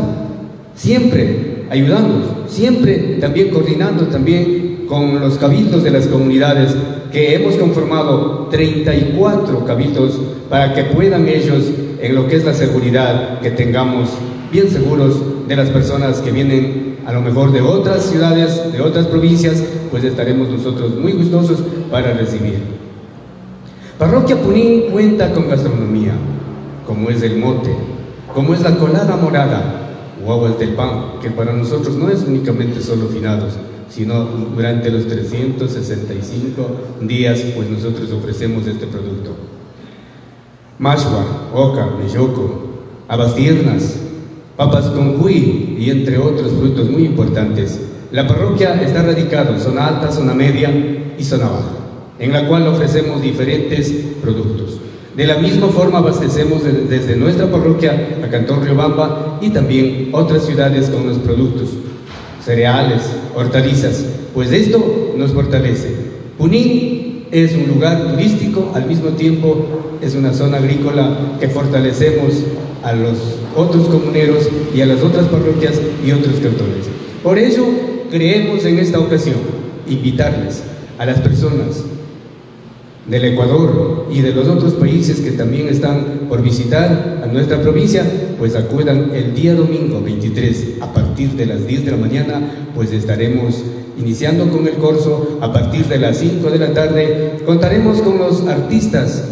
siempre 0.76 1.66
ayudándonos, 1.72 2.28
siempre 2.48 3.18
también 3.20 3.50
coordinando 3.50 4.06
también 4.06 4.86
con 4.88 5.20
los 5.20 5.40
cabildos 5.40 5.84
de 5.84 5.90
las 5.90 6.06
comunidades 6.06 6.76
que 7.12 7.34
hemos 7.34 7.56
conformado 7.56 8.50
34 8.52 9.66
cabildos 9.66 10.20
para 10.48 10.76
que 10.76 10.84
puedan 10.84 11.28
ellos 11.28 11.64
en 12.04 12.16
lo 12.16 12.28
que 12.28 12.36
es 12.36 12.44
la 12.44 12.54
seguridad 12.54 13.40
que 13.40 13.52
tengamos 13.52 14.10
bien 14.52 14.70
seguros 14.70 15.48
de 15.48 15.56
las 15.56 15.70
personas 15.70 16.20
que 16.20 16.32
vienen 16.32 16.98
a 17.06 17.14
lo 17.14 17.22
mejor 17.22 17.54
de 17.54 17.62
otras 17.62 18.04
ciudades, 18.04 18.74
de 18.74 18.82
otras 18.82 19.08
provincias, 19.08 19.64
pues 19.90 20.04
estaremos 20.04 20.50
nosotros 20.50 20.96
muy 20.98 21.14
gustosos 21.14 21.64
para 21.90 22.14
recibir. 22.14 22.60
Parroquia 23.98 24.36
Punín 24.36 24.92
cuenta 24.92 25.32
con 25.32 25.48
gastronomía, 25.48 26.12
como 26.86 27.10
es 27.10 27.24
el 27.24 27.38
mote, 27.38 27.74
como 28.36 28.54
es 28.54 28.62
la 28.62 28.76
colada 28.76 29.16
morada 29.16 29.62
o 30.26 30.34
aguas 30.34 30.60
del 30.60 30.74
pan, 30.74 31.22
que 31.22 31.32
para 31.32 31.54
nosotros 31.54 31.96
no 31.96 32.10
es 32.10 32.26
únicamente 32.28 32.82
solo 32.82 33.08
finados, 33.08 33.54
sino 33.90 34.26
durante 34.54 34.92
los 34.92 35.08
365 35.08 36.68
días, 37.00 37.40
pues 37.56 37.70
nosotros 37.70 38.12
ofrecemos 38.12 38.68
este 38.68 38.88
producto. 38.88 39.54
Mashua, 40.80 41.50
oca, 41.54 41.88
meyoco, 42.02 42.64
abastiernas, 43.08 43.96
papas 44.58 44.86
con 44.86 45.14
cuy 45.14 45.78
y 45.80 45.90
entre 45.92 46.18
otros 46.18 46.52
frutos 46.52 46.90
muy 46.90 47.06
importantes. 47.06 47.80
La 48.12 48.28
parroquia 48.28 48.82
está 48.82 49.04
radicada 49.04 49.52
en 49.52 49.60
zona 49.60 49.88
alta, 49.88 50.12
zona 50.12 50.34
media 50.34 50.72
y 51.18 51.24
zona 51.24 51.46
baja, 51.46 51.78
en 52.20 52.32
la 52.32 52.48
cual 52.48 52.68
ofrecemos 52.68 53.22
diferentes 53.22 53.94
productos. 54.22 54.80
De 55.16 55.28
la 55.28 55.38
misma 55.38 55.68
forma 55.68 56.00
abastecemos 56.00 56.64
desde 56.90 57.16
nuestra 57.16 57.52
parroquia 57.52 58.18
a 58.24 58.30
Cantón 58.30 58.64
Riobamba 58.64 59.38
y 59.42 59.50
también 59.50 60.10
otras 60.12 60.44
ciudades 60.46 60.90
con 60.90 61.08
los 61.08 61.20
productos, 61.20 61.70
cereales, 62.44 63.04
hortalizas, 63.36 64.06
pues 64.34 64.52
esto 64.52 65.14
nos 65.16 65.34
fortalece. 65.34 65.90
Punín 66.38 67.26
es 67.32 67.54
un 67.54 67.68
lugar 67.68 68.12
turístico, 68.12 68.72
al 68.74 68.88
mismo 68.88 69.10
tiempo 69.10 69.93
es 70.04 70.16
una 70.16 70.34
zona 70.34 70.58
agrícola 70.58 71.38
que 71.40 71.48
fortalecemos 71.48 72.34
a 72.84 72.94
los 72.94 73.18
otros 73.56 73.88
comuneros 73.88 74.50
y 74.76 74.82
a 74.82 74.86
las 74.86 75.02
otras 75.02 75.28
parroquias 75.28 75.80
y 76.06 76.12
otros 76.12 76.36
cantones. 76.36 76.88
Por 77.24 77.40
ello, 77.40 77.66
creemos 78.12 78.66
en 78.66 78.80
esta 78.80 79.00
ocasión 79.00 79.38
invitarles 79.88 80.64
a 80.98 81.06
las 81.06 81.22
personas 81.22 81.84
del 83.08 83.26
Ecuador 83.26 84.08
y 84.12 84.22
de 84.22 84.34
los 84.34 84.48
otros 84.48 84.74
países 84.74 85.22
que 85.22 85.32
también 85.32 85.68
están 85.68 86.28
por 86.30 86.42
visitar 86.42 87.22
a 87.24 87.28
nuestra 87.28 87.62
provincia, 87.62 88.06
pues 88.38 88.56
acudan 88.56 89.12
el 89.14 89.34
día 89.34 89.56
domingo 89.56 90.02
23 90.02 90.78
a 90.82 90.94
partir 90.94 91.32
de 91.32 91.46
las 91.46 91.66
10 91.66 91.86
de 91.86 91.92
la 91.92 91.98
mañana, 91.98 92.42
pues 92.76 92.92
estaremos 92.92 93.64
iniciando 93.98 94.50
con 94.50 94.68
el 94.68 94.74
curso 94.74 95.38
a 95.42 95.54
partir 95.54 95.86
de 95.86 96.00
las 96.00 96.18
5 96.18 96.50
de 96.50 96.60
la 96.60 96.74
tarde. 96.74 97.40
Contaremos 97.46 98.02
con 98.02 98.18
los 98.18 98.48
artistas 98.48 99.24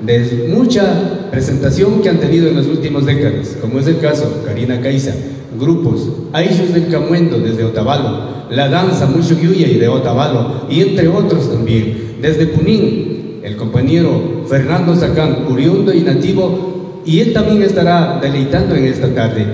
de 0.00 0.48
mucha 0.54 1.28
presentación 1.30 2.00
que 2.00 2.08
han 2.08 2.18
tenido 2.18 2.48
en 2.48 2.56
las 2.56 2.66
últimas 2.66 3.06
décadas, 3.06 3.56
como 3.60 3.78
es 3.78 3.86
el 3.86 3.98
caso 3.98 4.42
Karina 4.46 4.80
Caiza, 4.80 5.14
grupos, 5.58 6.08
Aishus 6.32 6.72
del 6.72 6.88
Camuendo 6.88 7.38
desde 7.38 7.64
Otavalo, 7.64 8.40
la 8.50 8.68
danza 8.68 9.06
Mucho 9.06 9.36
y 9.40 9.78
de 9.78 9.88
Otavalo, 9.88 10.66
y 10.70 10.80
entre 10.80 11.08
otros 11.08 11.50
también, 11.50 12.16
desde 12.20 12.46
Punín, 12.46 13.40
el 13.42 13.56
compañero 13.56 14.44
Fernando 14.48 14.94
Sacán, 14.96 15.46
oriundo 15.50 15.92
y 15.92 16.00
nativo, 16.00 17.02
y 17.04 17.20
él 17.20 17.32
también 17.32 17.62
estará 17.62 18.18
deleitando 18.20 18.74
en 18.74 18.84
esta 18.84 19.08
tarde. 19.14 19.46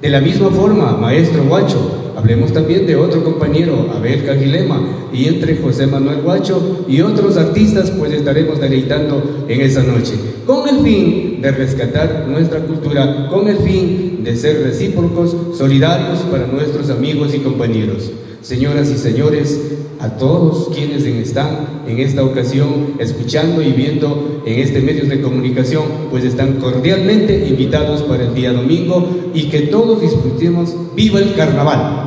De 0.00 0.10
la 0.10 0.20
misma 0.20 0.50
forma, 0.50 0.96
maestro 0.96 1.44
Guacho, 1.44 2.05
Hablemos 2.16 2.50
también 2.50 2.86
de 2.86 2.96
otro 2.96 3.22
compañero, 3.22 3.90
Abel 3.94 4.24
Cagilema, 4.24 4.80
y 5.12 5.26
entre 5.26 5.58
José 5.58 5.86
Manuel 5.86 6.22
Guacho 6.22 6.86
y 6.88 7.02
otros 7.02 7.36
artistas, 7.36 7.90
pues 7.90 8.10
estaremos 8.10 8.58
deleitando 8.58 9.44
en 9.46 9.60
esa 9.60 9.82
noche, 9.82 10.14
con 10.46 10.66
el 10.66 10.82
fin 10.82 11.42
de 11.42 11.50
rescatar 11.50 12.24
nuestra 12.26 12.60
cultura, 12.60 13.28
con 13.28 13.48
el 13.48 13.58
fin 13.58 14.20
de 14.24 14.34
ser 14.34 14.62
recíprocos, 14.62 15.36
solidarios 15.58 16.20
para 16.30 16.46
nuestros 16.46 16.88
amigos 16.88 17.34
y 17.34 17.40
compañeros. 17.40 18.10
Señoras 18.40 18.90
y 18.90 18.96
señores, 18.96 19.60
a 20.00 20.16
todos 20.16 20.68
quienes 20.74 21.04
están 21.04 21.82
en 21.86 21.98
esta 21.98 22.24
ocasión 22.24 22.94
escuchando 22.98 23.60
y 23.60 23.72
viendo 23.72 24.42
en 24.46 24.60
este 24.60 24.80
medio 24.80 25.04
de 25.04 25.20
comunicación, 25.20 25.84
pues 26.10 26.24
están 26.24 26.54
cordialmente 26.54 27.46
invitados 27.46 28.02
para 28.02 28.24
el 28.24 28.34
día 28.34 28.52
domingo 28.52 29.06
y 29.34 29.50
que 29.50 29.62
todos 29.62 30.00
disfrutemos 30.00 30.74
viva 30.94 31.18
el 31.18 31.34
carnaval. 31.34 32.05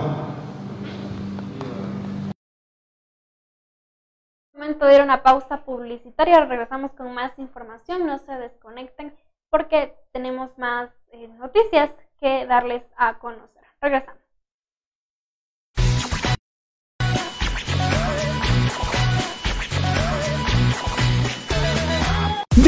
A 4.90 5.04
una 5.04 5.22
pausa 5.22 5.64
publicitaria, 5.66 6.46
regresamos 6.46 6.92
con 6.94 7.14
más 7.14 7.38
información, 7.38 8.08
no 8.08 8.18
se 8.18 8.32
desconecten 8.32 9.16
porque 9.52 9.96
tenemos 10.12 10.58
más 10.58 10.90
eh, 11.12 11.28
noticias 11.28 11.92
que 12.20 12.48
darles 12.48 12.82
a 12.98 13.20
conocer. 13.20 13.64
Regresamos. 13.82 14.19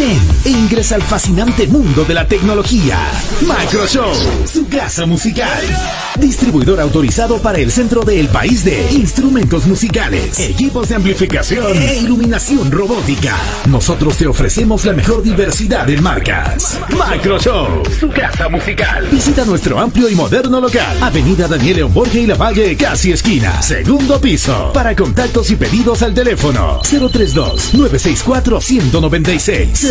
Ven 0.02 0.18
e 0.46 0.50
ingresa 0.50 0.96
al 0.96 1.04
fascinante 1.04 1.68
mundo 1.68 2.04
de 2.04 2.16
la 2.16 2.28
tecnología. 2.28 2.98
Macroshow, 3.46 4.12
su 4.52 4.68
casa 4.68 5.06
musical. 5.06 5.62
Distribuidor 6.20 6.80
autorizado 6.80 7.40
para 7.40 7.60
el 7.60 7.72
centro 7.72 8.02
del 8.02 8.28
país 8.28 8.64
de 8.64 8.92
instrumentos 8.94 9.68
musicales, 9.68 10.40
equipos 10.40 10.90
de 10.90 10.96
amplificación 10.96 11.78
e 11.78 12.00
iluminación 12.00 12.72
robótica. 12.72 13.38
Nosotros 13.70 14.18
te 14.18 14.26
ofrecemos 14.26 14.86
la 14.86 14.94
mejor 14.94 15.22
diversidad 15.22 15.86
de 15.86 16.02
marcas. 16.02 16.80
Macroshow, 16.98 17.84
su 18.00 18.10
casa 18.10 18.50
musical. 18.50 19.08
Visita 19.12 19.46
nuestro 19.46 19.80
amplio 19.80 20.10
y 20.10 20.16
moderno 20.16 20.60
local. 20.60 20.98
Avenida 21.00 21.48
Daniel 21.48 21.76
León 21.76 21.94
Borges 21.94 22.24
y 22.24 22.26
La 22.26 22.36
Valle, 22.36 22.76
casi 22.76 23.12
esquina. 23.12 23.62
Segundo 23.62 24.20
piso. 24.20 24.72
Para 24.74 24.96
contactos 24.96 25.52
y 25.52 25.58
pedidos 25.58 26.02
al 26.02 26.16
teléfono 26.16 26.80
032 26.90 27.76
964 27.76 28.62
196 28.62 29.91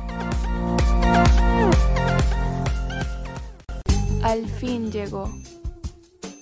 Al 4.31 4.47
fin 4.47 4.93
llegó 4.93 5.29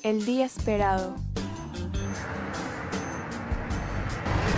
el 0.04 0.24
día 0.24 0.46
esperado. 0.46 1.16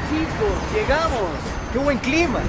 Chicos, 0.09 0.73
llegamos. 0.73 1.29
¡Qué 1.71 1.79
buen 1.79 1.97
clima! 1.99 2.41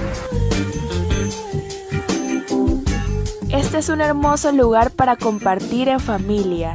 Este 3.48 3.78
es 3.78 3.88
un 3.90 4.00
hermoso 4.00 4.50
lugar 4.50 4.90
para 4.90 5.14
compartir 5.14 5.86
en 5.86 6.00
familia. 6.00 6.74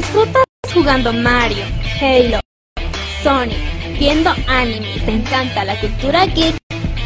disfrutas 0.00 0.44
jugando 0.72 1.12
Mario, 1.12 1.62
Halo, 2.00 2.40
Sonic, 3.22 3.58
viendo 3.98 4.30
anime 4.48 4.96
y 4.96 5.00
te 5.00 5.10
encanta 5.10 5.62
la 5.62 5.78
cultura 5.78 6.24
geek, 6.24 6.56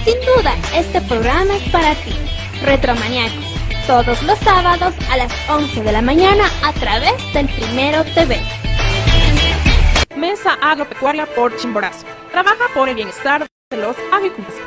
sin 0.05 0.15
duda 0.21 0.55
este 0.77 1.01
programa 1.01 1.57
es 1.57 1.69
para 1.71 1.93
ti. 1.97 2.15
Retromaniacos, 2.63 3.45
todos 3.89 4.23
los 4.23 4.39
sábados 4.39 4.95
a 5.11 5.17
las 5.17 5.33
11 5.49 5.83
de 5.83 5.91
la 5.91 6.03
mañana 6.03 6.45
a 6.63 6.73
través 6.73 7.15
del 7.33 7.49
Primero 7.49 8.05
TV. 8.15 8.41
Mesa 10.17 10.57
Agropecuaria 10.63 11.27
por 11.27 11.57
Chimborazo. 11.57 12.07
Trabaja 12.31 12.67
por 12.75 12.89
el 12.89 12.95
bienestar 12.95 13.45
de 13.71 13.77
los 13.77 13.97
agricultores. 14.13 14.63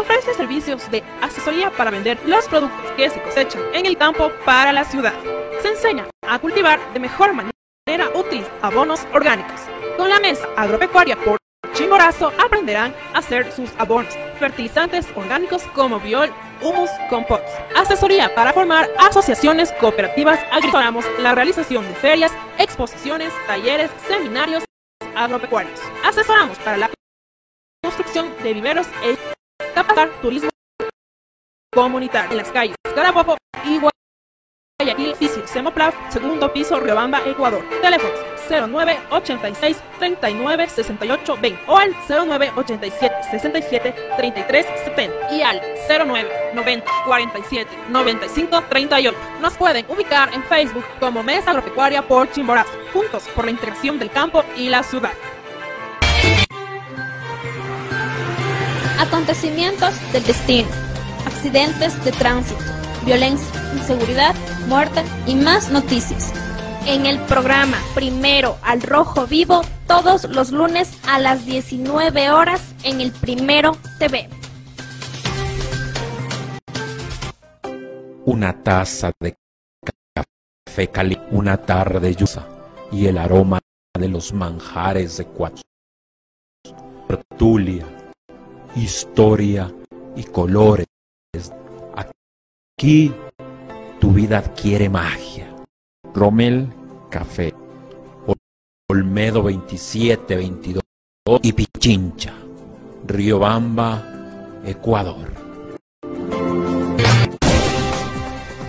Ofrece 0.00 0.34
servicios 0.34 0.88
de 0.92 1.02
asesoría 1.20 1.72
para 1.72 1.90
vender 1.90 2.16
los 2.26 2.46
productos 2.46 2.92
que 2.96 3.10
se 3.10 3.20
cosechan 3.22 3.62
en 3.74 3.86
el 3.86 3.96
campo 3.98 4.30
para 4.44 4.72
la 4.72 4.84
ciudad. 4.84 5.14
Se 5.62 5.68
enseña 5.68 6.06
a 6.28 6.38
cultivar 6.38 6.78
de 6.92 7.00
mejor 7.00 7.32
manera 7.32 7.55
útil 8.16 8.44
abonos 8.62 9.06
orgánicos. 9.12 9.60
Con 9.96 10.08
la 10.08 10.18
Mesa 10.20 10.48
Agropecuaria 10.56 11.16
por 11.16 11.38
Chimborazo 11.72 12.32
aprenderán 12.42 12.94
a 13.12 13.18
hacer 13.18 13.52
sus 13.52 13.70
abonos, 13.78 14.16
fertilizantes 14.38 15.06
orgánicos 15.14 15.62
como 15.74 16.00
biol, 16.00 16.30
humus, 16.62 16.90
compost. 17.10 17.44
Asesoría 17.76 18.34
para 18.34 18.52
formar 18.52 18.88
asociaciones 18.98 19.72
cooperativas. 19.72 20.40
Agriculamos 20.50 21.04
la 21.20 21.34
realización 21.34 21.86
de 21.86 21.94
ferias, 21.94 22.32
exposiciones, 22.58 23.32
talleres, 23.46 23.90
seminarios 24.08 24.64
agropecuarios. 25.14 25.78
Asesoramos 26.02 26.58
para 26.58 26.78
la 26.78 26.90
construcción 27.82 28.32
de 28.42 28.54
viveros 28.54 28.86
e 29.02 29.16
capacitar 29.74 30.08
turismo 30.22 30.48
comunitario 31.74 32.30
en 32.30 32.36
las 32.38 32.50
calles 32.50 32.74
Carabobo 32.94 33.36
y 33.64 33.78
Guayaquil, 34.78 35.08
edificio 35.12 35.46
Semoplaf, 35.46 35.94
segundo 36.10 36.52
piso, 36.52 36.78
Riobamba, 36.78 37.22
Ecuador. 37.26 37.64
Teléfonos 37.80 38.20
09 38.46 38.98
86 39.10 39.78
39 39.98 40.68
68 40.68 41.38
20 41.40 41.62
o 41.66 41.78
al 41.78 41.96
09 42.06 42.52
87 42.54 43.14
67 43.30 43.94
33 44.18 44.66
70 44.84 45.32
y 45.34 45.40
al 45.40 45.62
09 45.88 46.28
90 46.52 46.90
47 47.06 47.70
95 47.88 48.62
38. 48.68 49.18
Nos 49.40 49.54
pueden 49.54 49.86
ubicar 49.88 50.34
en 50.34 50.42
Facebook 50.44 50.84
como 51.00 51.22
Mesa 51.22 51.52
Agropecuaria 51.52 52.02
por 52.02 52.30
Chimborazo, 52.30 52.70
juntos 52.92 53.24
por 53.34 53.46
la 53.46 53.52
integración 53.52 53.98
del 53.98 54.10
campo 54.10 54.44
y 54.58 54.68
la 54.68 54.82
ciudad. 54.82 55.12
Acontecimientos 59.00 59.94
del 60.12 60.24
destino, 60.24 60.68
accidentes 61.24 62.04
de 62.04 62.12
tránsito, 62.12 62.75
violencia, 63.06 63.48
inseguridad, 63.72 64.34
muerte 64.66 65.04
y 65.26 65.36
más 65.36 65.70
noticias. 65.70 66.32
En 66.86 67.06
el 67.06 67.20
programa 67.20 67.78
Primero 67.94 68.58
al 68.62 68.82
Rojo 68.82 69.28
Vivo, 69.28 69.62
todos 69.86 70.24
los 70.24 70.50
lunes 70.50 70.98
a 71.08 71.20
las 71.20 71.46
19 71.46 72.30
horas 72.30 72.74
en 72.82 73.00
el 73.00 73.12
Primero 73.12 73.76
TV. 74.00 74.28
Una 78.24 78.60
taza 78.64 79.12
de 79.20 79.36
café 80.12 80.88
caliente, 80.88 81.26
una 81.30 81.56
tarde 81.58 82.12
lluviosa 82.12 82.44
y 82.90 83.06
el 83.06 83.18
aroma 83.18 83.60
de 83.96 84.08
los 84.08 84.32
manjares 84.32 85.16
de 85.16 85.26
cuatro. 85.26 85.62
Tertulia, 87.06 87.86
historia 88.74 89.72
y 90.16 90.24
colores. 90.24 90.86
Aquí 92.78 93.10
tu 93.98 94.12
vida 94.12 94.36
adquiere 94.36 94.90
magia. 94.90 95.50
Rommel 96.12 96.70
Café, 97.10 97.54
Olmedo 98.90 99.42
27, 99.44 100.36
22 100.36 100.82
y 101.40 101.54
Pichincha, 101.54 102.34
Riobamba, 103.06 104.60
Ecuador. 104.62 105.32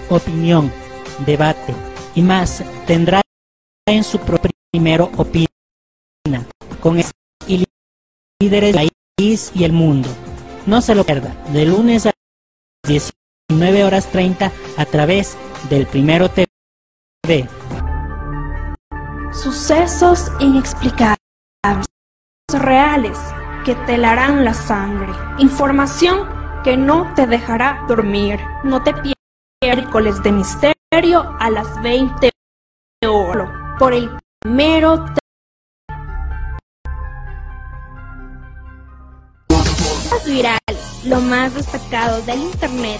Opinión, 0.09 0.71
debate 1.25 1.75
y 2.15 2.21
más 2.21 2.63
tendrá 2.85 3.21
en 3.85 4.05
su 4.05 4.19
propio 4.19 4.51
primero 4.71 5.11
opina 5.17 5.49
con 6.79 6.97
y 7.45 7.65
líderes 8.39 8.73
del 8.73 8.89
país 9.17 9.51
y 9.53 9.65
el 9.65 9.73
mundo. 9.73 10.07
No 10.65 10.79
se 10.79 10.95
lo 10.95 11.03
pierda, 11.03 11.35
de 11.51 11.65
lunes 11.65 12.05
a 12.05 12.13
10 12.87 13.16
nueve 13.49 13.83
horas 13.85 14.11
treinta 14.11 14.51
a 14.77 14.85
través 14.85 15.37
del 15.69 15.87
Primero 15.87 16.29
TV. 16.29 17.47
Sucesos 19.31 20.31
inexplicables. 20.39 21.17
Reales 22.51 23.17
que 23.65 23.75
te 23.75 23.95
helarán 23.95 24.45
la 24.45 24.53
sangre. 24.53 25.11
Información 25.37 26.27
que 26.63 26.77
no 26.77 27.13
te 27.15 27.27
dejará 27.27 27.83
dormir. 27.87 28.39
No 28.63 28.83
te 28.83 28.93
pierdas 28.93 29.15
miércoles 29.61 30.21
de 30.23 30.31
misterio 30.31 31.35
a 31.39 31.49
las 31.49 31.81
20 31.81 32.29
horas 33.05 33.49
por 33.79 33.93
el 33.93 34.09
Primero 34.41 35.05
TV. 35.05 35.17
virales, 40.25 41.05
lo 41.05 41.21
más 41.21 41.53
destacado 41.53 42.21
del 42.23 42.41
Internet 42.41 42.99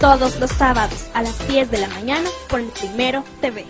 todos 0.00 0.38
los 0.38 0.50
sábados 0.50 1.10
a 1.12 1.22
las 1.22 1.48
10 1.48 1.70
de 1.72 1.78
la 1.78 1.88
mañana 1.88 2.28
por 2.48 2.60
el 2.60 2.68
Primero 2.68 3.24
TV. 3.40 3.66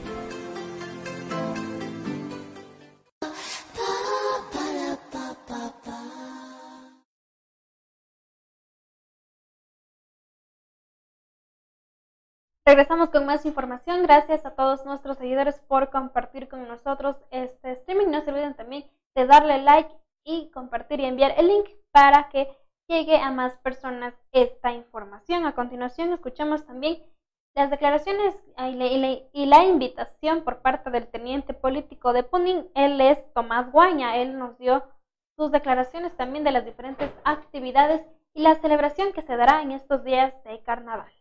Regresamos 12.66 13.08
con 13.08 13.24
más 13.24 13.46
información. 13.46 14.02
Gracias 14.02 14.44
a 14.44 14.50
todos 14.50 14.84
nuestros 14.84 15.16
seguidores 15.16 15.58
por 15.66 15.88
compartir 15.88 16.48
con 16.48 16.68
nosotros 16.68 17.16
este 17.30 17.72
streaming. 17.72 18.08
No 18.10 18.20
se 18.20 18.30
olviden 18.30 18.54
también 18.54 18.84
de 19.14 19.26
darle 19.26 19.62
like 19.62 19.90
y 20.24 20.50
compartir 20.50 21.00
y 21.00 21.06
enviar 21.06 21.32
el 21.38 21.48
link 21.48 21.66
para 21.90 22.28
que 22.28 22.54
llegue 22.88 23.18
a 23.18 23.30
más 23.30 23.56
personas 23.58 24.14
esta 24.32 24.72
información. 24.72 25.46
A 25.46 25.54
continuación 25.54 26.12
escuchamos 26.12 26.64
también 26.64 27.02
las 27.54 27.70
declaraciones 27.70 28.34
y 29.32 29.46
la 29.46 29.64
invitación 29.64 30.42
por 30.42 30.62
parte 30.62 30.90
del 30.90 31.06
teniente 31.08 31.54
político 31.54 32.12
de 32.12 32.22
Punin. 32.22 32.68
Él 32.74 33.00
es 33.00 33.18
Tomás 33.34 33.70
Guaña. 33.70 34.16
Él 34.16 34.38
nos 34.38 34.58
dio 34.58 34.82
sus 35.36 35.52
declaraciones 35.52 36.16
también 36.16 36.44
de 36.44 36.52
las 36.52 36.64
diferentes 36.64 37.10
actividades 37.24 38.02
y 38.34 38.42
la 38.42 38.54
celebración 38.56 39.12
que 39.12 39.22
se 39.22 39.36
dará 39.36 39.62
en 39.62 39.72
estos 39.72 40.04
días 40.04 40.32
de 40.44 40.60
carnaval. 40.62 41.12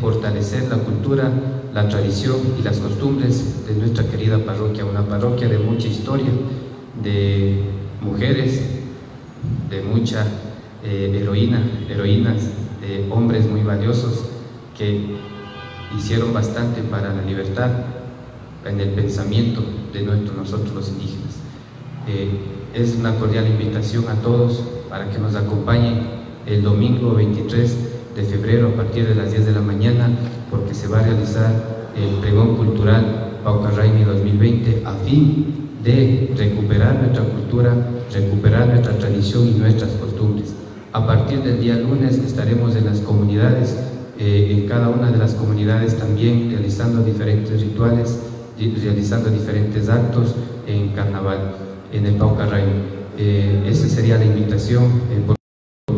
fortalecer 0.00 0.62
la 0.68 0.78
cultura, 0.78 1.30
la 1.74 1.86
tradición 1.86 2.38
y 2.58 2.62
las 2.62 2.78
costumbres 2.78 3.66
de 3.66 3.74
nuestra 3.74 4.04
querida 4.04 4.38
parroquia, 4.38 4.84
una 4.84 5.06
parroquia 5.06 5.46
de 5.46 5.58
mucha 5.58 5.88
historia, 5.88 6.30
de 7.02 7.62
mujeres, 8.00 8.62
de 9.68 9.82
mucha 9.82 10.26
eh, 10.84 11.12
heroína, 11.14 11.62
heroínas, 11.88 12.42
de 12.80 13.06
hombres 13.10 13.48
muy 13.48 13.62
valiosos 13.62 14.24
que 14.76 15.16
hicieron 15.96 16.32
bastante 16.32 16.82
para 16.82 17.14
la 17.14 17.22
libertad 17.22 17.70
en 18.64 18.80
el 18.80 18.90
pensamiento 18.90 19.62
de 19.92 20.02
nuestros, 20.02 20.36
nosotros 20.36 20.74
los 20.74 20.88
indígenas. 20.88 21.36
Eh, 22.08 22.28
es 22.74 22.96
una 22.96 23.14
cordial 23.16 23.46
invitación 23.46 24.08
a 24.08 24.14
todos 24.14 24.62
para 24.88 25.10
que 25.10 25.18
nos 25.18 25.34
acompañen 25.34 26.20
el 26.46 26.62
domingo 26.62 27.14
23 27.14 27.76
de 28.16 28.22
febrero 28.22 28.68
a 28.68 28.72
partir 28.72 29.06
de 29.06 29.14
las 29.14 29.30
10 29.32 29.46
de 29.46 29.52
la 29.52 29.60
mañana 29.60 30.08
porque 30.50 30.74
se 30.74 30.88
va 30.88 31.00
a 31.00 31.02
realizar 31.02 31.90
el 31.96 32.20
pregón 32.20 32.56
cultural 32.56 33.38
Pauca 33.44 33.70
Raimi 33.70 34.04
2020 34.04 34.82
a 34.84 34.94
fin 34.94 35.69
de 35.82 36.32
recuperar 36.36 36.94
nuestra 36.96 37.24
cultura, 37.24 37.74
recuperar 38.12 38.68
nuestra 38.68 38.98
tradición 38.98 39.48
y 39.48 39.52
nuestras 39.52 39.90
costumbres. 39.92 40.54
A 40.92 41.06
partir 41.06 41.42
del 41.42 41.60
día 41.60 41.76
lunes 41.76 42.18
estaremos 42.18 42.76
en 42.76 42.86
las 42.86 43.00
comunidades, 43.00 43.76
eh, 44.18 44.48
en 44.50 44.68
cada 44.68 44.88
una 44.88 45.10
de 45.10 45.18
las 45.18 45.34
comunidades 45.34 45.96
también 45.96 46.50
realizando 46.50 47.02
diferentes 47.02 47.60
rituales, 47.60 48.18
realizando 48.58 49.30
diferentes 49.30 49.88
actos 49.88 50.34
en 50.66 50.88
carnaval, 50.90 51.54
en 51.92 52.06
el 52.06 52.14
Pauca 52.14 52.48
eh, 53.18 53.64
esa 53.66 53.88
sería 53.88 54.18
la 54.18 54.24
invitación. 54.24 54.84
Eh, 55.10 55.34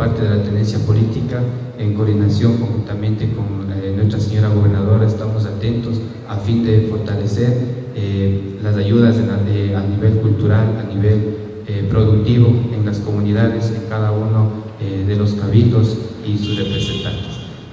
parte 0.03 0.23
de 0.23 0.37
la 0.37 0.43
tenencia 0.43 0.79
política, 0.81 1.41
en 1.79 1.95
coordinación 1.95 2.57
conjuntamente 2.57 3.31
con 3.33 3.71
eh, 3.71 3.93
nuestra 3.95 4.19
señora 4.19 4.49
gobernadora, 4.49 5.07
estamos 5.07 5.45
atentos 5.45 6.01
a 6.29 6.37
fin 6.39 6.65
de 6.65 6.89
fortalecer 6.91 7.82
eh, 7.95 8.59
las 8.63 8.77
ayudas 8.77 9.17
a 9.19 9.87
nivel 9.87 10.15
cultural, 10.21 10.67
a 10.79 10.95
nivel 10.95 11.37
eh, 11.67 11.87
productivo 11.91 12.49
en 12.75 12.85
las 12.85 12.99
comunidades, 12.99 13.71
en 13.71 13.89
cada 13.89 14.13
uno 14.13 14.63
de 14.83 15.15
los 15.15 15.35
cabildos 15.35 15.97
y 16.27 16.37
sus 16.37 16.59
representantes. 16.59 17.33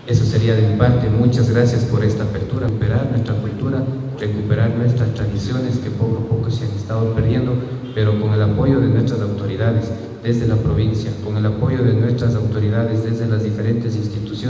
Eso 0.09 0.25
sería 0.25 0.55
de 0.55 0.67
mi 0.67 0.75
parte. 0.75 1.07
Muchas 1.07 1.51
gracias 1.51 1.85
por 1.85 2.03
esta 2.03 2.23
apertura. 2.23 2.65
Recuperar 2.65 3.11
nuestra 3.11 3.35
cultura, 3.35 3.83
recuperar 4.19 4.71
nuestras 4.75 5.13
tradiciones 5.13 5.77
que 5.77 5.91
poco 5.91 6.17
a 6.17 6.27
poco 6.27 6.49
se 6.49 6.65
han 6.65 6.71
estado 6.71 7.13
perdiendo, 7.13 7.53
pero 7.93 8.19
con 8.19 8.33
el 8.33 8.41
apoyo 8.41 8.79
de 8.79 8.87
nuestras 8.87 9.21
autoridades, 9.21 9.91
desde 10.23 10.47
la 10.47 10.55
provincia, 10.55 11.11
con 11.23 11.37
el 11.37 11.45
apoyo 11.45 11.83
de 11.83 11.93
nuestras 11.93 12.33
autoridades 12.33 13.03
desde 13.03 13.27
las 13.27 13.43
diferentes 13.43 13.95
instituciones. 13.95 14.48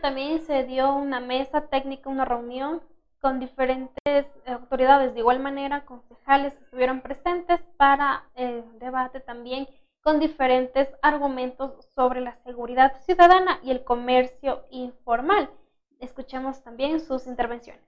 También 0.00 0.40
se 0.40 0.64
dio 0.64 0.94
una 0.94 1.20
mesa 1.20 1.68
técnica, 1.68 2.10
una 2.10 2.24
reunión 2.24 2.82
con 3.20 3.38
diferentes 3.38 4.26
autoridades, 4.46 5.14
de 5.14 5.20
igual 5.20 5.40
manera 5.40 5.84
concejales 5.84 6.54
estuvieron 6.54 7.02
presentes 7.02 7.60
para 7.76 8.24
el 8.34 8.64
debate 8.78 9.20
también 9.20 9.68
con 10.02 10.18
diferentes 10.18 10.88
argumentos 11.02 11.72
sobre 11.94 12.22
la 12.22 12.36
seguridad 12.44 12.96
ciudadana 13.04 13.60
y 13.62 13.70
el 13.70 13.84
comercio 13.84 14.64
informal. 14.70 15.50
Escuchemos 15.98 16.62
también 16.62 17.00
sus 17.00 17.26
intervenciones. 17.26 17.82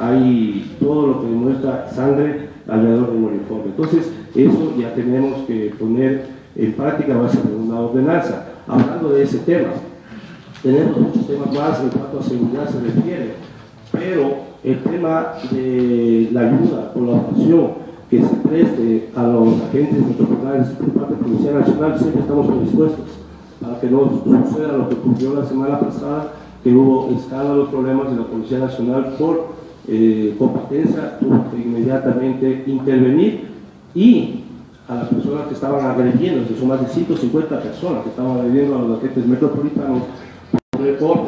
hay 0.00 0.76
todo 0.80 1.06
lo 1.06 1.20
que 1.20 1.26
demuestra 1.28 1.88
sangre 1.90 2.48
alrededor 2.66 3.12
del 3.12 3.22
uniforme. 3.22 3.66
Entonces, 3.66 4.12
eso 4.34 4.74
ya 4.76 4.92
tenemos 4.94 5.46
que 5.46 5.72
poner 5.78 6.39
en 6.56 6.72
práctica 6.72 7.16
base 7.16 7.38
de 7.42 7.54
una 7.54 7.80
ordenanza. 7.80 8.46
Hablando 8.66 9.10
de 9.10 9.22
ese 9.22 9.38
tema, 9.38 9.72
tenemos 10.62 10.96
muchos 10.98 11.26
temas 11.26 11.52
más 11.52 11.80
en 11.80 11.88
cuanto 11.90 12.20
a 12.20 12.22
seguridad 12.22 12.68
se 12.68 12.80
refiere, 12.80 13.34
pero 13.92 14.50
el 14.62 14.78
tema 14.82 15.34
de 15.50 16.28
la 16.32 16.40
ayuda, 16.42 16.92
colaboración 16.92 17.90
que 18.10 18.22
se 18.22 18.34
preste 18.48 19.08
a 19.14 19.22
los 19.22 19.62
agentes 19.62 20.06
metropolitanos 20.06 20.68
por 20.68 20.90
parte 20.90 21.14
de 21.14 21.20
la 21.20 21.26
Policía 21.26 21.52
Nacional, 21.52 21.98
siempre 21.98 22.20
estamos 22.20 22.64
dispuestos 22.64 23.06
para 23.60 23.80
que 23.80 23.90
no 23.90 24.22
suceda 24.24 24.72
lo 24.76 24.88
que 24.88 24.94
ocurrió 24.96 25.34
la 25.34 25.46
semana 25.46 25.80
pasada, 25.80 26.32
que 26.62 26.72
hubo 26.74 27.10
escándalos, 27.16 27.68
problemas 27.68 28.08
en 28.08 28.18
la 28.18 28.26
Policía 28.26 28.58
Nacional 28.58 29.14
por 29.18 29.60
eh, 29.88 30.36
competencia 30.38 31.18
tuvo 31.18 31.50
que 31.50 31.56
inmediatamente 31.56 32.64
intervenir 32.66 33.48
y 33.94 34.39
a 34.90 34.94
las 34.96 35.08
personas 35.08 35.46
que 35.46 35.54
estaban 35.54 35.86
agrediendo, 35.86 36.48
que 36.48 36.58
son 36.58 36.66
más 36.66 36.80
de 36.80 36.88
150 36.88 37.62
personas 37.62 38.02
que 38.02 38.10
estaban 38.10 38.38
agrediendo 38.38 38.76
a 38.76 38.78
los 38.80 38.98
agentes 38.98 39.24
metropolitanos, 39.24 40.02
por 40.98 41.26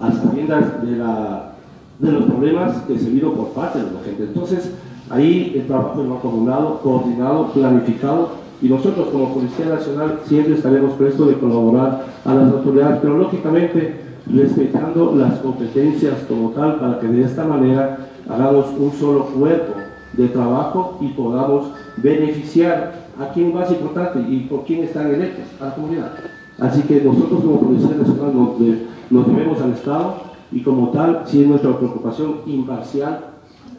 a 0.00 0.12
sabiendas 0.12 0.82
de, 0.82 0.96
la, 0.96 1.52
de 1.98 2.12
los 2.12 2.24
problemas 2.24 2.76
que 2.82 2.98
se 2.98 3.08
vieron 3.08 3.34
por 3.34 3.48
parte 3.50 3.78
de 3.78 3.84
los 3.84 4.02
agentes. 4.02 4.28
Entonces, 4.28 4.74
ahí 5.08 5.54
el 5.56 5.66
trabajo 5.66 6.02
es 6.02 6.20
coordinado, 6.20 6.80
coordinado, 6.82 7.52
planificado, 7.52 8.28
y 8.60 8.68
nosotros 8.68 9.08
como 9.08 9.32
Policía 9.32 9.66
Nacional 9.66 10.20
siempre 10.26 10.54
estaremos 10.54 10.92
prestos 10.94 11.28
de 11.28 11.38
colaborar 11.38 12.04
a 12.26 12.34
las 12.34 12.52
autoridades, 12.52 12.98
pero 13.00 13.16
lógicamente 13.16 13.94
respetando 14.26 15.14
las 15.16 15.38
competencias 15.38 16.18
como 16.28 16.50
tal 16.50 16.78
para 16.78 17.00
que 17.00 17.06
de 17.06 17.22
esta 17.22 17.44
manera 17.44 18.08
hagamos 18.28 18.66
un 18.78 18.92
solo 18.92 19.24
cuerpo 19.26 19.72
de 20.12 20.28
trabajo 20.28 20.98
y 21.00 21.08
podamos 21.08 21.70
beneficiar 22.02 23.10
a 23.18 23.32
quien 23.32 23.54
más 23.54 23.70
importante 23.70 24.20
y 24.28 24.40
por 24.40 24.64
quién 24.64 24.84
están 24.84 25.12
electos, 25.12 25.44
a 25.60 25.66
la 25.66 25.74
comunidad. 25.74 26.12
Así 26.58 26.82
que 26.82 27.00
nosotros 27.02 27.40
como 27.40 27.60
Policía 27.60 27.96
Nacional 27.96 28.34
nos, 29.10 29.26
debemos 29.26 29.60
al 29.60 29.72
Estado 29.72 30.22
y 30.52 30.60
como 30.60 30.90
tal, 30.90 31.22
si 31.26 31.42
es 31.42 31.48
nuestra 31.48 31.76
preocupación 31.76 32.40
imparcial 32.46 33.26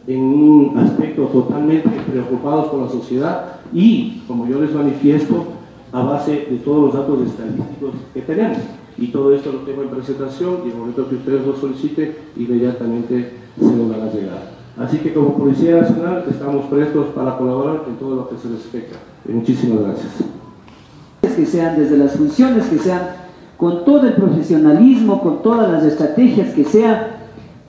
en 0.06 0.20
un 0.20 0.78
aspecto 0.78 1.26
totalmente 1.26 1.88
preocupados 2.10 2.66
por 2.66 2.82
la 2.82 2.88
sociedad 2.88 3.60
y, 3.72 4.22
como 4.26 4.46
yo 4.46 4.60
les 4.60 4.74
manifiesto, 4.74 5.44
a 5.92 6.02
base 6.02 6.46
de 6.50 6.56
todos 6.64 6.86
los 6.86 6.94
datos 6.94 7.20
estadísticos 7.26 7.94
que 8.14 8.22
tenemos 8.22 8.58
y 8.98 9.08
todo 9.08 9.34
esto 9.34 9.52
lo 9.52 9.58
tengo 9.60 9.82
en 9.82 9.88
presentación 9.88 10.60
y 10.64 10.66
en 10.66 10.72
el 10.72 10.78
momento 10.78 11.08
que 11.08 11.16
ustedes 11.16 11.46
lo 11.46 11.56
soliciten, 11.56 12.14
inmediatamente 12.36 13.32
se 13.58 13.76
lo 13.76 13.88
van 13.88 14.08
a 14.08 14.12
llegar. 14.12 14.51
Así 14.78 14.98
que 14.98 15.12
como 15.12 15.34
Policía 15.34 15.82
Nacional 15.82 16.24
estamos 16.30 16.66
prestos 16.66 17.08
para 17.14 17.36
colaborar 17.36 17.82
en 17.86 17.96
todo 17.96 18.16
lo 18.16 18.28
que 18.28 18.36
se 18.36 18.48
les 18.48 18.60
expecta. 18.60 18.98
muchísimas 19.28 19.84
gracias. 19.84 20.12
Que 21.20 21.46
sean 21.46 21.78
desde 21.78 21.98
las 21.98 22.12
funciones, 22.12 22.66
que 22.66 22.78
sean 22.78 23.00
con 23.56 23.84
todo 23.84 24.06
el 24.06 24.14
profesionalismo, 24.14 25.22
con 25.22 25.42
todas 25.42 25.70
las 25.70 25.84
estrategias 25.84 26.54
que 26.54 26.64
sean, 26.64 26.98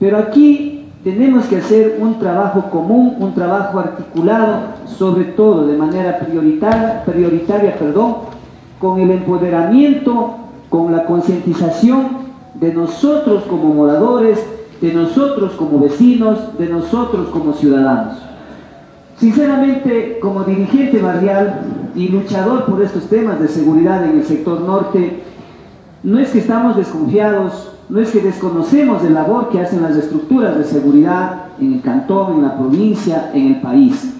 pero 0.00 0.18
aquí 0.18 0.86
tenemos 1.04 1.44
que 1.44 1.58
hacer 1.58 1.98
un 2.00 2.18
trabajo 2.18 2.70
común, 2.70 3.16
un 3.20 3.34
trabajo 3.34 3.78
articulado, 3.78 4.60
sobre 4.86 5.24
todo 5.24 5.66
de 5.66 5.76
manera 5.76 6.18
prioritaria, 6.18 7.04
prioritaria 7.04 7.76
perdón, 7.78 8.16
con 8.80 8.98
el 9.00 9.10
empoderamiento, 9.10 10.36
con 10.70 10.90
la 10.90 11.04
concientización 11.04 12.24
de 12.54 12.72
nosotros 12.72 13.44
como 13.44 13.74
moradores, 13.74 14.44
de 14.84 14.92
nosotros 14.92 15.52
como 15.52 15.80
vecinos, 15.80 16.58
de 16.58 16.68
nosotros 16.68 17.28
como 17.30 17.54
ciudadanos. 17.54 18.18
Sinceramente, 19.16 20.18
como 20.20 20.44
dirigente 20.44 21.00
barrial 21.00 21.60
y 21.94 22.08
luchador 22.08 22.66
por 22.66 22.82
estos 22.82 23.04
temas 23.04 23.40
de 23.40 23.48
seguridad 23.48 24.04
en 24.04 24.18
el 24.18 24.24
sector 24.24 24.60
norte, 24.60 25.22
no 26.02 26.18
es 26.18 26.28
que 26.28 26.40
estamos 26.40 26.76
desconfiados, 26.76 27.72
no 27.88 27.98
es 27.98 28.10
que 28.10 28.20
desconocemos 28.20 29.02
la 29.04 29.10
labor 29.10 29.48
que 29.48 29.58
hacen 29.58 29.80
las 29.80 29.96
estructuras 29.96 30.58
de 30.58 30.64
seguridad 30.64 31.44
en 31.58 31.72
el 31.72 31.80
cantón, 31.80 32.34
en 32.34 32.42
la 32.42 32.58
provincia, 32.58 33.30
en 33.32 33.54
el 33.54 33.60
país. 33.62 34.14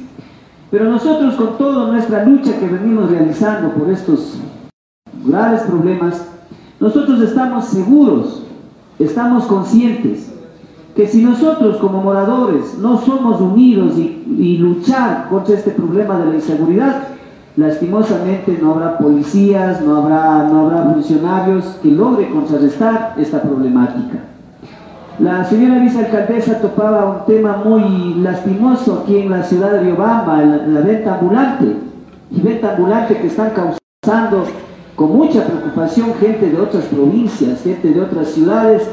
Pero 0.71 0.87
nosotros 0.87 1.35
con 1.35 1.59
toda 1.59 1.93
nuestra 1.93 2.25
lucha 2.25 2.59
que 2.59 2.67
venimos 2.67 3.11
realizando 3.11 3.69
por 3.75 3.91
estos 3.91 4.39
graves 5.27 5.61
problemas, 5.65 6.27
nosotros 6.81 7.21
estamos 7.21 7.67
seguros, 7.67 8.45
estamos 8.99 9.45
conscientes 9.45 10.34
que 10.95 11.09
si 11.09 11.23
nosotros 11.23 11.79
como 11.79 12.03
moradores 12.03 12.79
no 12.79 12.99
somos 12.99 13.41
unidos 13.41 13.95
y, 13.99 14.59
luchar 14.59 15.29
contra 15.29 15.55
este 15.55 15.73
problema 15.73 16.19
de 16.19 16.27
la 16.27 16.35
inseguridad, 16.37 17.03
lastimosamente 17.57 18.59
no 18.61 18.73
habrá 18.73 18.99
policías, 18.99 19.81
no 19.81 19.97
habrá, 19.97 20.49
no 20.49 20.67
habrá 20.67 20.93
funcionarios 20.93 21.65
que 21.83 21.91
logren 21.91 22.33
contrarrestar 22.33 23.15
esta 23.19 23.43
problemática. 23.43 24.21
La 25.19 25.45
señora 25.45 25.81
vicealcaldesa 25.81 26.61
topaba 26.61 27.19
un 27.21 27.27
tema 27.27 27.63
muy 27.65 28.15
lastimoso 28.15 29.03
aquí 29.03 29.19
en 29.19 29.31
la 29.31 29.43
ciudad 29.43 29.73
de 29.73 29.81
Riobamba, 29.81 30.43
la 30.43 30.81
venta 30.81 31.19
ambulante, 31.19 31.77
y 32.31 32.41
venta 32.41 32.75
ambulante 32.75 33.19
que 33.19 33.27
están 33.29 33.51
causando 33.51 34.45
con 34.97 35.17
mucha 35.17 35.45
preocupación 35.45 36.15
gente 36.15 36.51
de 36.51 36.61
otras 36.61 36.85
provincias, 36.85 37.63
gente 37.63 37.89
de 37.89 38.01
otras 38.01 38.29
ciudades, 38.29 38.89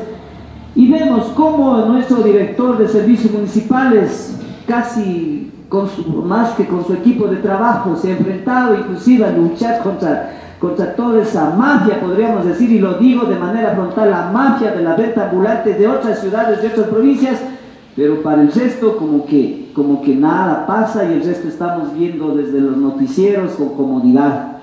y 0.76 0.90
vemos 0.90 1.26
cómo 1.36 1.86
nuestro 1.86 2.24
director 2.24 2.78
de 2.78 2.88
servicios 2.88 3.34
municipales, 3.34 4.38
casi 4.68 5.52
con 5.68 5.90
más 6.28 6.52
que 6.56 6.66
con 6.66 6.86
su 6.86 6.94
equipo 6.94 7.28
de 7.28 7.38
trabajo, 7.38 7.96
se 7.96 8.10
ha 8.10 8.18
enfrentado 8.18 8.76
inclusive 8.76 9.26
a 9.26 9.32
luchar 9.32 9.82
contra, 9.84 10.32
contra 10.60 10.96
toda 10.96 11.22
esa 11.22 11.52
mafia, 11.52 12.00
podríamos 12.00 12.46
decir, 12.46 12.72
y 12.72 12.80
lo 12.80 12.96
digo 12.96 13.26
de 13.26 13.38
manera 13.38 13.72
frontal, 13.72 14.12
la 14.12 14.32
mafia 14.32 14.72
de 14.72 14.84
la 14.84 14.96
venta 14.96 15.30
ambulante 15.30 15.74
de 15.74 15.88
otras 15.88 16.20
ciudades, 16.20 16.62
de 16.62 16.68
otras 16.70 16.88
provincias, 16.88 17.40
pero 17.96 18.22
para 18.22 18.42
el 18.42 18.52
resto 18.52 18.96
como 18.98 19.26
que, 19.26 19.72
como 19.74 20.02
que 20.02 20.16
nada 20.16 20.66
pasa 20.66 21.04
y 21.04 21.14
el 21.14 21.24
resto 21.24 21.50
estamos 21.50 21.94
viendo 21.94 22.36
desde 22.36 22.62
los 22.62 22.78
noticieros 22.78 23.52
con 23.54 23.70
comodidad. 23.76 24.61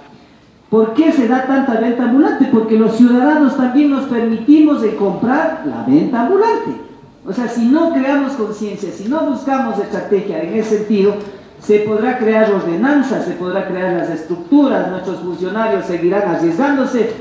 ¿Por 0.70 0.92
qué 0.92 1.12
se 1.12 1.28
da 1.28 1.46
tanta 1.46 1.80
venta 1.80 2.04
ambulante? 2.04 2.46
Porque 2.52 2.78
los 2.78 2.96
ciudadanos 2.96 3.56
también 3.56 3.90
nos 3.90 4.04
permitimos 4.04 4.82
de 4.82 4.96
comprar 4.96 5.62
la 5.64 5.84
venta 5.84 6.22
ambulante. 6.22 6.88
O 7.26 7.32
sea, 7.32 7.48
si 7.48 7.66
no 7.66 7.92
creamos 7.92 8.32
conciencia, 8.32 8.90
si 8.92 9.08
no 9.08 9.20
buscamos 9.20 9.78
estrategia 9.78 10.42
en 10.42 10.54
ese 10.54 10.78
sentido, 10.78 11.14
se 11.58 11.80
podrá 11.80 12.18
crear 12.18 12.52
ordenanzas, 12.52 13.24
se 13.24 13.32
podrá 13.32 13.66
crear 13.66 13.94
las 13.94 14.10
estructuras, 14.10 14.90
nuestros 14.90 15.18
funcionarios 15.20 15.86
seguirán 15.86 16.28
arriesgándose, 16.28 17.12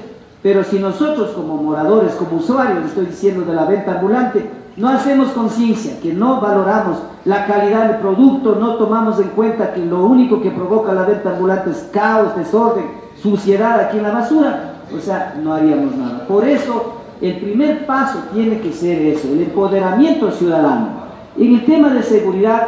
pero 0.44 0.64
si 0.64 0.80
nosotros 0.80 1.32
como 1.32 1.56
moradores, 1.56 2.14
como 2.14 2.38
usuarios, 2.38 2.86
estoy 2.86 3.08
diciendo 3.08 3.46
de 3.46 3.56
la 3.56 3.66
venta 3.66 3.96
ambulante, 3.96 4.50
no 4.76 4.90
hacemos 4.90 5.30
conciencia, 5.30 6.00
que 6.02 6.14
no 6.14 6.40
valoramos 6.40 7.00
la 7.26 7.48
calidad 7.48 7.88
del 7.88 7.98
producto, 7.98 8.56
no 8.60 8.76
tomamos 8.76 9.20
en 9.20 9.30
cuenta 9.30 9.74
que 9.74 9.84
lo 9.86 10.06
único 10.06 10.42
que 10.42 10.52
provoca 10.52 10.94
la 10.94 11.04
venta 11.04 11.32
ambulante 11.32 11.72
es 11.72 11.90
caos, 11.92 12.36
desorden, 12.36 12.86
suciedad 13.22 13.80
aquí 13.80 13.98
en 13.98 14.04
la 14.04 14.12
basura, 14.12 14.74
o 14.96 15.00
sea, 15.00 15.36
no 15.42 15.54
haríamos 15.54 15.96
nada. 15.96 16.26
Por 16.28 16.48
eso, 16.48 16.94
el 17.22 17.38
primer 17.38 17.86
paso 17.86 18.20
tiene 18.34 18.60
que 18.60 18.72
ser 18.72 19.02
eso, 19.02 19.28
el 19.30 19.42
empoderamiento 19.42 20.32
ciudadano. 20.32 20.90
En 21.38 21.56
el 21.56 21.66
tema 21.66 21.90
de 21.90 22.04
seguridad, 22.04 22.68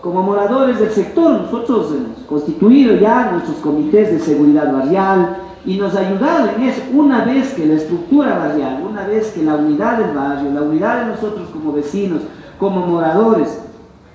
como 0.00 0.22
moradores 0.22 0.78
del 0.78 0.90
sector, 0.90 1.32
nosotros 1.42 1.92
hemos 1.92 2.26
constituido 2.28 2.96
ya 2.96 3.30
nuestros 3.32 3.56
comités 3.56 4.10
de 4.10 4.18
seguridad 4.20 4.72
barrial 4.72 5.38
y 5.64 5.78
nos 5.78 5.96
ha 5.96 6.00
ayudado 6.00 6.50
en 6.56 6.62
eso, 6.62 6.82
una 6.94 7.24
vez 7.24 7.54
que 7.54 7.66
la 7.66 7.74
estructura 7.74 8.38
barrial, 8.38 8.84
una 8.88 9.06
vez 9.06 9.32
que 9.32 9.42
la 9.42 9.56
unidad 9.56 9.98
del 9.98 10.14
barrio, 10.14 10.52
la 10.52 10.62
unidad 10.62 11.00
de 11.00 11.06
nosotros 11.06 11.48
como 11.52 11.72
vecinos, 11.72 12.20
como 12.58 12.86
moradores, 12.86 13.60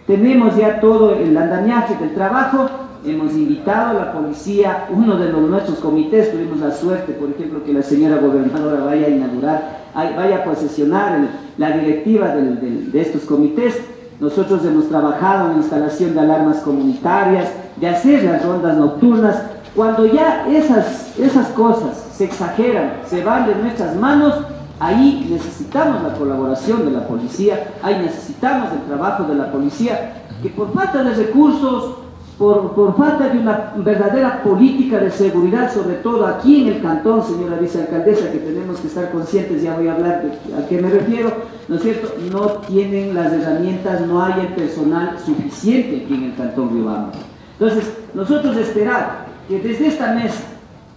tenemos 0.07 0.55
ya 0.55 0.79
todo 0.79 1.13
el 1.13 1.35
andamiaje 1.35 1.95
del 1.97 2.13
trabajo, 2.13 2.69
hemos 3.05 3.33
invitado 3.33 3.89
a 3.89 4.05
la 4.05 4.13
policía, 4.13 4.87
uno 4.91 5.17
de 5.17 5.31
los, 5.31 5.41
nuestros 5.41 5.79
comités, 5.79 6.31
tuvimos 6.31 6.59
la 6.59 6.71
suerte, 6.71 7.13
por 7.13 7.29
ejemplo, 7.29 7.63
que 7.63 7.73
la 7.73 7.81
señora 7.81 8.17
gobernadora 8.17 8.83
vaya 8.83 9.07
a 9.07 9.09
inaugurar, 9.09 9.81
vaya 9.93 10.37
a 10.37 10.43
posesionar 10.43 11.19
la 11.57 11.71
directiva 11.71 12.29
de 12.29 13.01
estos 13.01 13.23
comités. 13.23 13.79
Nosotros 14.19 14.63
hemos 14.65 14.87
trabajado 14.87 15.47
en 15.47 15.51
la 15.53 15.57
instalación 15.57 16.13
de 16.13 16.19
alarmas 16.19 16.57
comunitarias, 16.57 17.49
de 17.77 17.87
hacer 17.89 18.23
las 18.23 18.45
rondas 18.45 18.77
nocturnas. 18.77 19.41
Cuando 19.75 20.05
ya 20.05 20.45
esas, 20.47 21.17
esas 21.17 21.47
cosas 21.49 22.07
se 22.13 22.25
exageran, 22.25 22.93
se 23.07 23.23
van 23.23 23.47
de 23.47 23.55
nuestras 23.55 23.95
manos, 23.95 24.35
ahí 24.79 25.27
necesitamos 25.29 26.03
la 26.03 26.13
colaboración 26.13 26.85
de 26.85 26.91
la 26.91 27.07
policía, 27.07 27.71
ahí 27.81 27.99
necesitamos 28.03 28.71
el 28.73 28.81
trabajo 28.81 29.23
de 29.23 29.35
la 29.35 29.51
policía, 29.51 30.13
que 30.43 30.49
por 30.49 30.71
falta 30.73 31.03
de 31.03 31.13
recursos, 31.15 32.00
por, 32.41 32.97
falta 32.97 33.29
de 33.29 33.37
una 33.37 33.73
verdadera 33.77 34.41
política 34.41 34.97
de 34.97 35.11
seguridad, 35.11 35.71
sobre 35.71 35.97
todo 35.97 36.25
aquí 36.25 36.63
en 36.63 36.69
el 36.69 36.81
cantón, 36.81 37.23
señora 37.23 37.57
vicealcaldesa, 37.57 38.31
que 38.31 38.39
tenemos 38.39 38.79
que 38.79 38.87
estar 38.87 39.11
conscientes, 39.11 39.61
ya 39.61 39.75
voy 39.75 39.87
a 39.87 39.93
hablar 39.93 40.23
de 40.23 40.55
a 40.55 40.67
qué 40.67 40.81
me 40.81 40.89
refiero, 40.89 41.31
¿no 41.67 41.75
es 41.75 41.83
cierto? 41.83 42.15
No 42.31 42.47
tienen 42.67 43.13
las 43.13 43.31
herramientas, 43.31 44.01
no 44.07 44.23
hay 44.23 44.39
el 44.39 44.55
personal 44.55 45.19
suficiente 45.23 46.03
aquí 46.03 46.15
en 46.15 46.23
el 46.23 46.35
cantón 46.35 46.71
Riobamba. 46.71 47.11
Entonces, 47.59 47.93
nosotros 48.15 48.57
esperar 48.57 49.27
que 49.47 49.59
desde 49.59 49.89
esta 49.89 50.13
mesa, 50.15 50.41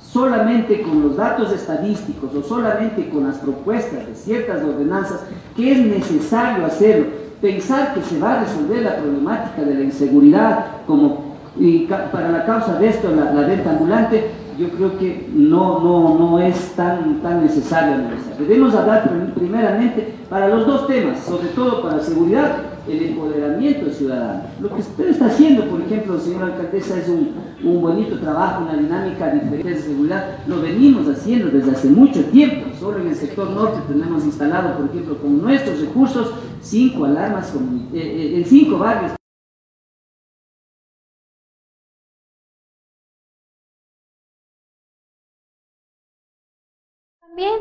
solamente 0.01 0.81
con 0.81 1.03
los 1.03 1.15
datos 1.15 1.53
estadísticos 1.53 2.35
o 2.35 2.43
solamente 2.43 3.11
con 3.11 3.27
las 3.27 3.37
propuestas 3.37 4.07
de 4.07 4.15
ciertas 4.15 4.65
ordenanzas, 4.65 5.21
que 5.55 5.73
es 5.73 5.79
necesario 5.79 6.65
hacerlo, 6.65 7.09
pensar 7.43 7.93
que 7.93 8.01
se 8.01 8.19
va 8.19 8.41
a 8.41 8.45
resolver 8.45 8.83
la 8.83 8.97
problemática 8.97 9.61
de 9.61 9.75
la 9.75 9.81
inseguridad 9.83 10.67
como 10.87 11.34
y 11.59 11.87
para 11.87 12.31
la 12.31 12.45
causa 12.45 12.79
de 12.79 12.89
esto, 12.89 13.11
la, 13.15 13.31
venta 13.47 13.71
ambulante, 13.71 14.31
yo 14.59 14.69
creo 14.71 14.99
que 14.99 15.29
no, 15.35 15.81
no, 15.81 16.19
no 16.19 16.39
es 16.41 16.73
tan, 16.75 17.21
tan 17.23 17.43
necesaria. 17.43 18.11
Debemos 18.39 18.75
hablar 18.75 19.11
primeramente 19.35 20.15
para 20.29 20.49
los 20.49 20.67
dos 20.67 20.87
temas, 20.87 21.21
sobre 21.21 21.49
todo 21.49 21.83
para 21.83 21.97
la 21.97 22.03
seguridad, 22.03 22.57
el 22.89 23.03
empoderamiento 23.03 23.91
ciudadano. 23.91 24.43
Lo 24.61 24.69
que 24.69 24.81
usted 24.81 25.09
está 25.09 25.27
haciendo, 25.27 25.65
por 25.67 25.81
ejemplo, 25.81 26.19
señora 26.19 26.47
alcaldesa, 26.47 26.99
es 26.99 27.09
un, 27.09 27.31
un 27.65 27.81
bonito 27.81 28.19
trabajo, 28.19 28.65
una 28.65 28.77
dinámica 28.77 29.31
diferente 29.31 29.71
de 29.71 29.81
seguridad. 29.81 30.39
Lo 30.47 30.61
venimos 30.61 31.09
haciendo 31.09 31.49
desde 31.49 31.71
hace 31.71 31.89
mucho 31.89 32.25
tiempo. 32.27 32.67
Solo 32.79 32.99
en 32.99 33.09
el 33.09 33.15
sector 33.15 33.51
norte 33.51 33.81
tenemos 33.89 34.25
instalado, 34.25 34.77
por 34.77 34.91
ejemplo, 34.91 35.19
con 35.19 35.41
nuestros 35.41 35.81
recursos, 35.81 36.33
cinco 36.61 37.05
alarmas 37.05 37.53
eh, 37.93 37.99
eh, 37.99 38.39
en 38.39 38.45
cinco 38.45 38.79
barrios. 38.79 39.13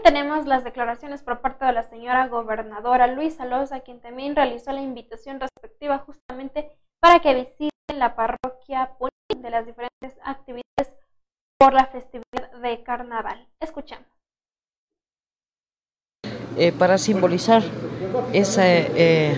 Tenemos 0.03 0.45
las 0.45 0.63
declaraciones 0.63 1.23
por 1.23 1.39
parte 1.39 1.65
de 1.65 1.71
la 1.71 1.83
señora 1.83 2.27
gobernadora 2.27 3.07
Luisa 3.07 3.45
Loza, 3.45 3.79
quien 3.79 4.01
también 4.01 4.35
realizó 4.35 4.71
la 4.73 4.81
invitación 4.81 5.39
respectiva 5.39 5.99
justamente 5.99 6.69
para 6.99 7.19
que 7.19 7.33
visiten 7.33 7.99
la 7.99 8.15
parroquia 8.15 8.91
de 9.35 9.49
las 9.49 9.65
diferentes 9.65 10.15
actividades 10.23 10.93
por 11.57 11.73
la 11.73 11.85
festividad 11.87 12.51
de 12.61 12.83
carnaval. 12.83 13.47
Escuchamos. 13.61 14.07
Eh, 16.57 16.71
para 16.71 16.97
simbolizar 16.97 17.63
esa, 18.33 18.63
eh, 18.67 19.35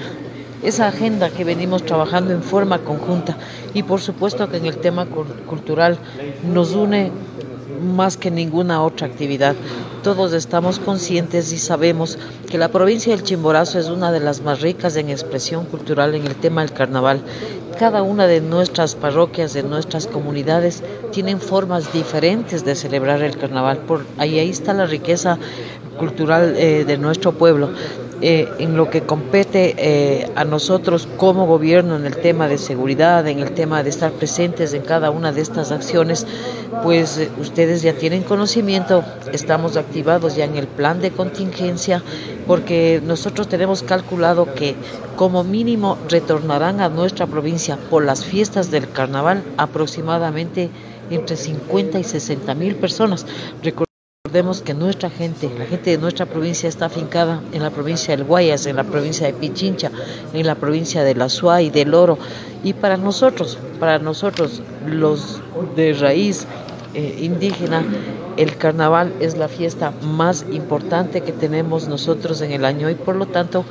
esa 0.63 0.87
agenda 0.87 1.29
que 1.29 1.43
venimos 1.43 1.85
trabajando 1.85 2.33
en 2.33 2.43
forma 2.43 2.79
conjunta 2.79 3.37
y 3.73 3.83
por 3.83 4.01
supuesto 4.01 4.49
que 4.49 4.57
en 4.57 4.65
el 4.65 4.81
tema 4.81 5.05
cultural 5.05 5.97
nos 6.43 6.73
une 6.73 7.11
más 7.81 8.17
que 8.17 8.31
ninguna 8.31 8.83
otra 8.83 9.07
actividad. 9.07 9.55
Todos 10.03 10.33
estamos 10.33 10.79
conscientes 10.79 11.51
y 11.51 11.57
sabemos 11.57 12.17
que 12.49 12.57
la 12.57 12.69
provincia 12.69 13.15
del 13.15 13.23
Chimborazo 13.23 13.79
es 13.79 13.87
una 13.89 14.11
de 14.11 14.19
las 14.19 14.41
más 14.41 14.61
ricas 14.61 14.95
en 14.95 15.09
expresión 15.09 15.65
cultural 15.65 16.15
en 16.15 16.25
el 16.25 16.35
tema 16.35 16.61
del 16.61 16.73
carnaval. 16.73 17.21
Cada 17.79 18.03
una 18.03 18.27
de 18.27 18.39
nuestras 18.39 18.95
parroquias, 18.95 19.53
de 19.53 19.63
nuestras 19.63 20.07
comunidades, 20.07 20.83
tienen 21.11 21.39
formas 21.39 21.91
diferentes 21.91 22.63
de 22.63 22.75
celebrar 22.75 23.21
el 23.21 23.37
carnaval. 23.37 23.79
Por 23.79 24.05
ahí, 24.17 24.39
ahí 24.39 24.49
está 24.49 24.73
la 24.73 24.85
riqueza 24.85 25.37
cultural 25.97 26.55
eh, 26.57 26.85
de 26.85 26.97
nuestro 26.97 27.33
pueblo. 27.33 27.69
Eh, 28.21 28.47
en 28.59 28.77
lo 28.77 28.89
que 28.89 29.01
compete 29.01 29.75
eh, 29.77 30.31
a 30.35 30.45
nosotros 30.45 31.07
como 31.17 31.45
gobierno 31.47 31.97
en 31.97 32.05
el 32.05 32.15
tema 32.15 32.47
de 32.47 32.57
seguridad, 32.57 33.27
en 33.27 33.39
el 33.39 33.51
tema 33.51 33.83
de 33.83 33.89
estar 33.89 34.11
presentes 34.13 34.73
en 34.73 34.83
cada 34.83 35.11
una 35.11 35.33
de 35.33 35.41
estas 35.41 35.71
acciones, 35.71 36.25
pues 36.81 37.17
eh, 37.17 37.29
ustedes 37.39 37.81
ya 37.81 37.93
tienen 37.93 38.23
conocimiento, 38.23 39.03
estamos 39.33 39.75
activados 39.75 40.35
ya 40.35 40.45
en 40.45 40.55
el 40.55 40.67
plan 40.67 41.01
de 41.01 41.11
contingencia, 41.11 42.03
porque 42.47 43.01
nosotros 43.05 43.49
tenemos 43.49 43.83
calculado 43.83 44.53
que 44.53 44.75
como 45.17 45.43
mínimo 45.43 45.97
retornarán 46.09 46.79
a 46.79 46.89
nuestra 46.89 47.27
provincia 47.27 47.77
por 47.89 48.05
las 48.05 48.23
fiestas 48.23 48.71
del 48.71 48.89
carnaval 48.89 49.43
aproximadamente 49.57 50.69
entre 51.09 51.35
50 51.35 51.99
y 51.99 52.03
60 52.03 52.55
mil 52.55 52.75
personas. 52.75 53.25
Recordemos 54.25 54.63
que 54.63 54.73
nuestra 54.73 55.11
gente, 55.11 55.51
la 55.55 55.67
gente 55.67 55.91
de 55.91 55.97
nuestra 55.99 56.25
provincia 56.25 56.67
está 56.67 56.87
afincada 56.87 57.43
en 57.51 57.61
la 57.61 57.69
provincia 57.69 58.17
del 58.17 58.25
Guayas, 58.25 58.65
en 58.65 58.75
la 58.75 58.83
provincia 58.83 59.27
de 59.27 59.33
Pichincha, 59.33 59.91
en 60.33 60.47
la 60.47 60.55
provincia 60.55 61.03
de 61.03 61.13
La 61.13 61.27
y 61.61 61.69
del 61.69 61.93
Oro. 61.93 62.17
Y 62.63 62.73
para 62.73 62.97
nosotros, 62.97 63.59
para 63.79 63.99
nosotros 63.99 64.63
los 64.87 65.41
de 65.75 65.93
raíz 65.93 66.47
eh, 66.95 67.19
indígena, 67.21 67.83
el 68.35 68.57
carnaval 68.57 69.13
es 69.19 69.37
la 69.37 69.47
fiesta 69.47 69.93
más 70.01 70.43
importante 70.51 71.21
que 71.21 71.31
tenemos 71.31 71.87
nosotros 71.87 72.41
en 72.41 72.51
el 72.51 72.65
año 72.65 72.89
y 72.89 72.95
por 72.95 73.15
lo 73.15 73.27
tanto 73.27 73.63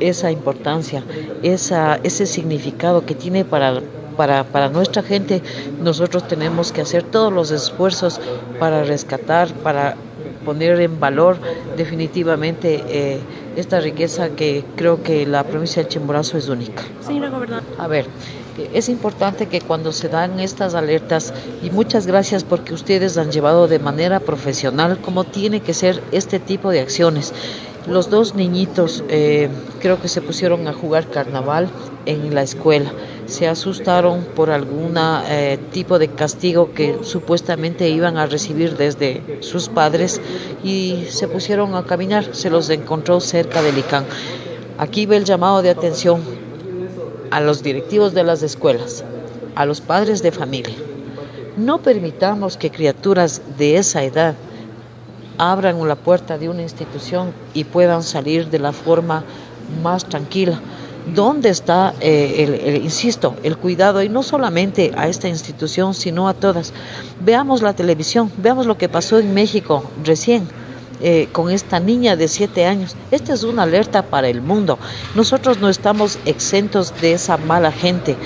esa 0.00 0.32
importancia, 0.32 1.04
esa, 1.42 2.00
ese 2.02 2.24
significado 2.24 3.04
que 3.04 3.14
tiene 3.14 3.44
para 3.44 3.82
para, 4.16 4.44
para 4.44 4.68
nuestra 4.68 5.02
gente, 5.02 5.42
nosotros 5.80 6.26
tenemos 6.28 6.72
que 6.72 6.80
hacer 6.80 7.02
todos 7.02 7.32
los 7.32 7.50
esfuerzos 7.50 8.20
para 8.58 8.84
rescatar, 8.84 9.52
para 9.54 9.96
poner 10.44 10.80
en 10.80 10.98
valor 10.98 11.36
definitivamente 11.76 12.82
eh, 12.88 13.20
esta 13.56 13.80
riqueza 13.80 14.30
que 14.30 14.64
creo 14.76 15.02
que 15.02 15.26
la 15.26 15.44
provincia 15.44 15.82
de 15.82 15.88
Chimborazo 15.88 16.38
es 16.38 16.48
única. 16.48 16.82
Señora 17.00 17.28
gobernadora. 17.28 17.66
A 17.78 17.86
ver, 17.86 18.06
es 18.72 18.88
importante 18.88 19.46
que 19.46 19.60
cuando 19.60 19.92
se 19.92 20.08
dan 20.08 20.40
estas 20.40 20.74
alertas, 20.74 21.32
y 21.62 21.70
muchas 21.70 22.06
gracias 22.06 22.44
porque 22.44 22.74
ustedes 22.74 23.16
han 23.18 23.30
llevado 23.30 23.68
de 23.68 23.78
manera 23.78 24.20
profesional 24.20 24.98
como 24.98 25.24
tiene 25.24 25.60
que 25.60 25.74
ser 25.74 26.02
este 26.12 26.38
tipo 26.38 26.70
de 26.70 26.80
acciones. 26.80 27.32
Los 27.86 28.10
dos 28.10 28.34
niñitos 28.34 29.04
eh, 29.08 29.48
creo 29.80 30.00
que 30.00 30.08
se 30.08 30.20
pusieron 30.20 30.68
a 30.68 30.72
jugar 30.72 31.08
carnaval 31.08 31.70
en 32.06 32.34
la 32.34 32.42
escuela 32.42 32.92
se 33.30 33.46
asustaron 33.46 34.24
por 34.34 34.50
algún 34.50 34.94
eh, 34.98 35.58
tipo 35.72 35.98
de 35.98 36.08
castigo 36.08 36.72
que 36.72 36.98
supuestamente 37.02 37.88
iban 37.88 38.16
a 38.16 38.26
recibir 38.26 38.76
desde 38.76 39.38
sus 39.40 39.68
padres 39.68 40.20
y 40.64 41.06
se 41.10 41.28
pusieron 41.28 41.74
a 41.74 41.84
caminar, 41.84 42.34
se 42.34 42.50
los 42.50 42.68
encontró 42.70 43.20
cerca 43.20 43.62
de 43.62 43.72
Licán. 43.72 44.04
Aquí 44.78 45.06
ve 45.06 45.16
el 45.16 45.24
llamado 45.24 45.62
de 45.62 45.70
atención 45.70 46.22
a 47.30 47.40
los 47.40 47.62
directivos 47.62 48.14
de 48.14 48.24
las 48.24 48.42
escuelas, 48.42 49.04
a 49.54 49.64
los 49.64 49.80
padres 49.80 50.22
de 50.22 50.32
familia. 50.32 50.74
No 51.56 51.78
permitamos 51.78 52.56
que 52.56 52.70
criaturas 52.70 53.42
de 53.56 53.76
esa 53.76 54.02
edad 54.02 54.34
abran 55.38 55.86
la 55.86 55.94
puerta 55.94 56.36
de 56.36 56.48
una 56.48 56.62
institución 56.62 57.32
y 57.54 57.64
puedan 57.64 58.02
salir 58.02 58.50
de 58.50 58.58
la 58.58 58.72
forma 58.72 59.22
más 59.82 60.04
tranquila 60.04 60.60
dónde 61.14 61.48
está, 61.48 61.94
eh, 62.00 62.60
el, 62.64 62.84
insisto, 62.84 63.34
el 63.42 63.56
cuidado, 63.56 64.02
y 64.02 64.08
no 64.08 64.22
solamente 64.22 64.92
a 64.96 65.08
esta 65.08 65.28
institución, 65.28 65.94
sino 65.94 66.28
a 66.28 66.34
todas. 66.34 66.72
Veamos 67.20 67.62
la 67.62 67.74
televisión, 67.74 68.30
veamos 68.36 68.66
lo 68.66 68.78
que 68.78 68.88
pasó 68.88 69.18
en 69.18 69.34
México 69.34 69.84
recién. 70.04 70.48
Eh, 71.02 71.30
con 71.32 71.50
esta 71.50 71.80
niña 71.80 72.14
de 72.14 72.28
siete 72.28 72.66
años. 72.66 72.94
Esta 73.10 73.32
es 73.32 73.42
una 73.42 73.62
alerta 73.62 74.02
para 74.02 74.28
el 74.28 74.42
mundo. 74.42 74.78
Nosotros 75.14 75.58
no 75.58 75.70
estamos 75.70 76.18
exentos 76.26 76.92
de 77.00 77.14
esa 77.14 77.38
mala 77.38 77.72
gente. 77.72 78.16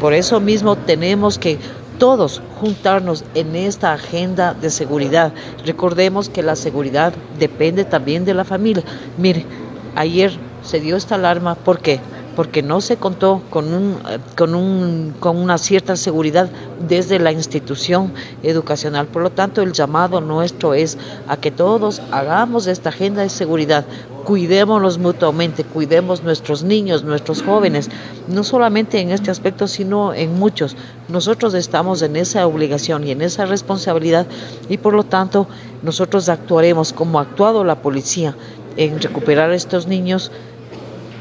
Por 0.00 0.14
eso 0.14 0.40
mismo 0.40 0.74
tenemos 0.74 1.38
que 1.38 1.58
todos 1.98 2.42
juntarnos 2.60 3.24
en 3.34 3.54
esta 3.54 3.92
agenda 3.92 4.52
de 4.52 4.70
seguridad. 4.70 5.32
Recordemos 5.64 6.28
que 6.28 6.42
la 6.42 6.56
seguridad 6.56 7.12
depende 7.38 7.84
también 7.84 8.24
de 8.24 8.34
la 8.34 8.44
familia. 8.44 8.82
Mire, 9.16 9.46
ayer 9.94 10.32
se 10.64 10.80
dio 10.80 10.96
esta 10.96 11.14
alarma. 11.14 11.54
¿Por 11.54 11.78
qué? 11.78 12.00
Porque 12.36 12.62
no 12.62 12.80
se 12.80 12.96
contó 12.96 13.42
con, 13.50 13.72
un, 13.72 13.98
con, 14.36 14.54
un, 14.54 15.14
con 15.20 15.36
una 15.36 15.58
cierta 15.58 15.96
seguridad 15.96 16.50
desde 16.88 17.18
la 17.18 17.32
institución 17.32 18.12
educacional. 18.42 19.06
Por 19.06 19.22
lo 19.22 19.30
tanto, 19.30 19.62
el 19.62 19.72
llamado 19.72 20.20
nuestro 20.20 20.74
es 20.74 20.98
a 21.28 21.36
que 21.36 21.50
todos 21.50 22.02
hagamos 22.10 22.66
esta 22.66 22.88
agenda 22.88 23.22
de 23.22 23.28
seguridad, 23.28 23.84
cuidémonos 24.24 24.98
mutuamente, 24.98 25.64
cuidemos 25.64 26.22
nuestros 26.22 26.62
niños, 26.62 27.04
nuestros 27.04 27.42
jóvenes, 27.42 27.90
no 28.28 28.42
solamente 28.42 29.00
en 29.00 29.10
este 29.10 29.30
aspecto, 29.30 29.68
sino 29.68 30.14
en 30.14 30.34
muchos. 30.38 30.76
Nosotros 31.08 31.54
estamos 31.54 32.02
en 32.02 32.16
esa 32.16 32.46
obligación 32.46 33.06
y 33.06 33.10
en 33.10 33.22
esa 33.22 33.44
responsabilidad 33.44 34.26
y 34.68 34.78
por 34.78 34.94
lo 34.94 35.04
tanto 35.04 35.46
nosotros 35.82 36.28
actuaremos 36.28 36.92
como 36.92 37.18
ha 37.18 37.22
actuado 37.22 37.64
la 37.64 37.76
policía 37.76 38.34
en 38.76 39.00
recuperar 39.00 39.50
a 39.50 39.54
estos 39.54 39.86
niños, 39.86 40.32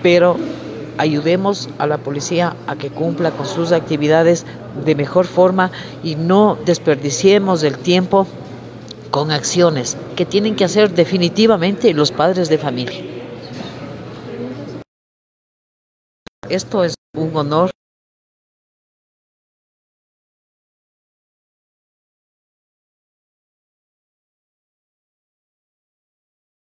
pero 0.01 0.38
ayudemos 0.98 1.70
a 1.78 1.88
la 1.88 1.98
policía 1.98 2.56
a 2.68 2.76
que 2.76 2.89
cumpla 2.89 3.32
con 3.32 3.46
sus 3.46 3.72
actividades 3.72 4.46
de 4.86 4.96
mejor 4.96 5.26
forma 5.26 5.72
y 6.04 6.16
no 6.16 6.58
desperdiciemos 6.66 7.64
el 7.64 7.78
tiempo 7.78 8.28
con 9.12 9.32
acciones 9.32 9.98
que 10.16 10.26
tienen 10.26 10.56
que 10.56 10.66
hacer 10.66 10.94
definitivamente 10.94 11.94
los 11.94 12.12
padres 12.12 12.50
de 12.50 12.58
familia. 12.58 13.00
Esto 16.50 16.84
es 16.84 16.96
un 17.16 17.36
honor 17.36 17.72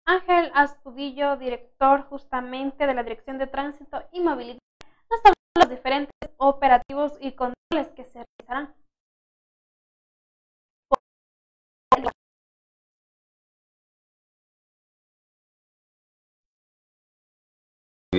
Ángel 0.07 0.51
Astudillo, 0.53 1.35
director 1.37 2.03
justamente 2.03 2.85
de 2.85 2.93
la 2.93 3.03
Dirección 3.03 3.39
de 3.39 3.47
Tránsito 3.47 4.03
y 4.11 4.19
Movilidad, 4.19 4.59
nos 5.09 5.19
habla 5.19 5.33
de 5.55 5.61
los 5.61 5.69
diferentes 5.69 6.29
operativos 6.37 7.13
y 7.19 7.31
controles 7.31 7.87
que 7.95 8.05
se 8.05 8.23
realizarán. 8.23 8.75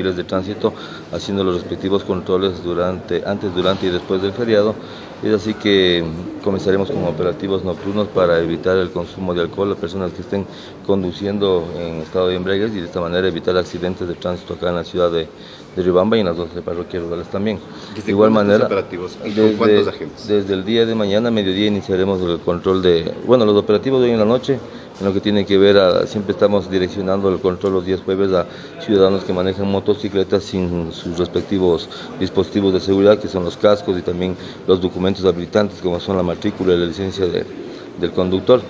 de 0.03 0.24
tránsito 0.24 0.74
haciendo 1.11 1.43
los 1.43 1.55
respectivos 1.55 2.05
controles 2.05 2.62
durante, 2.62 3.26
antes, 3.26 3.55
durante 3.55 3.87
y 3.87 3.91
después 3.91 4.20
del 4.20 4.32
feriado. 4.32 4.74
Es 5.22 5.32
así 5.32 5.54
que 5.54 6.04
comenzaremos 6.44 6.90
con 6.90 7.04
operativos 7.04 7.64
nocturnos 7.64 8.06
para 8.08 8.38
evitar 8.38 8.76
el 8.76 8.90
consumo 8.90 9.32
de 9.32 9.40
alcohol 9.40 9.72
a 9.72 9.74
personas 9.74 10.12
que 10.12 10.20
estén 10.20 10.46
conduciendo 10.86 11.64
en 11.78 12.02
estado 12.02 12.28
de 12.28 12.36
embriaguez 12.36 12.72
y 12.72 12.80
de 12.80 12.86
esta 12.86 13.00
manera 13.00 13.26
evitar 13.26 13.56
accidentes 13.56 14.06
de 14.06 14.14
tránsito 14.14 14.54
acá 14.54 14.68
en 14.68 14.76
la 14.76 14.84
ciudad 14.84 15.10
de, 15.10 15.26
de 15.74 15.82
Ribamba 15.82 16.18
y 16.18 16.20
en 16.20 16.26
las 16.26 16.36
dos 16.36 16.50
parroquias 16.62 17.02
rurales 17.02 17.28
también. 17.28 17.58
De 18.04 18.10
igual 18.10 18.30
manera, 18.30 18.66
operativos? 18.66 19.16
Desde, 19.24 19.52
cuántos 19.54 19.88
agentes? 19.88 20.28
Desde 20.28 20.52
el 20.52 20.64
día 20.64 20.84
de 20.84 20.94
mañana, 20.94 21.30
mediodía, 21.30 21.66
iniciaremos 21.66 22.20
el 22.20 22.38
control 22.40 22.82
de, 22.82 23.10
bueno, 23.26 23.46
los 23.46 23.56
operativos 23.56 24.00
de 24.02 24.08
hoy 24.08 24.12
en 24.12 24.18
la 24.18 24.26
noche, 24.26 24.58
en 24.99 25.07
lo 25.07 25.12
que 25.12 25.20
tiene 25.20 25.44
que 25.44 25.59
ver, 25.59 25.76
a, 25.76 26.07
siempre 26.07 26.32
estamos 26.32 26.70
direccionando 26.70 27.28
el 27.28 27.38
control 27.40 27.74
los 27.74 27.86
días 27.86 28.01
jueves 28.05 28.32
a 28.32 28.47
ciudadanos 28.80 29.24
que 29.24 29.32
manejan 29.32 29.70
motocicletas 29.70 30.44
sin 30.44 30.92
sus 30.92 31.18
respectivos 31.18 31.88
dispositivos 32.18 32.72
de 32.72 32.80
seguridad, 32.80 33.18
que 33.18 33.28
son 33.28 33.44
los 33.44 33.57
cascos 33.57 33.99
y 33.99 34.03
también 34.03 34.36
los 34.66 34.80
documentos 34.80 35.24
habilitantes, 35.24 35.80
como 35.80 36.01
son 36.01 36.16
la 36.16 36.22
matrícula 36.22 36.74
y 36.74 36.78
la 36.78 36.86
licencia 36.86 37.26
del 37.26 38.12
conductor. 38.12 38.62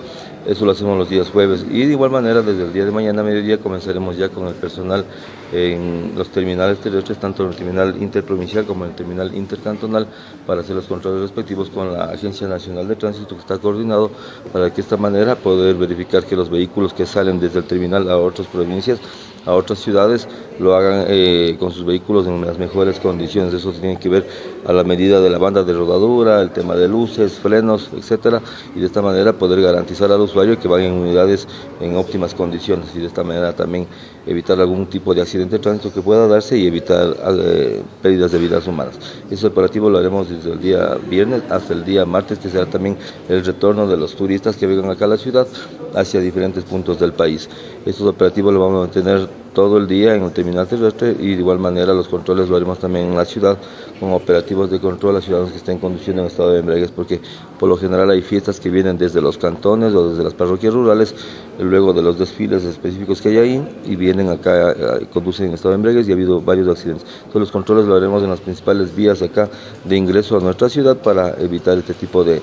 Eso 0.47 0.63
lo 0.63 0.71
hacemos 0.71 0.97
los 0.97 1.09
días 1.09 1.29
jueves. 1.29 1.65
Y 1.69 1.85
de 1.85 1.91
igual 1.91 2.09
manera, 2.09 2.41
desde 2.41 2.63
el 2.63 2.71
día 2.71 2.85
de 2.85 2.91
mañana 2.91 3.19
a 3.19 3.23
mediodía 3.25 3.57
comenzaremos 3.57 4.15
ya 4.15 4.29
con 4.29 4.47
el 4.47 4.53
personal 4.53 5.03
en 5.51 6.13
los 6.15 6.29
terminales 6.29 6.79
terrestres, 6.79 7.19
tanto 7.19 7.43
en 7.43 7.49
el 7.49 7.55
terminal 7.57 8.01
interprovincial 8.01 8.65
como 8.65 8.85
en 8.85 8.91
el 8.91 8.95
terminal 8.95 9.35
intercantonal, 9.35 10.07
para 10.45 10.61
hacer 10.61 10.77
los 10.77 10.85
controles 10.85 11.19
respectivos 11.19 11.69
con 11.69 11.91
la 11.91 12.05
Agencia 12.05 12.47
Nacional 12.47 12.87
de 12.87 12.95
Tránsito 12.95 13.35
que 13.35 13.41
está 13.41 13.57
coordinado 13.57 14.09
para 14.53 14.69
que 14.69 14.77
de 14.77 14.81
esta 14.83 14.95
manera 14.95 15.35
poder 15.35 15.75
verificar 15.75 16.23
que 16.23 16.37
los 16.37 16.49
vehículos 16.49 16.93
que 16.93 17.05
salen 17.05 17.41
desde 17.41 17.59
el 17.59 17.65
terminal 17.65 18.09
a 18.09 18.17
otras 18.17 18.47
provincias 18.47 18.99
a 19.47 19.53
otras 19.53 19.79
ciudades 19.79 20.27
lo 20.59 20.75
hagan 20.75 21.05
eh, 21.07 21.55
con 21.59 21.71
sus 21.71 21.85
vehículos 21.85 22.27
en 22.27 22.45
las 22.45 22.59
mejores 22.59 22.99
condiciones. 22.99 23.53
Eso 23.53 23.71
tiene 23.71 23.97
que 23.97 24.09
ver 24.09 24.27
a 24.65 24.73
la 24.73 24.83
medida 24.83 25.21
de 25.21 25.29
la 25.29 25.37
banda 25.37 25.63
de 25.63 25.73
rodadura, 25.73 26.41
el 26.41 26.51
tema 26.51 26.75
de 26.75 26.87
luces, 26.87 27.33
frenos, 27.33 27.89
etcétera, 27.95 28.41
y 28.75 28.81
de 28.81 28.85
esta 28.85 29.01
manera 29.01 29.33
poder 29.33 29.61
garantizar 29.61 30.11
al 30.11 30.21
usuario 30.21 30.59
que 30.59 30.67
vayan 30.67 30.93
en 30.93 30.99
unidades 30.99 31.47
en 31.79 31.95
óptimas 31.95 32.33
condiciones 32.35 32.87
y 32.95 32.99
de 32.99 33.07
esta 33.07 33.23
manera 33.23 33.55
también 33.55 33.87
evitar 34.27 34.59
algún 34.59 34.85
tipo 34.87 35.13
de 35.13 35.21
accidente 35.21 35.57
de 35.57 35.59
tránsito 35.59 35.93
que 35.93 36.01
pueda 36.01 36.27
darse 36.27 36.57
y 36.57 36.67
evitar 36.67 37.15
eh, 37.39 37.81
pérdidas 38.01 38.31
de 38.31 38.39
vidas 38.39 38.67
humanas. 38.67 38.95
Ese 39.31 39.47
operativo 39.47 39.89
lo 39.89 39.97
haremos 39.97 40.29
desde 40.29 40.51
el 40.51 40.59
día 40.59 40.97
viernes 41.09 41.43
hasta 41.49 41.73
el 41.73 41.85
día 41.85 42.05
martes, 42.05 42.39
que 42.39 42.49
será 42.49 42.65
también 42.65 42.97
el 43.29 43.43
retorno 43.43 43.87
de 43.87 43.97
los 43.97 44.15
turistas 44.15 44.55
que 44.55 44.67
vengan 44.67 44.91
acá 44.91 45.05
a 45.05 45.09
la 45.09 45.17
ciudad 45.17 45.47
hacia 45.95 46.19
diferentes 46.19 46.63
puntos 46.63 46.99
del 46.99 47.13
país. 47.13 47.49
Estos 47.85 48.07
operativos 48.07 48.53
los 48.53 48.61
vamos 48.61 48.77
a 48.77 48.81
mantener 48.81 49.29
todo 49.57 49.79
el 49.79 49.87
día 49.87 50.13
en 50.13 50.21
el 50.21 50.31
terminal 50.31 50.67
terrestre 50.67 51.15
y 51.19 51.33
de 51.33 51.39
igual 51.39 51.57
manera 51.57 51.91
los 51.91 52.07
controles 52.07 52.47
lo 52.47 52.57
haremos 52.57 52.77
también 52.77 53.07
en 53.07 53.15
la 53.17 53.25
ciudad 53.25 53.57
con 53.99 54.11
operativos 54.11 54.69
de 54.69 54.79
control 54.79 55.15
a 55.15 55.21
ciudadanos 55.21 55.51
que 55.51 55.57
estén 55.57 55.79
conduciendo 55.79 56.21
en 56.21 56.27
estado 56.27 56.51
de 56.51 56.59
embriaguez 56.59 56.91
porque 56.91 57.19
por 57.59 57.67
lo 57.67 57.75
general 57.75 58.11
hay 58.11 58.21
fiestas 58.21 58.59
que 58.59 58.69
vienen 58.69 58.99
desde 58.99 59.19
los 59.19 59.39
cantones 59.39 59.95
o 59.95 60.11
desde 60.11 60.23
las 60.23 60.35
parroquias 60.35 60.75
rurales 60.75 61.15
luego 61.59 61.93
de 61.93 62.01
los 62.01 62.19
desfiles 62.19 62.63
específicos 62.63 63.21
que 63.21 63.29
hay 63.29 63.37
ahí 63.37 63.67
y 63.85 63.95
vienen 63.95 64.29
acá, 64.29 64.71
eh, 64.71 65.07
conducen 65.11 65.47
en 65.47 65.53
estado 65.53 65.71
de 65.71 65.75
embriaguez 65.75 66.07
y 66.07 66.11
ha 66.11 66.13
habido 66.13 66.41
varios 66.41 66.67
accidentes. 66.67 67.05
Entonces 67.17 67.41
los 67.41 67.51
controles 67.51 67.85
lo 67.85 67.95
haremos 67.95 68.23
en 68.23 68.29
las 68.29 68.39
principales 68.39 68.95
vías 68.95 69.21
acá 69.21 69.49
de 69.83 69.95
ingreso 69.95 70.37
a 70.37 70.39
nuestra 70.39 70.69
ciudad 70.69 70.97
para 70.97 71.35
evitar 71.41 71.77
este 71.77 71.93
tipo 71.93 72.23
de, 72.23 72.41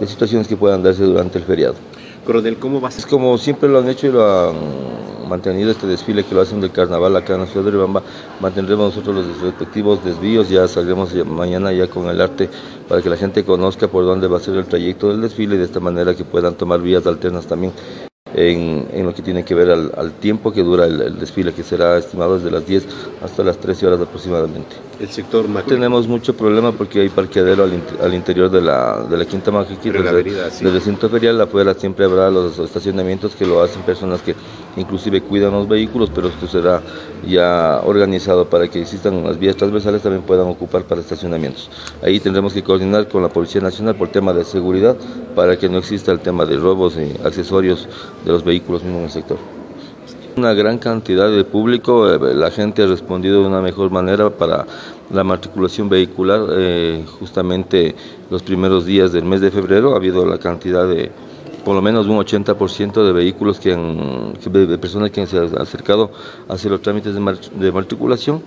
de 0.00 0.06
situaciones 0.06 0.48
que 0.48 0.56
puedan 0.56 0.82
darse 0.82 1.04
durante 1.04 1.38
el 1.38 1.44
feriado. 1.44 1.74
Coronel, 2.24 2.56
¿cómo 2.56 2.80
va 2.80 2.88
a 2.88 2.90
ser? 2.90 3.00
Es 3.00 3.06
como 3.06 3.38
siempre 3.38 3.68
lo 3.68 3.78
han 3.78 3.88
hecho 3.88 4.08
y 4.08 4.10
lo 4.10 4.24
han 4.24 4.56
mantenido 5.28 5.70
este 5.70 5.86
desfile 5.86 6.24
que 6.24 6.34
lo 6.34 6.40
hacen 6.40 6.60
del 6.60 6.70
carnaval 6.70 7.14
acá 7.16 7.34
en 7.34 7.40
la 7.40 7.46
ciudad 7.46 7.66
de 7.66 7.72
Ribamba, 7.72 8.02
mantendremos 8.40 8.94
nosotros 8.94 9.26
los 9.26 9.40
respectivos 9.40 10.04
desvíos, 10.04 10.48
ya 10.48 10.66
saldremos 10.68 11.14
mañana 11.26 11.72
ya 11.72 11.88
con 11.88 12.08
el 12.08 12.20
arte 12.20 12.48
para 12.88 13.02
que 13.02 13.10
la 13.10 13.16
gente 13.16 13.44
conozca 13.44 13.88
por 13.88 14.04
dónde 14.04 14.28
va 14.28 14.36
a 14.38 14.40
ser 14.40 14.56
el 14.56 14.66
trayecto 14.66 15.08
del 15.08 15.20
desfile 15.20 15.56
y 15.56 15.58
de 15.58 15.64
esta 15.64 15.80
manera 15.80 16.14
que 16.14 16.24
puedan 16.24 16.54
tomar 16.54 16.80
vías 16.80 17.06
alternas 17.06 17.46
también 17.46 17.72
en, 18.34 19.04
lo 19.04 19.14
que 19.14 19.22
tiene 19.22 19.44
que 19.44 19.54
ver 19.54 19.70
al, 19.70 20.12
tiempo 20.20 20.52
que 20.52 20.62
dura 20.62 20.86
el, 20.86 21.18
desfile, 21.18 21.52
que 21.52 21.62
será 21.62 21.96
estimado 21.96 22.36
desde 22.36 22.50
las 22.50 22.66
10 22.66 22.86
hasta 23.22 23.44
las 23.44 23.58
13 23.58 23.86
horas 23.86 24.00
aproximadamente. 24.00 24.76
El 24.98 25.08
sector 25.08 25.46
Tenemos 25.66 26.08
mucho 26.08 26.36
problema 26.36 26.72
porque 26.72 27.00
hay 27.00 27.08
parqueadero 27.08 27.64
al, 27.64 28.14
interior 28.14 28.50
de 28.50 28.60
la, 28.60 29.04
de 29.08 29.16
la 29.16 29.24
Quinta 29.24 29.50
Mágica. 29.50 29.80
Desde, 29.92 30.66
el 30.66 30.72
recinto 30.72 31.08
ferial 31.08 31.40
afuera 31.40 31.74
siempre 31.74 32.04
habrá 32.04 32.30
los 32.30 32.58
estacionamientos 32.58 33.36
que 33.36 33.46
lo 33.46 33.62
hacen 33.62 33.82
personas 33.82 34.20
que 34.22 34.34
inclusive 34.76 35.22
cuidan 35.22 35.52
los 35.52 35.68
vehículos, 35.68 36.10
pero 36.14 36.28
esto 36.28 36.46
será 36.46 36.82
ya 37.26 37.80
organizado 37.84 38.48
para 38.48 38.68
que 38.68 38.82
existan 38.82 39.24
las 39.24 39.38
vías 39.38 39.56
transversales 39.56 40.02
también 40.02 40.22
puedan 40.22 40.46
ocupar 40.46 40.84
para 40.84 41.00
estacionamientos. 41.00 41.70
Ahí 42.02 42.20
tendremos 42.20 42.52
que 42.52 42.62
coordinar 42.62 43.08
con 43.08 43.22
la 43.22 43.28
Policía 43.28 43.60
Nacional 43.60 43.96
por 43.96 44.08
tema 44.08 44.32
de 44.32 44.44
seguridad 44.44 44.96
para 45.34 45.58
que 45.58 45.68
no 45.68 45.78
exista 45.78 46.12
el 46.12 46.20
tema 46.20 46.44
de 46.46 46.56
robos 46.56 46.96
y 46.96 47.26
accesorios 47.26 47.88
de 48.24 48.32
los 48.32 48.44
vehículos 48.44 48.82
mismos 48.82 48.98
en 48.98 49.04
el 49.04 49.10
sector. 49.10 49.38
Una 50.36 50.52
gran 50.52 50.76
cantidad 50.76 51.30
de 51.30 51.44
público, 51.44 52.12
eh, 52.12 52.34
la 52.34 52.50
gente 52.50 52.82
ha 52.82 52.86
respondido 52.86 53.40
de 53.40 53.48
una 53.48 53.62
mejor 53.62 53.90
manera 53.90 54.28
para 54.28 54.66
la 55.10 55.24
matriculación 55.24 55.88
vehicular. 55.88 56.42
Eh, 56.50 57.04
justamente 57.18 57.94
los 58.30 58.42
primeros 58.42 58.84
días 58.84 59.12
del 59.12 59.24
mes 59.24 59.40
de 59.40 59.50
febrero 59.50 59.94
ha 59.94 59.96
habido 59.96 60.26
la 60.26 60.36
cantidad 60.36 60.86
de 60.86 61.10
por 61.66 61.74
lo 61.74 61.82
menos 61.82 62.06
un 62.06 62.16
80% 62.16 63.04
de 63.04 63.12
vehículos 63.12 63.58
que 63.58 63.72
han, 63.72 64.34
de 64.34 64.78
personas 64.78 65.10
que 65.10 65.26
se 65.26 65.36
han 65.36 65.60
acercado 65.60 66.12
a 66.48 66.52
hacer 66.52 66.70
los 66.70 66.80
trámites 66.80 67.12
de 67.12 67.72
matriculación 67.72 68.40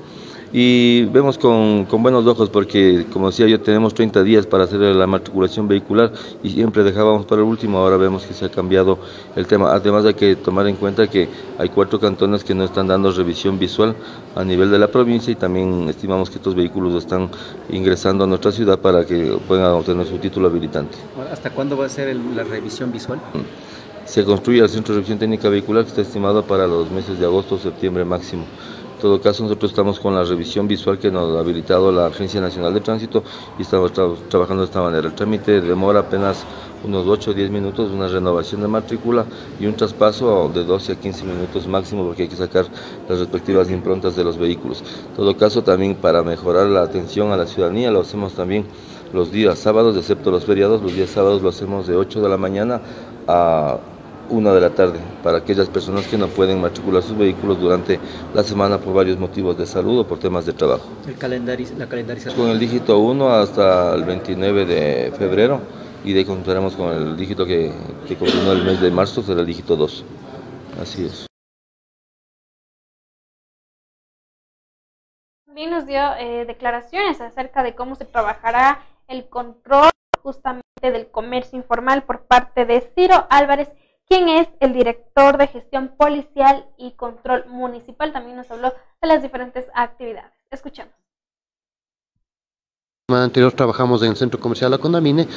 y 0.51 1.03
vemos 1.05 1.37
con, 1.37 1.85
buenos 2.01 2.25
ojos 2.25 2.49
porque, 2.49 3.05
como 3.13 3.29
decía 3.29 3.47
yo, 3.47 3.61
tenemos 3.61 3.93
30 3.93 4.23
días 4.23 4.47
para 4.47 4.63
hacer 4.63 4.79
la 4.79 5.05
matriculación 5.05 5.67
vehicular 5.67 6.11
y 6.41 6.49
siempre 6.49 6.83
dejábamos 6.83 7.25
para 7.25 7.41
el 7.41 7.47
último, 7.47 7.77
ahora 7.77 7.97
vemos 7.97 8.25
que 8.25 8.33
se 8.33 8.45
ha 8.45 8.49
cambiado 8.49 8.97
el 9.35 9.45
tema. 9.45 9.71
Además 9.71 10.05
hay 10.05 10.15
que 10.15 10.35
tomar 10.35 10.67
en 10.67 10.75
cuenta 10.75 11.07
que 11.07 11.29
hay 11.57 11.69
cuatro 11.69 11.99
cantones 11.99 12.43
que 12.43 12.55
no 12.55 12.63
están 12.63 12.87
dando 12.87 13.11
revisión 13.11 13.59
visual 13.59 13.95
a 14.35 14.43
nivel 14.43 14.71
de 14.71 14.79
la 14.79 14.87
provincia 14.87 15.31
y 15.31 15.35
también 15.35 15.87
estimamos 15.87 16.29
que 16.29 16.37
estos 16.37 16.55
vehículos 16.55 16.95
están 16.95 17.29
ingresando 17.69 18.23
a 18.23 18.27
nuestra 18.27 18.51
ciudad 18.51 18.79
para 18.79 19.05
que 19.05 19.37
puedan 19.47 19.71
obtener 19.73 20.07
su 20.07 20.17
título 20.17 20.47
habilitante. 20.47 20.97
¿Hasta 21.31 21.51
cuándo 21.51 21.77
va 21.77 21.85
a 21.85 21.89
ser 21.89 22.15
la 22.15 22.43
revisión 22.43 22.91
visual? 22.91 23.19
Se 24.05 24.25
construye 24.25 24.61
el 24.61 24.69
Centro 24.69 24.95
de 24.95 25.01
Revisión 25.01 25.19
Técnica 25.19 25.49
Vehicular 25.49 25.83
que 25.83 25.89
está 25.89 26.01
estimado 26.01 26.43
para 26.43 26.65
los 26.65 26.89
meses 26.89 27.19
de 27.19 27.25
agosto 27.27 27.55
o 27.55 27.59
septiembre 27.59 28.03
máximo. 28.03 28.45
En 28.99 29.03
todo 29.03 29.21
caso, 29.21 29.43
nosotros 29.43 29.71
estamos 29.71 29.97
con 29.97 30.13
la 30.13 30.25
revisión 30.25 30.67
visual 30.67 30.99
que 30.99 31.09
nos 31.09 31.33
ha 31.33 31.39
habilitado 31.39 31.89
la 31.89 32.07
Agencia 32.07 32.41
Nacional 32.41 32.73
de 32.73 32.81
Tránsito 32.81 33.23
y 33.57 33.61
estamos 33.61 33.93
trabajando 33.93 34.63
de 34.63 34.65
esta 34.65 34.81
manera. 34.81 35.07
El 35.07 35.15
trámite 35.15 35.61
demora 35.61 36.01
apenas 36.01 36.43
unos 36.83 37.07
8 37.07 37.31
o 37.31 37.33
10 37.33 37.49
minutos, 37.49 37.91
una 37.91 38.09
renovación 38.09 38.59
de 38.59 38.67
matrícula 38.67 39.23
y 39.57 39.67
un 39.67 39.75
traspaso 39.75 40.51
de 40.53 40.65
12 40.65 40.91
a 40.91 40.95
15 40.95 41.23
minutos 41.23 41.65
máximo 41.65 42.03
porque 42.07 42.23
hay 42.23 42.27
que 42.27 42.35
sacar 42.35 42.65
las 43.07 43.19
respectivas 43.19 43.71
improntas 43.71 44.17
de 44.17 44.25
los 44.25 44.37
vehículos. 44.37 44.83
En 45.11 45.15
todo 45.15 45.37
caso, 45.37 45.63
también 45.63 45.95
para 45.95 46.21
mejorar 46.21 46.67
la 46.67 46.81
atención 46.81 47.31
a 47.31 47.37
la 47.37 47.47
ciudadanía, 47.47 47.91
lo 47.91 48.01
hacemos 48.01 48.33
también 48.33 48.65
los 49.13 49.31
días 49.31 49.59
sábados, 49.59 49.95
excepto 49.95 50.29
los 50.29 50.43
feriados, 50.43 50.81
los 50.81 50.93
días 50.93 51.09
sábados 51.09 51.41
lo 51.41 51.47
hacemos 51.47 51.87
de 51.87 51.95
8 51.95 52.19
de 52.19 52.27
la 52.27 52.35
mañana 52.35 52.81
a 53.29 53.77
una 54.29 54.53
de 54.53 54.61
la 54.61 54.69
tarde 54.69 54.99
para 55.23 55.39
aquellas 55.39 55.69
personas 55.69 56.07
que 56.07 56.17
no 56.17 56.27
pueden 56.27 56.61
matricular 56.61 57.03
sus 57.03 57.17
vehículos 57.17 57.59
durante 57.59 57.99
la 58.33 58.43
semana 58.43 58.77
por 58.77 58.93
varios 58.93 59.17
motivos 59.17 59.57
de 59.57 59.65
salud 59.65 59.99
o 59.99 60.07
por 60.07 60.19
temas 60.19 60.45
de 60.45 60.53
trabajo. 60.53 60.89
El 61.05 61.13
la 61.13 61.87
calendarización. 61.87 62.35
Con 62.35 62.49
el 62.49 62.59
dígito 62.59 62.99
1 62.99 63.29
hasta 63.29 63.95
el 63.95 64.03
29 64.03 64.65
de 64.65 65.11
febrero 65.17 65.61
y 66.03 66.13
de 66.13 66.19
ahí 66.19 66.25
continuaremos 66.25 66.75
con 66.75 66.91
el 66.91 67.17
dígito 67.17 67.45
que, 67.45 67.71
que 68.07 68.15
continúa 68.15 68.53
el 68.53 68.63
mes 68.63 68.81
de 68.81 68.91
marzo, 68.91 69.21
será 69.21 69.41
el 69.41 69.47
dígito 69.47 69.75
2. 69.75 70.05
Así 70.81 71.05
es. 71.05 71.25
También 75.45 75.71
nos 75.71 75.85
dio 75.85 75.99
eh, 76.15 76.45
declaraciones 76.45 77.19
acerca 77.19 77.63
de 77.63 77.75
cómo 77.75 77.95
se 77.95 78.05
trabajará 78.05 78.81
el 79.07 79.27
control 79.27 79.89
justamente 80.21 80.63
del 80.81 81.09
comercio 81.11 81.57
informal 81.57 82.03
por 82.03 82.21
parte 82.21 82.65
de 82.65 82.81
Ciro 82.95 83.27
Álvarez 83.29 83.69
quien 84.09 84.27
es 84.27 84.47
el 84.59 84.73
director 84.73 85.37
de 85.37 85.47
gestión 85.47 85.91
policial 85.95 86.65
y 86.77 86.91
control 86.91 87.45
municipal. 87.47 88.11
También 88.11 88.37
nos 88.37 88.49
habló 88.49 88.73
de 89.01 89.07
las 89.07 89.21
diferentes 89.21 89.65
actividades. 89.73 90.31
Escuchemos. 90.49 90.91
anterior 93.09 93.53
trabajamos 93.53 94.01
en 94.01 94.09
el 94.09 94.17
Centro 94.17 94.39
Comercial 94.39 94.71
La 94.71 94.79
Condamine, 94.79 95.27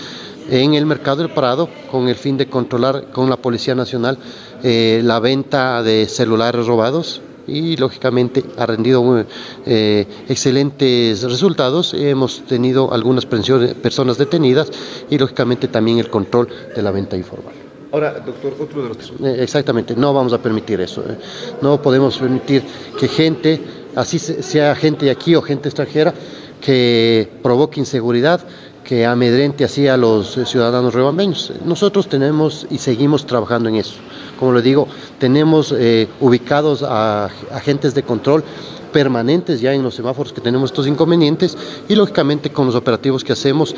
en 0.50 0.74
el 0.74 0.86
Mercado 0.86 1.18
del 1.18 1.30
Prado, 1.30 1.68
con 1.90 2.08
el 2.08 2.16
fin 2.16 2.38
de 2.38 2.48
controlar 2.48 3.10
con 3.10 3.28
la 3.28 3.36
Policía 3.36 3.74
Nacional 3.74 4.18
eh, 4.62 5.00
la 5.04 5.20
venta 5.20 5.82
de 5.82 6.06
celulares 6.06 6.66
robados 6.66 7.20
y 7.46 7.76
lógicamente 7.76 8.44
ha 8.56 8.64
rendido 8.64 9.26
eh, 9.66 10.06
excelentes 10.28 11.22
resultados. 11.24 11.92
Hemos 11.92 12.42
tenido 12.46 12.92
algunas 12.94 13.26
personas 13.26 14.16
detenidas 14.16 14.70
y 15.10 15.18
lógicamente 15.18 15.68
también 15.68 15.98
el 15.98 16.08
control 16.08 16.48
de 16.74 16.82
la 16.82 16.90
venta 16.90 17.16
informal. 17.16 17.61
Ahora, 17.93 18.20
doctor, 18.20 18.55
otro 18.59 18.82
de 18.82 18.88
los... 18.88 19.11
Eh, 19.22 19.43
exactamente, 19.43 19.95
no 19.95 20.14
vamos 20.14 20.32
a 20.32 20.38
permitir 20.38 20.80
eso. 20.80 21.03
Eh. 21.03 21.18
No 21.61 21.80
podemos 21.82 22.16
permitir 22.16 22.62
que 22.99 23.07
gente, 23.07 23.61
así 23.95 24.18
sea 24.18 24.74
gente 24.74 25.05
de 25.05 25.11
aquí 25.11 25.34
o 25.34 25.43
gente 25.43 25.68
extranjera, 25.68 26.14
que 26.62 27.28
provoque 27.43 27.80
inseguridad, 27.80 28.40
que 28.82 29.05
amedrente 29.05 29.64
así 29.64 29.88
a 29.88 29.99
los 29.99 30.38
ciudadanos 30.47 30.95
rebambeños. 30.95 31.53
Nosotros 31.66 32.09
tenemos 32.09 32.66
y 32.70 32.78
seguimos 32.78 33.26
trabajando 33.26 33.68
en 33.68 33.76
eso. 33.76 33.97
Como 34.38 34.55
le 34.55 34.62
digo, 34.62 34.88
tenemos 35.18 35.74
eh, 35.76 36.09
ubicados 36.20 36.82
a 36.82 37.26
agentes 37.51 37.95
de 37.95 38.03
control 38.05 38.43
permanentes 38.90 39.61
ya 39.61 39.74
en 39.74 39.82
los 39.82 39.95
semáforos 39.95 40.32
que 40.32 40.40
tenemos 40.40 40.70
estos 40.70 40.86
inconvenientes 40.86 41.57
y 41.88 41.95
lógicamente 41.95 42.51
con 42.51 42.66
los 42.66 42.74
operativos 42.74 43.22
que 43.22 43.32
hacemos 43.32 43.74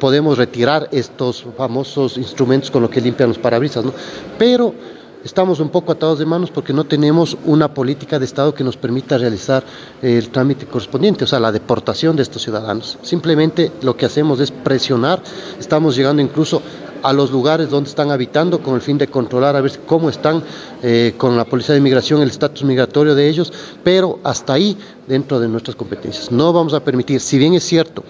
podemos 0.00 0.36
retirar 0.36 0.88
estos 0.90 1.46
famosos 1.56 2.16
instrumentos 2.16 2.72
con 2.72 2.82
los 2.82 2.90
que 2.90 3.00
limpian 3.00 3.28
los 3.28 3.38
parabrisas, 3.38 3.84
¿no? 3.84 3.92
Pero 4.36 4.74
estamos 5.24 5.60
un 5.60 5.68
poco 5.68 5.92
atados 5.92 6.18
de 6.18 6.26
manos 6.26 6.50
porque 6.50 6.72
no 6.72 6.84
tenemos 6.84 7.36
una 7.44 7.72
política 7.72 8.18
de 8.18 8.24
Estado 8.24 8.54
que 8.54 8.64
nos 8.64 8.76
permita 8.76 9.18
realizar 9.18 9.62
el 10.02 10.30
trámite 10.30 10.66
correspondiente, 10.66 11.24
o 11.24 11.26
sea, 11.26 11.38
la 11.38 11.52
deportación 11.52 12.16
de 12.16 12.22
estos 12.22 12.42
ciudadanos. 12.42 12.98
Simplemente 13.02 13.70
lo 13.82 13.96
que 13.96 14.06
hacemos 14.06 14.40
es 14.40 14.50
presionar, 14.50 15.22
estamos 15.60 15.94
llegando 15.94 16.22
incluso 16.22 16.62
a 17.02 17.12
los 17.12 17.30
lugares 17.30 17.70
donde 17.70 17.88
están 17.88 18.10
habitando 18.10 18.62
con 18.62 18.74
el 18.74 18.80
fin 18.80 18.98
de 18.98 19.08
controlar 19.08 19.56
a 19.56 19.60
ver 19.60 19.78
cómo 19.86 20.10
están 20.10 20.42
eh, 20.82 21.14
con 21.16 21.36
la 21.36 21.44
Policía 21.44 21.74
de 21.74 21.78
Inmigración, 21.78 22.20
el 22.20 22.28
estatus 22.28 22.64
migratorio 22.64 23.14
de 23.14 23.28
ellos, 23.28 23.52
pero 23.82 24.18
hasta 24.22 24.54
ahí 24.54 24.76
dentro 25.06 25.40
de 25.40 25.48
nuestras 25.48 25.76
competencias. 25.76 26.30
No 26.30 26.52
vamos 26.52 26.74
a 26.74 26.80
permitir, 26.80 27.20
si 27.20 27.38
bien 27.38 27.54
es 27.54 27.64
cierto, 27.64 28.04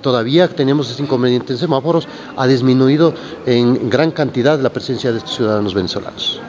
todavía 0.00 0.48
tenemos 0.48 0.90
ese 0.90 1.02
inconveniente 1.02 1.52
en 1.52 1.58
semáforos, 1.58 2.08
ha 2.36 2.46
disminuido 2.46 3.14
en 3.46 3.88
gran 3.90 4.10
cantidad 4.10 4.60
la 4.60 4.70
presencia 4.70 5.12
de 5.12 5.18
estos 5.18 5.36
ciudadanos 5.36 5.74
venezolanos. 5.74 6.40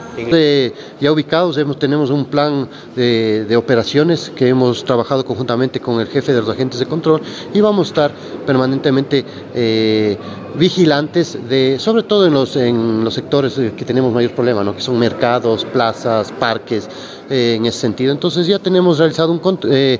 ya 1.00 1.12
ubicados, 1.12 1.56
hemos, 1.58 1.78
tenemos 1.78 2.10
un 2.10 2.24
plan 2.24 2.68
de, 2.96 3.44
de, 3.48 3.56
operaciones 3.56 4.32
que 4.34 4.48
hemos 4.48 4.84
trabajado 4.84 5.24
conjuntamente 5.24 5.80
con 5.80 6.00
el 6.00 6.08
jefe 6.08 6.32
de 6.32 6.40
los 6.40 6.50
agentes 6.50 6.80
de 6.80 6.86
control 6.86 7.20
y 7.54 7.60
vamos 7.60 7.86
a 7.86 7.90
estar 7.90 8.12
permanentemente 8.44 9.24
eh, 9.54 10.16
vigilantes, 10.54 11.38
de, 11.48 11.78
sobre 11.78 12.02
todo 12.02 12.26
en 12.26 12.34
los, 12.34 12.56
en 12.56 13.04
los 13.04 13.14
sectores 13.14 13.54
que 13.76 13.84
tenemos 13.84 14.12
mayor 14.12 14.32
problema, 14.32 14.64
¿no? 14.64 14.74
que 14.74 14.80
son 14.80 14.98
mercados, 14.98 15.64
plazas, 15.64 16.32
parques, 16.32 16.88
eh, 17.30 17.54
en 17.56 17.66
ese 17.66 17.78
sentido. 17.78 18.12
Entonces 18.12 18.46
ya 18.46 18.58
tenemos 18.58 18.98
realizado 18.98 19.32
un, 19.32 19.58
eh, 19.70 19.98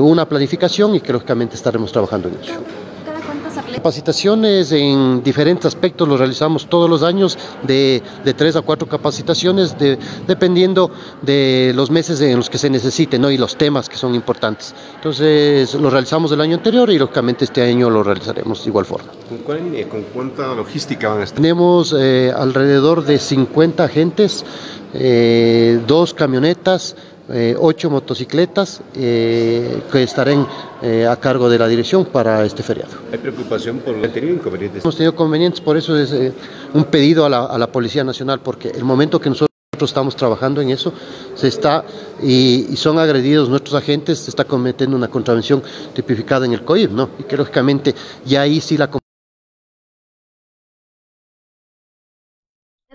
una 0.00 0.28
planificación 0.28 0.94
y 0.94 1.00
que 1.00 1.12
lógicamente 1.12 1.56
estaremos 1.56 1.90
trabajando 1.92 2.28
en 2.28 2.34
ello. 2.42 2.54
Capacitaciones 3.74 4.72
en 4.72 5.22
diferentes 5.22 5.66
aspectos 5.66 6.08
lo 6.08 6.16
realizamos 6.16 6.68
todos 6.68 6.88
los 6.88 7.02
años, 7.02 7.36
de, 7.64 8.02
de 8.24 8.32
tres 8.32 8.56
a 8.56 8.62
cuatro 8.62 8.88
capacitaciones, 8.88 9.78
de, 9.78 9.98
dependiendo 10.26 10.90
de 11.22 11.72
los 11.74 11.90
meses 11.90 12.20
en 12.20 12.36
los 12.36 12.48
que 12.48 12.56
se 12.56 12.70
necesite 12.70 13.18
¿no? 13.18 13.30
y 13.30 13.36
los 13.36 13.56
temas 13.56 13.88
que 13.88 13.96
son 13.96 14.14
importantes. 14.14 14.74
Entonces 14.94 15.74
lo 15.74 15.90
realizamos 15.90 16.32
el 16.32 16.40
año 16.40 16.56
anterior 16.56 16.88
y 16.90 16.98
lógicamente 16.98 17.44
este 17.44 17.62
año 17.62 17.90
lo 17.90 18.02
realizaremos 18.02 18.64
de 18.64 18.70
igual 18.70 18.86
forma. 18.86 19.10
¿Con, 19.44 19.74
eh, 19.74 19.86
con 19.88 20.02
cuánta 20.04 20.54
logística 20.54 21.10
van 21.10 21.20
a 21.20 21.24
estar? 21.24 21.36
Tenemos 21.36 21.94
eh, 21.98 22.32
alrededor 22.34 23.04
de 23.04 23.18
50 23.18 23.84
agentes, 23.84 24.44
eh, 24.94 25.80
dos 25.86 26.14
camionetas, 26.14 26.96
eh, 27.28 27.56
ocho 27.58 27.90
motocicletas 27.90 28.82
eh, 28.94 29.82
que 29.90 30.02
estarán 30.02 30.46
eh, 30.82 31.06
a 31.06 31.16
cargo 31.16 31.48
de 31.48 31.58
la 31.58 31.66
dirección 31.66 32.04
para 32.04 32.44
este 32.44 32.62
feriado. 32.62 32.92
¿Hay 33.12 33.18
preocupación 33.18 33.78
por 33.78 33.94
el 33.94 34.12
tenido 34.12 34.34
inconvenientes? 34.34 34.84
Hemos 34.84 34.96
tenido 34.96 35.12
inconvenientes, 35.12 35.60
por 35.60 35.76
eso 35.76 35.98
es 35.98 36.12
eh, 36.12 36.32
un 36.74 36.84
pedido 36.84 37.24
a 37.24 37.28
la, 37.28 37.44
a 37.46 37.58
la, 37.58 37.66
Policía 37.68 38.04
Nacional, 38.04 38.40
porque 38.40 38.68
el 38.68 38.84
momento 38.84 39.20
que 39.20 39.30
nosotros 39.30 39.48
estamos 39.82 40.14
trabajando 40.14 40.60
en 40.60 40.70
eso, 40.70 40.92
se 41.34 41.48
está 41.48 41.84
y, 42.22 42.66
y, 42.70 42.76
son 42.76 42.98
agredidos 42.98 43.48
nuestros 43.48 43.74
agentes, 43.74 44.20
se 44.20 44.30
está 44.30 44.44
cometiendo 44.44 44.96
una 44.96 45.08
contravención 45.08 45.62
tipificada 45.94 46.46
en 46.46 46.52
el 46.52 46.62
COIP, 46.62 46.90
¿no? 46.92 47.10
Y 47.18 47.24
que 47.24 47.36
lógicamente 47.36 47.94
ya 48.24 48.42
ahí 48.42 48.60
sí 48.60 48.76
la 48.76 48.88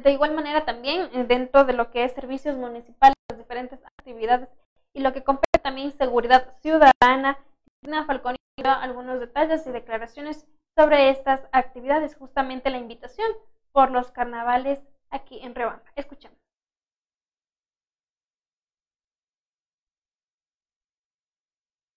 De 0.04 0.12
igual 0.12 0.34
manera 0.34 0.66
también 0.66 1.28
dentro 1.28 1.66
de 1.66 1.74
lo 1.74 1.92
que 1.92 2.04
es 2.04 2.14
servicios 2.14 2.56
municipales, 2.56 3.16
las 3.30 3.38
diferentes 3.38 3.80
actividades 3.84 4.50
y 4.94 5.02
lo 5.02 5.14
que 5.14 5.24
compete 5.24 5.60
también 5.62 5.92
seguridad 5.92 6.56
ciudadana, 6.62 7.38
Cristina 7.66 8.06
Falcón 8.06 8.36
dio 8.58 8.72
algunos 8.72 9.20
detalles 9.20 9.66
y 9.68 9.72
declaraciones 9.72 10.48
sobre 10.76 11.10
estas 11.10 11.42
actividades, 11.52 12.16
justamente 12.16 12.70
la 12.70 12.78
invitación 12.78 13.28
por 13.72 13.92
los 13.92 14.12
carnavales 14.12 14.82
aquí 15.10 15.40
en 15.42 15.56
Rebamba. 15.56 15.84
Escuchamos. 15.96 16.38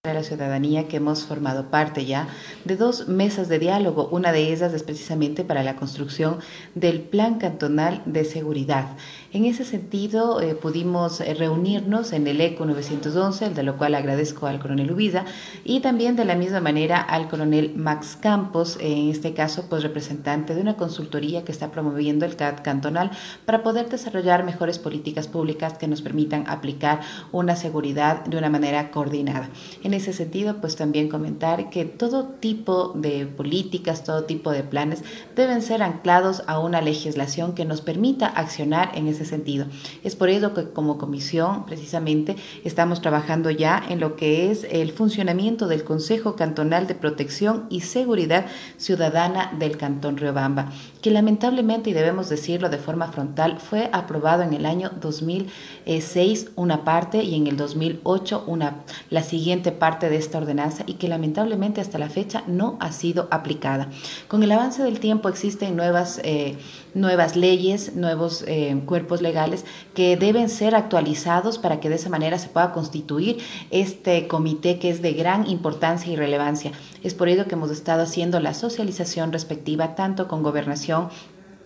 De 0.05 0.15
la 0.15 0.25
ciudadanía 0.25 0.89
que 0.89 0.97
hemos 0.97 1.23
formado 1.23 1.71
parte 1.71 2.05
ya 2.05 2.27
de 2.65 2.77
dos 2.77 3.07
mesas 3.07 3.49
de 3.49 3.61
diálogo. 3.61 4.09
Una 4.11 4.33
de 4.33 4.53
ellas 4.53 4.75
es 4.75 4.83
precisamente 4.83 5.45
para 5.45 5.63
la 5.63 5.77
construcción 5.77 6.41
del 6.75 7.03
Plan 7.03 7.39
Cantonal 7.39 8.03
de 8.05 8.25
Seguridad. 8.25 8.97
En 9.35 9.47
ese 9.47 9.65
sentido, 9.65 10.43
eh, 10.43 10.55
pudimos 10.55 11.21
reunirnos 11.21 12.13
en 12.13 12.27
el 12.27 12.39
ECO 12.43 12.67
911, 12.67 13.49
de 13.49 13.63
lo 13.63 13.79
cual 13.79 13.95
agradezco 13.95 14.47
al 14.47 14.61
coronel 14.61 14.93
Ubida, 14.93 15.25
y 15.65 15.81
también 15.81 16.17
de 16.17 16.27
la 16.27 16.35
misma 16.35 16.61
manera 16.61 17.01
al 17.01 17.29
coronel 17.29 17.73
Max 17.75 18.19
Campos, 18.21 18.77
en 18.79 19.09
este 19.09 19.33
caso, 19.33 19.65
pues 19.71 19.83
representante 19.83 20.55
de 20.55 20.61
una 20.61 20.77
consultoría 20.77 21.47
que 21.47 21.53
está 21.53 21.71
promoviendo 21.71 22.27
el 22.27 22.37
CAD 22.37 22.63
cantonal 22.63 23.11
para 23.47 23.63
poder 23.63 23.89
desarrollar 23.89 24.45
mejores 24.45 24.79
políticas 24.79 25.29
públicas 25.29 25.79
que 25.79 25.89
nos 25.89 26.03
permitan 26.03 26.45
aplicar 26.47 27.01
una 27.33 27.57
seguridad 27.57 28.27
de 28.27 28.37
una 28.37 28.51
manera 28.51 28.91
coordinada. 28.91 29.49
En 29.83 29.95
ese 29.95 30.13
sentido, 30.13 30.61
pues 30.61 30.77
también 30.77 31.09
comentar 31.09 31.71
que 31.71 31.87
todo 31.87 32.25
tipo 32.27 32.93
de 32.95 33.25
políticas, 33.25 34.05
todo 34.05 34.25
tipo 34.25 34.51
de 34.51 34.63
planes 34.63 35.03
deben 35.35 35.63
ser 35.63 35.83
anclados 35.83 36.43
a 36.49 36.59
una 36.59 36.83
legislación 36.83 37.55
que 37.55 37.65
nos 37.65 37.81
permita 37.81 38.27
accionar 38.27 38.91
en 38.95 39.07
ese 39.09 39.22
sentido. 39.25 39.67
Es 40.05 40.17
por 40.17 40.29
ello 40.29 40.55
que 40.55 40.71
como 40.71 40.99
comisión 40.99 41.65
precisamente 41.67 42.37
estamos 42.65 43.01
trabajando 43.01 43.51
ya 43.51 43.83
en 43.89 44.01
lo 44.01 44.17
que 44.17 44.51
es 44.51 44.67
el 44.71 44.93
funcionamiento 44.93 45.69
del 45.69 45.85
Consejo 45.85 46.37
Cantonal 46.37 46.87
de 46.87 46.95
Protección 46.95 47.67
y 47.71 47.81
Seguridad 47.81 48.47
Ciudadana 48.77 49.53
del 49.59 49.77
Cantón 49.77 50.17
Riobamba, 50.17 50.73
que 51.01 51.11
lamentablemente, 51.11 51.91
y 51.91 51.93
debemos 51.93 52.29
decirlo 52.29 52.69
de 52.69 52.79
forma 52.79 53.09
frontal, 53.09 53.59
fue 53.59 53.89
aprobado 53.93 54.43
en 54.43 54.55
el 54.55 54.67
año 54.67 54.91
2006 55.01 56.51
una 56.57 56.85
parte 56.85 57.23
y 57.23 57.35
en 57.35 57.47
el 57.47 57.57
2008 57.57 58.45
una, 58.47 58.85
la 59.11 59.23
siguiente 59.23 59.73
parte 59.73 60.09
de 60.09 60.17
esta 60.17 60.39
ordenanza 60.39 60.85
y 60.87 60.95
que 60.95 61.09
lamentablemente 61.09 61.81
hasta 61.81 61.99
la 61.99 62.09
fecha 62.09 62.45
no 62.47 62.77
ha 62.81 62.93
sido 62.93 63.29
aplicada. 63.31 63.89
Con 64.29 64.43
el 64.43 64.53
avance 64.53 64.83
del 64.83 65.01
tiempo 65.01 65.29
existen 65.29 65.77
nuevas, 65.77 66.21
eh, 66.25 66.57
nuevas 66.95 67.37
leyes, 67.37 67.95
nuevos 67.95 68.45
eh, 68.47 68.81
cuerpos 68.87 69.23
legales 69.23 69.65
que 69.95 70.17
deben 70.17 70.49
ser 70.49 70.75
actualizados 70.75 71.59
para 71.59 71.81
que 71.81 71.89
de 71.89 71.97
esa 71.97 72.11
manera 72.11 72.39
se 72.39 72.49
pueda 72.49 72.73
constituir 72.73 73.39
este 73.71 74.29
comité 74.29 74.79
que 74.79 74.91
es 74.91 75.03
de 75.03 75.13
gran 75.13 75.49
importancia 75.49 76.13
y 76.13 76.17
relevancia. 76.17 76.73
Es 77.03 77.15
por 77.15 77.29
ello 77.29 77.47
que 77.47 77.55
hemos 77.55 77.71
estado 77.71 78.03
haciendo 78.03 78.41
la 78.41 78.55
socialización 78.55 79.33
respectiva 79.33 79.95
tanto 79.95 80.29
con 80.29 80.43
gobernación 80.43 81.09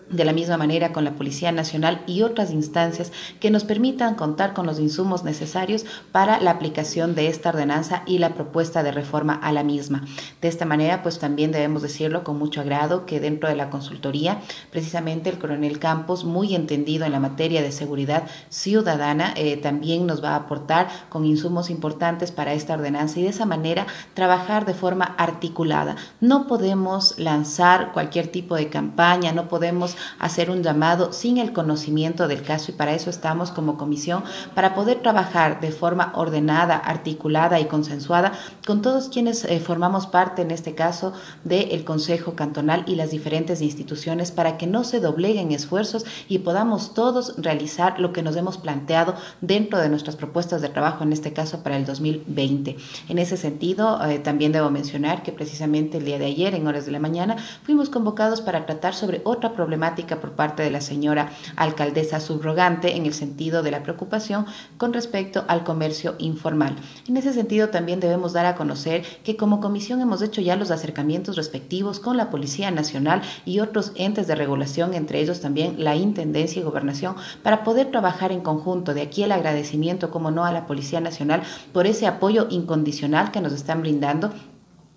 de 0.09 0.25
la 0.25 0.33
misma 0.33 0.57
manera 0.57 0.93
con 0.93 1.03
la 1.03 1.15
Policía 1.15 1.51
Nacional 1.51 2.01
y 2.07 2.21
otras 2.21 2.51
instancias 2.51 3.11
que 3.39 3.51
nos 3.51 3.63
permitan 3.63 4.15
contar 4.15 4.53
con 4.53 4.65
los 4.65 4.79
insumos 4.79 5.23
necesarios 5.23 5.85
para 6.11 6.39
la 6.39 6.51
aplicación 6.51 7.15
de 7.15 7.27
esta 7.27 7.49
ordenanza 7.49 8.03
y 8.05 8.19
la 8.19 8.33
propuesta 8.33 8.83
de 8.83 8.91
reforma 8.91 9.33
a 9.33 9.51
la 9.51 9.63
misma. 9.63 10.05
De 10.41 10.47
esta 10.47 10.65
manera, 10.65 11.03
pues 11.03 11.19
también 11.19 11.51
debemos 11.51 11.81
decirlo 11.81 12.23
con 12.23 12.37
mucho 12.37 12.61
agrado 12.61 13.05
que 13.05 13.19
dentro 13.19 13.49
de 13.49 13.55
la 13.55 13.69
consultoría, 13.69 14.39
precisamente 14.71 15.29
el 15.29 15.39
coronel 15.39 15.79
Campos, 15.79 16.23
muy 16.23 16.55
entendido 16.55 17.05
en 17.05 17.11
la 17.11 17.19
materia 17.19 17.61
de 17.61 17.71
seguridad 17.71 18.23
ciudadana, 18.49 19.33
eh, 19.35 19.57
también 19.57 20.05
nos 20.05 20.23
va 20.23 20.31
a 20.31 20.35
aportar 20.37 20.87
con 21.09 21.25
insumos 21.25 21.69
importantes 21.69 22.31
para 22.31 22.53
esta 22.53 22.73
ordenanza 22.73 23.19
y 23.19 23.23
de 23.23 23.29
esa 23.29 23.45
manera 23.45 23.87
trabajar 24.13 24.65
de 24.65 24.73
forma 24.73 25.15
articulada. 25.17 25.95
No 26.21 26.47
podemos 26.47 27.19
lanzar 27.19 27.91
cualquier 27.91 28.27
tipo 28.27 28.55
de 28.55 28.69
campaña, 28.69 29.33
no 29.33 29.47
podemos 29.49 29.96
hacer 30.19 30.49
un 30.49 30.63
llamado 30.63 31.13
sin 31.13 31.37
el 31.37 31.53
conocimiento 31.53 32.27
del 32.27 32.43
caso 32.43 32.71
y 32.71 32.75
para 32.75 32.93
eso 32.93 33.09
estamos 33.09 33.51
como 33.51 33.77
comisión, 33.77 34.23
para 34.55 34.75
poder 34.75 35.01
trabajar 35.01 35.59
de 35.59 35.71
forma 35.71 36.11
ordenada, 36.15 36.75
articulada 36.77 37.59
y 37.59 37.65
consensuada 37.65 38.33
con 38.65 38.81
todos 38.81 39.09
quienes 39.09 39.45
eh, 39.45 39.59
formamos 39.59 40.07
parte 40.07 40.41
en 40.41 40.51
este 40.51 40.75
caso 40.75 41.13
del 41.43 41.83
Consejo 41.83 42.33
Cantonal 42.33 42.83
y 42.87 42.95
las 42.95 43.11
diferentes 43.11 43.61
instituciones 43.61 44.31
para 44.31 44.57
que 44.57 44.67
no 44.67 44.83
se 44.83 44.99
dobleguen 44.99 45.51
esfuerzos 45.51 46.05
y 46.27 46.39
podamos 46.39 46.93
todos 46.93 47.35
realizar 47.37 47.99
lo 47.99 48.13
que 48.13 48.23
nos 48.23 48.35
hemos 48.35 48.57
planteado 48.57 49.15
dentro 49.41 49.79
de 49.79 49.89
nuestras 49.89 50.15
propuestas 50.15 50.61
de 50.61 50.69
trabajo, 50.69 51.03
en 51.03 51.13
este 51.13 51.33
caso 51.33 51.63
para 51.63 51.77
el 51.77 51.85
2020. 51.85 52.77
En 53.09 53.19
ese 53.19 53.37
sentido, 53.37 54.03
eh, 54.05 54.19
también 54.19 54.51
debo 54.51 54.69
mencionar 54.69 55.23
que 55.23 55.31
precisamente 55.31 55.97
el 55.97 56.05
día 56.05 56.19
de 56.19 56.25
ayer, 56.25 56.55
en 56.55 56.67
horas 56.67 56.85
de 56.85 56.91
la 56.91 56.99
mañana, 56.99 57.37
fuimos 57.63 57.89
convocados 57.89 58.41
para 58.41 58.65
tratar 58.65 58.93
sobre 58.93 59.21
otra 59.23 59.53
problemática 59.53 59.86
por 59.95 60.31
parte 60.31 60.63
de 60.63 60.69
la 60.69 60.81
señora 60.81 61.31
alcaldesa 61.55 62.19
subrogante 62.19 62.95
en 62.95 63.05
el 63.05 63.13
sentido 63.13 63.63
de 63.63 63.71
la 63.71 63.83
preocupación 63.83 64.45
con 64.77 64.93
respecto 64.93 65.45
al 65.47 65.63
comercio 65.63 66.15
informal. 66.17 66.75
En 67.07 67.17
ese 67.17 67.33
sentido 67.33 67.69
también 67.69 67.99
debemos 67.99 68.33
dar 68.33 68.45
a 68.45 68.55
conocer 68.55 69.03
que 69.23 69.37
como 69.37 69.61
comisión 69.61 70.01
hemos 70.01 70.21
hecho 70.21 70.41
ya 70.41 70.55
los 70.55 70.71
acercamientos 70.71 71.35
respectivos 71.37 71.99
con 71.99 72.17
la 72.17 72.29
Policía 72.29 72.69
Nacional 72.69 73.21
y 73.45 73.59
otros 73.59 73.93
entes 73.95 74.27
de 74.27 74.35
regulación, 74.35 74.93
entre 74.93 75.21
ellos 75.21 75.39
también 75.39 75.75
la 75.83 75.95
Intendencia 75.95 76.59
y 76.59 76.63
Gobernación, 76.63 77.15
para 77.43 77.63
poder 77.63 77.89
trabajar 77.89 78.31
en 78.31 78.41
conjunto. 78.41 78.93
De 78.93 79.01
aquí 79.01 79.23
el 79.23 79.31
agradecimiento, 79.31 80.11
como 80.11 80.31
no, 80.31 80.45
a 80.45 80.51
la 80.51 80.67
Policía 80.67 80.99
Nacional 80.99 81.43
por 81.71 81.87
ese 81.87 82.07
apoyo 82.07 82.47
incondicional 82.49 83.31
que 83.31 83.41
nos 83.41 83.53
están 83.53 83.81
brindando 83.81 84.31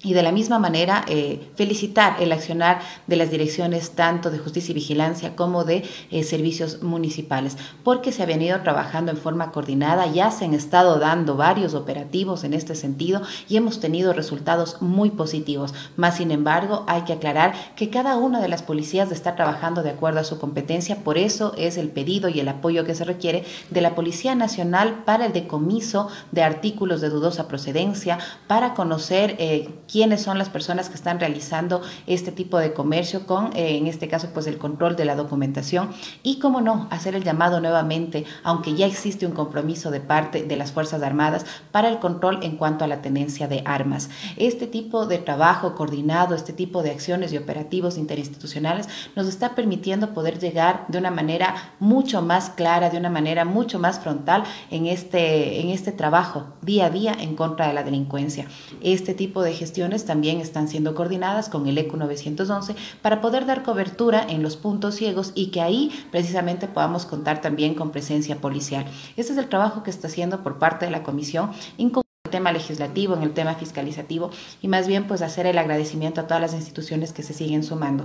y 0.02 0.14
de 0.14 0.22
la 0.22 0.32
misma 0.32 0.58
manera, 0.58 1.04
eh, 1.08 1.50
felicitar 1.56 2.16
el 2.20 2.32
accionar 2.32 2.80
de 3.06 3.16
las 3.16 3.30
direcciones 3.30 3.90
tanto 3.90 4.30
de 4.30 4.38
justicia 4.38 4.72
y 4.72 4.74
vigilancia 4.74 5.36
como 5.36 5.64
de 5.64 5.84
eh, 6.10 6.22
servicios 6.24 6.82
municipales, 6.82 7.56
porque 7.84 8.12
se 8.12 8.22
ha 8.22 8.26
venido 8.26 8.60
trabajando 8.62 9.10
en 9.10 9.18
forma 9.18 9.52
coordinada, 9.52 10.06
ya 10.06 10.30
se 10.30 10.46
han 10.46 10.54
estado 10.54 10.98
dando 10.98 11.36
varios 11.36 11.74
operativos 11.74 12.44
en 12.44 12.54
este 12.54 12.74
sentido 12.74 13.22
y 13.48 13.56
hemos 13.56 13.80
tenido 13.80 14.12
resultados 14.12 14.80
muy 14.80 15.10
positivos. 15.10 15.74
Más 15.96 16.16
sin 16.16 16.30
embargo, 16.30 16.84
hay 16.86 17.02
que 17.02 17.12
aclarar 17.12 17.54
que 17.76 17.90
cada 17.90 18.16
una 18.16 18.40
de 18.40 18.48
las 18.48 18.62
policías 18.62 19.12
está 19.12 19.36
trabajando 19.36 19.82
de 19.82 19.90
acuerdo 19.90 20.20
a 20.20 20.24
su 20.24 20.38
competencia, 20.38 20.96
por 21.04 21.18
eso 21.18 21.52
es 21.58 21.76
el 21.76 21.90
pedido 21.90 22.28
y 22.28 22.40
el 22.40 22.48
apoyo 22.48 22.84
que 22.84 22.94
se 22.94 23.04
requiere 23.04 23.44
de 23.70 23.80
la 23.80 23.94
Policía 23.94 24.34
Nacional 24.34 25.02
para 25.04 25.26
el 25.26 25.32
decomiso 25.32 26.08
de 26.32 26.42
artículos 26.42 27.00
de 27.00 27.10
dudosa 27.10 27.48
procedencia, 27.48 28.18
para 28.46 28.74
conocer 28.74 29.36
eh, 29.38 29.68
quiénes 29.90 30.22
son 30.22 30.38
las 30.38 30.48
personas 30.48 30.88
que 30.88 30.94
están 30.94 31.18
realizando 31.18 31.82
este 32.06 32.32
tipo 32.32 32.58
de 32.58 32.72
comercio 32.72 33.26
con, 33.26 33.56
eh, 33.56 33.76
en 33.76 33.86
este 33.86 34.08
caso, 34.08 34.28
pues 34.32 34.46
el 34.46 34.58
control 34.58 34.96
de 34.96 35.04
la 35.04 35.16
documentación 35.16 35.90
y, 36.22 36.38
cómo 36.38 36.60
no, 36.60 36.86
hacer 36.90 37.14
el 37.14 37.24
llamado 37.24 37.60
nuevamente, 37.60 38.24
aunque 38.44 38.74
ya 38.74 38.86
existe 38.86 39.26
un 39.26 39.32
compromiso 39.32 39.90
de 39.90 40.00
parte 40.00 40.42
de 40.42 40.56
las 40.56 40.72
Fuerzas 40.72 41.02
Armadas 41.02 41.44
para 41.72 41.88
el 41.88 41.98
control 41.98 42.40
en 42.42 42.56
cuanto 42.56 42.84
a 42.84 42.88
la 42.88 43.02
tenencia 43.02 43.48
de 43.48 43.62
armas. 43.64 44.10
Este 44.36 44.66
tipo 44.66 45.06
de 45.06 45.18
trabajo 45.18 45.74
coordinado, 45.74 46.34
este 46.34 46.52
tipo 46.52 46.82
de 46.82 46.90
acciones 46.90 47.32
y 47.32 47.38
operativos 47.38 47.98
interinstitucionales 47.98 48.88
nos 49.16 49.26
está 49.26 49.54
permitiendo 49.54 50.14
poder 50.14 50.38
llegar 50.38 50.84
de 50.88 50.98
una 50.98 51.10
manera 51.10 51.74
mucho 51.80 52.22
más 52.22 52.50
clara, 52.50 52.90
de 52.90 52.98
una 52.98 53.10
manera 53.10 53.44
mucho 53.44 53.78
más 53.78 54.00
frontal 54.00 54.44
en 54.70 54.86
este, 54.86 55.60
en 55.60 55.70
este 55.70 55.92
trabajo 55.92 56.46
día 56.62 56.86
a 56.86 56.90
día 56.90 57.16
en 57.18 57.36
contra 57.36 57.68
de 57.68 57.74
la 57.74 57.82
delincuencia. 57.82 58.46
Este 58.82 59.14
tipo 59.14 59.42
de 59.42 59.52
también 60.04 60.40
están 60.40 60.68
siendo 60.68 60.94
coordinadas 60.94 61.48
con 61.48 61.66
el 61.66 61.78
ECU 61.78 61.96
911 61.96 62.76
para 63.00 63.20
poder 63.20 63.46
dar 63.46 63.62
cobertura 63.62 64.24
en 64.28 64.42
los 64.42 64.56
puntos 64.56 64.96
ciegos 64.96 65.32
y 65.34 65.46
que 65.46 65.62
ahí 65.62 65.90
precisamente 66.10 66.68
podamos 66.68 67.06
contar 67.06 67.40
también 67.40 67.74
con 67.74 67.90
presencia 67.90 68.36
policial. 68.36 68.84
Este 69.16 69.32
es 69.32 69.38
el 69.38 69.48
trabajo 69.48 69.82
que 69.82 69.90
está 69.90 70.08
haciendo 70.08 70.42
por 70.42 70.58
parte 70.58 70.84
de 70.84 70.90
la 70.90 71.02
Comisión 71.02 71.50
tema 72.30 72.52
legislativo, 72.52 73.14
en 73.14 73.22
el 73.22 73.32
tema 73.32 73.54
fiscalizativo 73.54 74.30
y 74.62 74.68
más 74.68 74.86
bien 74.86 75.06
pues 75.06 75.20
hacer 75.20 75.46
el 75.46 75.58
agradecimiento 75.58 76.20
a 76.20 76.26
todas 76.26 76.40
las 76.40 76.54
instituciones 76.54 77.12
que 77.12 77.22
se 77.22 77.34
siguen 77.34 77.64
sumando 77.64 78.04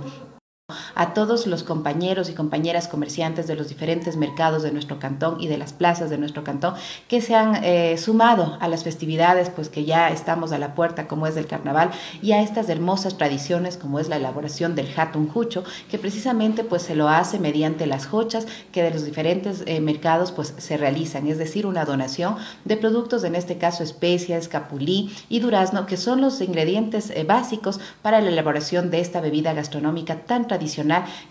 a 0.96 1.14
todos 1.14 1.46
los 1.46 1.62
compañeros 1.62 2.28
y 2.28 2.34
compañeras 2.34 2.88
comerciantes 2.88 3.46
de 3.46 3.54
los 3.54 3.68
diferentes 3.68 4.16
mercados 4.16 4.64
de 4.64 4.72
nuestro 4.72 4.98
cantón 4.98 5.40
y 5.40 5.46
de 5.46 5.58
las 5.58 5.72
plazas 5.72 6.10
de 6.10 6.18
nuestro 6.18 6.42
cantón 6.42 6.74
que 7.06 7.20
se 7.20 7.36
han 7.36 7.62
eh, 7.62 7.96
sumado 7.98 8.58
a 8.60 8.66
las 8.66 8.82
festividades, 8.82 9.48
pues 9.48 9.68
que 9.68 9.84
ya 9.84 10.08
estamos 10.08 10.50
a 10.50 10.58
la 10.58 10.74
puerta, 10.74 11.06
como 11.06 11.28
es 11.28 11.36
el 11.36 11.46
carnaval, 11.46 11.92
y 12.20 12.32
a 12.32 12.42
estas 12.42 12.68
hermosas 12.68 13.16
tradiciones, 13.16 13.76
como 13.76 14.00
es 14.00 14.08
la 14.08 14.16
elaboración 14.16 14.74
del 14.74 14.88
hatun 14.96 15.28
jucho, 15.28 15.62
que 15.88 16.00
precisamente 16.00 16.64
pues 16.64 16.82
se 16.82 16.96
lo 16.96 17.08
hace 17.08 17.38
mediante 17.38 17.86
las 17.86 18.06
jochas 18.06 18.48
que 18.72 18.82
de 18.82 18.90
los 18.90 19.04
diferentes 19.04 19.62
eh, 19.66 19.80
mercados 19.80 20.32
pues 20.32 20.52
se 20.56 20.76
realizan, 20.76 21.28
es 21.28 21.38
decir, 21.38 21.66
una 21.66 21.84
donación 21.84 22.38
de 22.64 22.76
productos, 22.76 23.22
en 23.22 23.36
este 23.36 23.56
caso 23.56 23.84
especias, 23.84 24.48
capulí 24.48 25.14
y 25.28 25.38
durazno, 25.38 25.86
que 25.86 25.96
son 25.96 26.20
los 26.20 26.40
ingredientes 26.40 27.10
eh, 27.10 27.22
básicos 27.22 27.78
para 28.02 28.20
la 28.20 28.30
elaboración 28.30 28.90
de 28.90 28.98
esta 28.98 29.20
bebida 29.20 29.52
gastronómica 29.52 30.16
tan 30.24 30.48
tradicional 30.48 30.55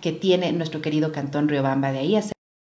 que 0.01 0.11
tiene 0.11 0.51
nuestro 0.51 0.81
querido 0.81 1.11
Cantón 1.11 1.47
Riobamba. 1.49 1.91
De 1.91 1.99
ahí 1.99 2.15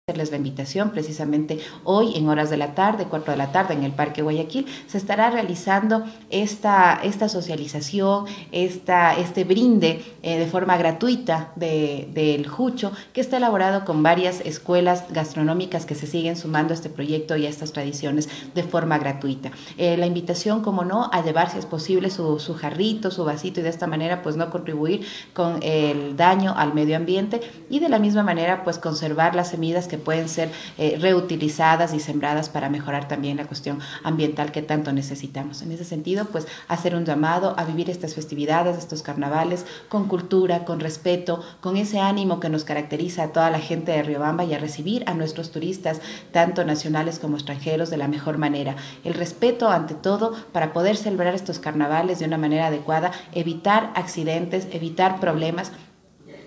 hacerles 0.05 0.31
la 0.31 0.35
invitación 0.35 0.89
precisamente 0.89 1.59
hoy 1.85 2.17
en 2.17 2.27
horas 2.27 2.49
de 2.49 2.57
la 2.57 2.75
tarde, 2.75 3.05
4 3.09 3.31
de 3.31 3.37
la 3.37 3.53
tarde 3.53 3.73
en 3.73 3.85
el 3.85 3.93
Parque 3.93 4.21
Guayaquil, 4.21 4.65
se 4.85 4.97
estará 4.97 5.29
realizando 5.29 6.03
esta, 6.29 6.99
esta 7.01 7.29
socialización, 7.29 8.25
esta, 8.51 9.17
este 9.17 9.45
brinde 9.45 10.03
eh, 10.21 10.37
de 10.37 10.45
forma 10.45 10.75
gratuita 10.75 11.53
del 11.55 12.13
de, 12.13 12.45
Jucho, 12.45 12.91
que 13.13 13.21
está 13.21 13.37
elaborado 13.37 13.85
con 13.85 14.03
varias 14.03 14.41
escuelas 14.41 15.05
gastronómicas 15.09 15.85
que 15.85 15.95
se 15.95 16.05
siguen 16.05 16.35
sumando 16.35 16.73
a 16.73 16.75
este 16.75 16.89
proyecto 16.89 17.37
y 17.37 17.45
a 17.45 17.49
estas 17.49 17.71
tradiciones 17.71 18.27
de 18.53 18.63
forma 18.63 18.97
gratuita. 18.97 19.51
Eh, 19.77 19.95
la 19.95 20.05
invitación, 20.05 20.63
como 20.63 20.83
no, 20.83 21.09
a 21.13 21.23
llevar 21.23 21.49
si 21.49 21.59
es 21.59 21.65
posible 21.65 22.09
su, 22.09 22.41
su 22.41 22.55
jarrito, 22.55 23.09
su 23.09 23.23
vasito 23.23 23.61
y 23.61 23.63
de 23.63 23.69
esta 23.69 23.87
manera 23.87 24.21
pues 24.21 24.35
no 24.35 24.49
contribuir 24.49 25.07
con 25.33 25.63
el 25.63 26.17
daño 26.17 26.53
al 26.57 26.73
medio 26.73 26.97
ambiente 26.97 27.39
y 27.69 27.79
de 27.79 27.87
la 27.87 27.99
misma 27.99 28.23
manera 28.23 28.65
pues 28.65 28.77
conservar 28.79 29.33
las 29.33 29.51
semillas 29.51 29.87
que 29.87 29.92
pueden 29.97 30.29
ser 30.29 30.49
eh, 30.77 30.97
reutilizadas 30.99 31.93
y 31.93 31.99
sembradas 31.99 32.49
para 32.49 32.69
mejorar 32.69 33.07
también 33.07 33.37
la 33.37 33.45
cuestión 33.45 33.79
ambiental 34.03 34.51
que 34.51 34.61
tanto 34.61 34.93
necesitamos. 34.93 35.61
En 35.61 35.71
ese 35.71 35.85
sentido, 35.85 36.25
pues 36.25 36.47
hacer 36.67 36.95
un 36.95 37.05
llamado 37.05 37.55
a 37.57 37.65
vivir 37.65 37.89
estas 37.89 38.15
festividades, 38.15 38.77
estos 38.77 39.01
carnavales, 39.01 39.65
con 39.89 40.07
cultura, 40.07 40.65
con 40.65 40.79
respeto, 40.79 41.43
con 41.61 41.77
ese 41.77 41.99
ánimo 41.99 42.39
que 42.39 42.49
nos 42.49 42.63
caracteriza 42.63 43.23
a 43.23 43.27
toda 43.29 43.49
la 43.49 43.59
gente 43.59 43.91
de 43.91 44.03
Riobamba 44.03 44.43
y 44.43 44.53
a 44.53 44.59
recibir 44.59 45.03
a 45.07 45.13
nuestros 45.13 45.51
turistas, 45.51 46.01
tanto 46.31 46.63
nacionales 46.63 47.19
como 47.19 47.35
extranjeros, 47.35 47.89
de 47.89 47.97
la 47.97 48.07
mejor 48.07 48.37
manera. 48.37 48.75
El 49.03 49.13
respeto 49.13 49.69
ante 49.69 49.93
todo 49.93 50.33
para 50.51 50.73
poder 50.73 50.97
celebrar 50.97 51.33
estos 51.33 51.59
carnavales 51.59 52.19
de 52.19 52.25
una 52.25 52.37
manera 52.37 52.67
adecuada, 52.67 53.11
evitar 53.33 53.91
accidentes, 53.95 54.67
evitar 54.71 55.19
problemas 55.19 55.71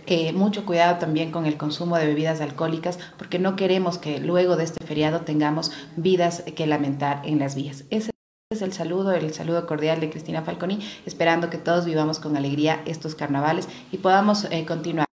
eh, 0.07 0.33
mucho 0.33 0.65
cuidado 0.65 0.99
también 0.99 1.31
con 1.31 1.47
el 1.47 1.57
consumo 1.57 1.97
de 1.97 2.07
bebidas 2.07 2.41
alcohólicas, 2.41 2.99
porque 3.19 3.39
no 3.39 3.57
queremos 3.57 3.99
que 3.99 4.21
luego 4.21 4.57
de 4.57 4.65
este 4.65 4.85
feriado 4.85 5.23
tengamos 5.23 5.73
vidas 5.97 6.43
que 6.55 6.67
lamentar 6.67 7.23
en 7.25 7.39
las 7.39 7.55
vías. 7.55 7.85
Ese 7.91 8.11
es 8.51 8.63
el 8.63 8.73
saludo, 8.73 9.13
el 9.13 9.35
saludo 9.35 9.67
cordial 9.67 10.01
de 10.01 10.09
Cristina 10.11 10.43
Falconi, 10.43 10.79
esperando 11.05 11.51
que 11.51 11.59
todos 11.59 11.85
vivamos 11.85 12.21
con 12.21 12.37
alegría 12.37 12.83
estos 12.87 13.15
carnavales 13.15 13.69
y 13.91 13.99
podamos 13.99 14.45
eh, 14.51 14.65
continuar. 14.65 15.07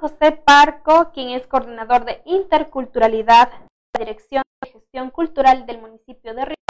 José 0.00 0.32
Parco, 0.32 1.12
quien 1.12 1.30
es 1.30 1.46
coordinador 1.46 2.04
de 2.04 2.22
interculturalidad, 2.24 3.50
la 3.94 4.04
Dirección 4.04 4.42
de 4.62 4.70
Gestión 4.72 5.10
Cultural 5.10 5.64
del 5.64 5.80
municipio 5.80 6.34
de 6.34 6.46
Riobamba, 6.46 6.61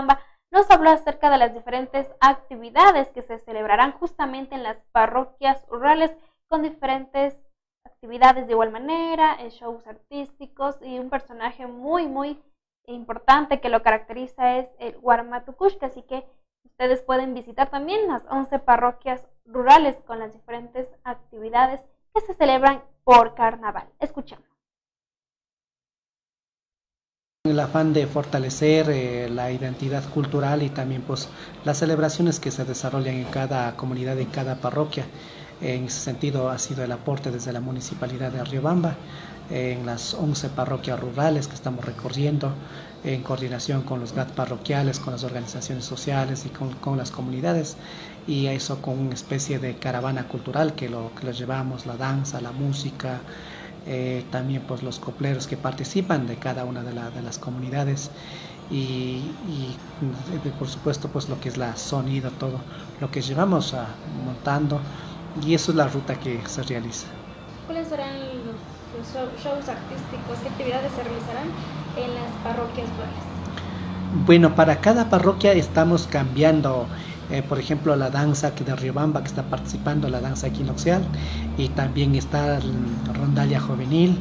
nos 0.53 0.71
habló 0.71 0.91
acerca 0.91 1.31
de 1.31 1.39
las 1.39 1.55
diferentes 1.55 2.07
actividades 2.21 3.09
que 3.09 3.23
se 3.23 3.39
celebrarán 3.39 3.93
justamente 3.93 4.55
en 4.55 4.63
las 4.63 4.77
parroquias 4.93 5.67
rurales 5.69 6.15
con 6.47 6.63
diferentes 6.63 7.37
actividades 7.85 8.47
de 8.47 8.53
igual 8.53 8.71
manera, 8.71 9.37
eh, 9.41 9.49
shows 9.49 9.87
artísticos 9.87 10.77
y 10.83 10.99
un 10.99 11.09
personaje 11.09 11.67
muy, 11.67 12.07
muy 12.07 12.39
importante 12.87 13.61
que 13.61 13.71
lo 13.71 13.83
caracteriza 13.83 14.59
es 14.59 14.69
el 14.79 14.99
Guarmatukushka, 14.99 15.87
así 15.87 16.03
que 16.03 16.27
ustedes 16.65 17.01
pueden 17.01 17.33
visitar 17.33 17.71
también 17.71 18.07
las 18.09 18.25
11 18.29 18.59
parroquias 18.59 19.27
rurales 19.47 19.97
con 20.07 20.19
las 20.19 20.35
diferentes 20.35 20.89
actividades 21.03 21.81
que 22.15 22.21
se 22.21 22.35
celebran 22.35 22.83
por 23.05 23.35
carnaval. 23.35 23.89
Escuchamos. 24.01 24.52
El 27.45 27.59
afán 27.59 27.93
de 27.93 28.07
fortalecer 28.07 28.89
eh, 28.89 29.29
la 29.29 29.51
identidad 29.51 30.09
cultural 30.11 30.63
y 30.63 30.71
también 30.71 31.03
pues 31.03 31.29
las 31.65 31.79
celebraciones 31.79 32.39
que 32.39 32.53
se 32.53 32.65
desarrollan 32.65 33.17
en 33.17 33.25
cada 33.25 33.75
comunidad, 33.77 34.17
en 34.21 34.29
cada 34.29 34.55
parroquia. 34.61 35.07
En 35.61 35.87
ese 35.87 35.99
sentido 35.99 36.51
ha 36.51 36.59
sido 36.61 36.85
el 36.85 36.93
aporte 36.93 37.33
desde 37.33 37.53
la 37.53 37.59
municipalidad 37.59 38.31
de 38.31 38.45
Riobamba 38.45 38.95
en 39.51 39.85
las 39.85 40.15
11 40.15 40.51
parroquias 40.51 41.01
rurales 41.01 41.49
que 41.49 41.57
estamos 41.57 41.85
recorriendo 41.85 42.53
en 43.03 43.25
coordinación 43.25 43.83
con 43.83 43.99
los 43.99 44.13
GAT 44.13 44.31
parroquiales, 44.31 45.01
con 45.01 45.13
las 45.13 45.25
organizaciones 45.25 45.85
sociales 45.85 46.47
y 46.47 46.51
con, 46.51 46.97
las 46.97 47.11
comunidades 47.11 47.77
y 48.29 48.47
eso 48.47 48.81
con 48.81 49.01
una 49.01 49.15
especie 49.15 49.59
de 49.59 49.75
caravana 49.79 50.29
cultural 50.29 50.75
que 50.75 50.89
lo, 50.89 51.13
que 51.17 51.27
lo 51.27 51.33
llevamos, 51.33 51.87
la 51.87 51.97
danza, 51.97 52.41
la 52.41 52.53
música, 52.53 53.21
eh, 53.87 54.25
también 54.31 54.63
pues 54.63 54.83
los 54.83 54.99
copleros 54.99 55.47
que 55.47 55.57
participan 55.57 56.27
de 56.27 56.37
cada 56.37 56.65
una 56.65 56.83
de, 56.83 56.93
las 57.23 57.39
comunidades 57.39 58.11
y, 58.71 59.23
por 60.59 60.69
supuesto 60.69 61.09
pues 61.09 61.29
lo 61.29 61.41
que 61.41 61.49
es 61.49 61.57
la 61.57 61.77
sonido, 61.77 62.31
todo 62.31 62.61
lo 63.01 63.11
que 63.11 63.21
llevamos 63.21 63.75
a, 63.75 63.89
montando 64.25 64.81
y 65.45 65.55
eso 65.55 65.73
es 65.73 65.77
la 65.77 65.89
ruta 65.89 66.15
que 66.15 66.41
se 66.47 66.63
realiza. 66.63 67.07
¿Cuáles 67.67 67.89
serán 67.89 68.15
los, 68.19 69.43
shows 69.43 69.69
artísticos? 69.69 70.39
¿Qué 70.43 70.49
actividades 70.49 70.93
se 70.93 71.03
realizarán 71.03 71.49
en 71.97 72.15
las 72.15 72.31
parroquias 72.45 72.89
rurales? 72.91 73.33
Bueno, 74.27 74.55
para 74.55 74.81
cada 74.81 75.09
parroquia 75.09 75.53
estamos 75.53 76.07
cambiando 76.07 76.87
eh, 77.31 77.43
por 77.43 77.59
ejemplo, 77.59 77.95
la 77.97 78.11
danza 78.11 78.51
de 78.51 78.77
Riobamba 78.77 79.21
que 79.23 79.29
está 79.29 79.43
participando, 79.43 80.09
la 80.09 80.21
danza 80.21 80.47
equinoccial, 80.49 81.03
y 81.57 81.69
también 81.69 82.15
está 82.15 82.61
Rondalia 83.15 83.61
Juvenil, 83.61 84.19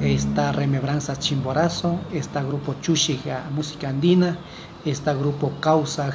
está 0.00 0.52
Remebranza 0.52 1.18
Chimborazo, 1.18 1.98
está 2.12 2.42
Grupo 2.42 2.74
Chushiga 2.80 3.44
Música 3.54 3.88
Andina, 3.88 4.38
está 4.84 5.14
Grupo 5.14 5.52
Causa 5.60 6.10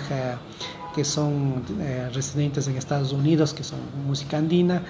que 0.98 1.06
son 1.06 1.62
eh, 1.80 2.10
residentes 2.12 2.68
en 2.68 2.76
Estados 2.76 3.14
Unidos, 3.14 3.54
que 3.54 3.64
son 3.64 3.78
música 4.08 4.40
andina, 4.40 4.82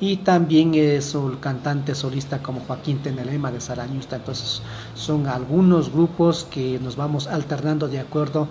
y 0.00 0.18
también 0.18 0.76
es 0.76 1.12
un 1.16 1.38
cantante 1.38 1.96
solista 1.96 2.40
como 2.40 2.60
Joaquín 2.60 2.98
Tenelema 2.98 3.50
de 3.50 3.60
Sarañusta. 3.60 4.14
Entonces 4.14 4.62
son 4.94 5.26
algunos 5.26 5.90
grupos 5.90 6.46
que 6.48 6.78
nos 6.78 6.94
vamos 6.94 7.26
alternando 7.26 7.88
de 7.88 7.98
acuerdo 7.98 8.46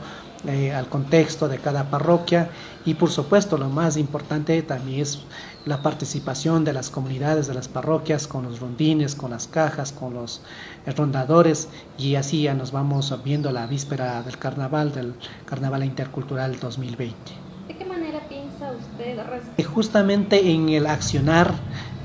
eh, 0.47 0.73
al 0.73 0.87
contexto 0.87 1.47
de 1.47 1.57
cada 1.57 1.89
parroquia 1.89 2.49
y 2.85 2.93
por 2.93 3.09
supuesto 3.09 3.57
lo 3.57 3.69
más 3.69 3.97
importante 3.97 4.61
también 4.61 5.01
es 5.01 5.19
la 5.65 5.81
participación 5.81 6.63
de 6.63 6.73
las 6.73 6.89
comunidades 6.89 7.47
de 7.47 7.55
las 7.55 7.67
parroquias 7.67 8.27
con 8.27 8.43
los 8.43 8.59
rondines, 8.59 9.15
con 9.15 9.31
las 9.31 9.47
cajas, 9.47 9.91
con 9.91 10.13
los 10.13 10.41
rondadores 10.95 11.69
y 11.97 12.15
así 12.15 12.43
ya 12.43 12.53
nos 12.53 12.71
vamos 12.71 13.13
viendo 13.23 13.51
la 13.51 13.65
víspera 13.65 14.21
del 14.21 14.37
carnaval, 14.37 14.93
del 14.93 15.15
carnaval 15.45 15.83
intercultural 15.83 16.59
2020. 16.59 17.15
¿De 17.67 17.75
qué 17.75 17.85
manera 17.85 18.19
piensa 18.29 18.71
usted? 18.71 19.17
Eh, 19.57 19.63
justamente 19.63 20.51
en 20.51 20.69
el 20.69 20.85
accionar 20.85 21.53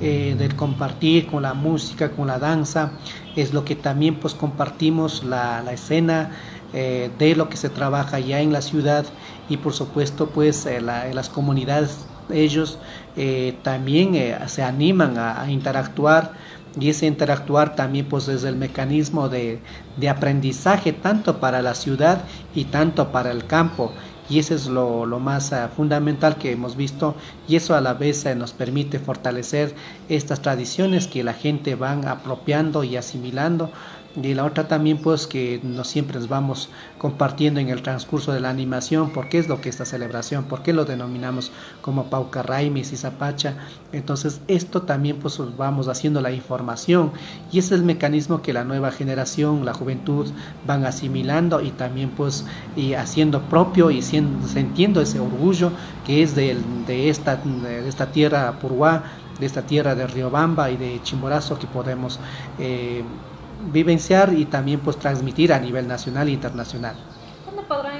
eh, 0.00 0.34
del 0.38 0.56
compartir 0.56 1.26
con 1.26 1.42
la 1.42 1.52
música, 1.52 2.10
con 2.10 2.28
la 2.28 2.38
danza, 2.38 2.92
es 3.36 3.52
lo 3.52 3.66
que 3.66 3.76
también 3.76 4.16
pues 4.16 4.32
compartimos 4.32 5.22
la, 5.24 5.62
la 5.62 5.74
escena, 5.74 6.30
eh, 6.72 7.10
de 7.18 7.34
lo 7.34 7.48
que 7.48 7.56
se 7.56 7.68
trabaja 7.68 8.18
ya 8.20 8.40
en 8.40 8.52
la 8.52 8.62
ciudad 8.62 9.04
y 9.48 9.56
por 9.56 9.72
supuesto 9.72 10.28
pues 10.28 10.66
eh, 10.66 10.80
las 10.80 11.28
comunidades 11.28 12.06
ellos 12.32 12.78
eh, 13.16 13.56
también 13.62 14.14
se 14.46 14.62
animan 14.62 15.18
a, 15.18 15.50
interactuar 15.50 16.32
y 16.78 16.90
ese 16.90 17.06
interactuar 17.06 17.74
también 17.74 18.06
pues 18.06 18.28
es 18.28 18.44
el 18.44 18.54
mecanismo 18.54 19.28
de, 19.28 19.58
de 19.96 20.08
aprendizaje 20.08 20.92
tanto 20.92 21.40
para 21.40 21.60
la 21.60 21.74
ciudad 21.74 22.22
y 22.54 22.66
tanto 22.66 23.10
para 23.10 23.32
el 23.32 23.46
campo. 23.46 23.92
Y 24.30 24.38
eso 24.38 24.54
es 24.54 24.68
lo, 24.68 25.04
más 25.18 25.52
ah, 25.52 25.68
fundamental 25.76 26.36
que 26.36 26.52
hemos 26.52 26.76
visto 26.76 27.16
y 27.48 27.56
eso 27.56 27.74
a 27.74 27.80
la 27.80 27.94
vez 27.94 28.24
nos 28.36 28.52
permite 28.52 29.00
fortalecer 29.00 29.74
estas 30.08 30.40
tradiciones 30.40 31.08
que 31.08 31.24
la 31.24 31.34
gente 31.34 31.74
van 31.74 32.06
apropiando 32.06 32.84
y 32.84 32.96
asimilando 32.96 33.72
y 34.16 34.34
la 34.34 34.44
otra 34.44 34.66
también 34.66 34.98
pues 34.98 35.28
que 35.28 35.60
no 35.62 35.84
siempre 35.84 36.18
nos 36.18 36.28
vamos 36.28 36.68
compartiendo 36.98 37.60
en 37.60 37.68
el 37.68 37.82
transcurso 37.82 38.32
de 38.32 38.40
la 38.40 38.50
animación 38.50 39.10
por 39.10 39.28
qué 39.28 39.38
es 39.38 39.48
lo 39.48 39.60
que 39.60 39.68
esta 39.68 39.84
celebración, 39.84 40.44
por 40.44 40.62
qué 40.62 40.72
lo 40.72 40.84
denominamos 40.84 41.52
como 41.80 42.06
Pauca 42.06 42.42
Raimis 42.42 42.92
y 42.92 42.96
Zapacha. 42.96 43.54
Entonces 43.92 44.40
esto 44.48 44.82
también 44.82 45.18
pues 45.18 45.38
vamos 45.56 45.86
haciendo 45.86 46.20
la 46.20 46.32
información 46.32 47.12
y 47.52 47.60
ese 47.60 47.74
es 47.74 47.80
el 47.80 47.86
mecanismo 47.86 48.42
que 48.42 48.52
la 48.52 48.64
nueva 48.64 48.90
generación, 48.90 49.64
la 49.64 49.74
juventud 49.74 50.28
van 50.66 50.84
asimilando 50.84 51.60
y 51.60 51.70
también 51.70 52.10
pues 52.10 52.44
y 52.74 52.94
haciendo 52.94 53.42
propio 53.42 53.92
y 53.92 54.02
siendo, 54.02 54.48
sintiendo 54.48 55.00
ese 55.00 55.20
orgullo 55.20 55.70
que 56.04 56.24
es 56.24 56.34
de, 56.34 56.56
de, 56.86 57.10
esta, 57.10 57.36
de 57.36 57.88
esta 57.88 58.10
tierra 58.10 58.58
Purguá, 58.58 59.04
de 59.38 59.46
esta 59.46 59.62
tierra 59.62 59.94
de 59.94 60.08
Riobamba 60.08 60.68
y 60.68 60.76
de 60.76 61.00
Chimborazo 61.04 61.60
que 61.60 61.68
podemos... 61.68 62.18
Eh, 62.58 63.04
vivenciar 63.72 64.32
y 64.34 64.44
también 64.44 64.80
pues 64.80 64.98
transmitir 64.98 65.52
a 65.52 65.60
nivel 65.60 65.86
nacional 65.86 66.28
e 66.28 66.32
internacional. 66.32 66.94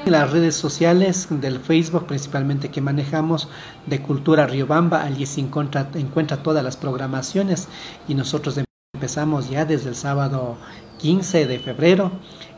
En 0.04 0.12
las 0.12 0.30
redes 0.30 0.56
sociales 0.56 1.28
del 1.30 1.60
Facebook 1.60 2.06
principalmente 2.06 2.70
que 2.70 2.80
manejamos 2.80 3.48
de 3.86 4.02
Cultura 4.02 4.46
Riobamba, 4.46 5.02
allí 5.02 5.26
se 5.26 5.40
encuentra, 5.40 5.88
encuentra 5.94 6.42
todas 6.42 6.64
las 6.64 6.76
programaciones 6.76 7.68
y 8.08 8.14
nosotros 8.14 8.58
empezamos 8.94 9.48
ya 9.48 9.64
desde 9.64 9.90
el 9.90 9.94
sábado 9.94 10.56
15 10.98 11.46
de 11.46 11.58
febrero 11.58 12.12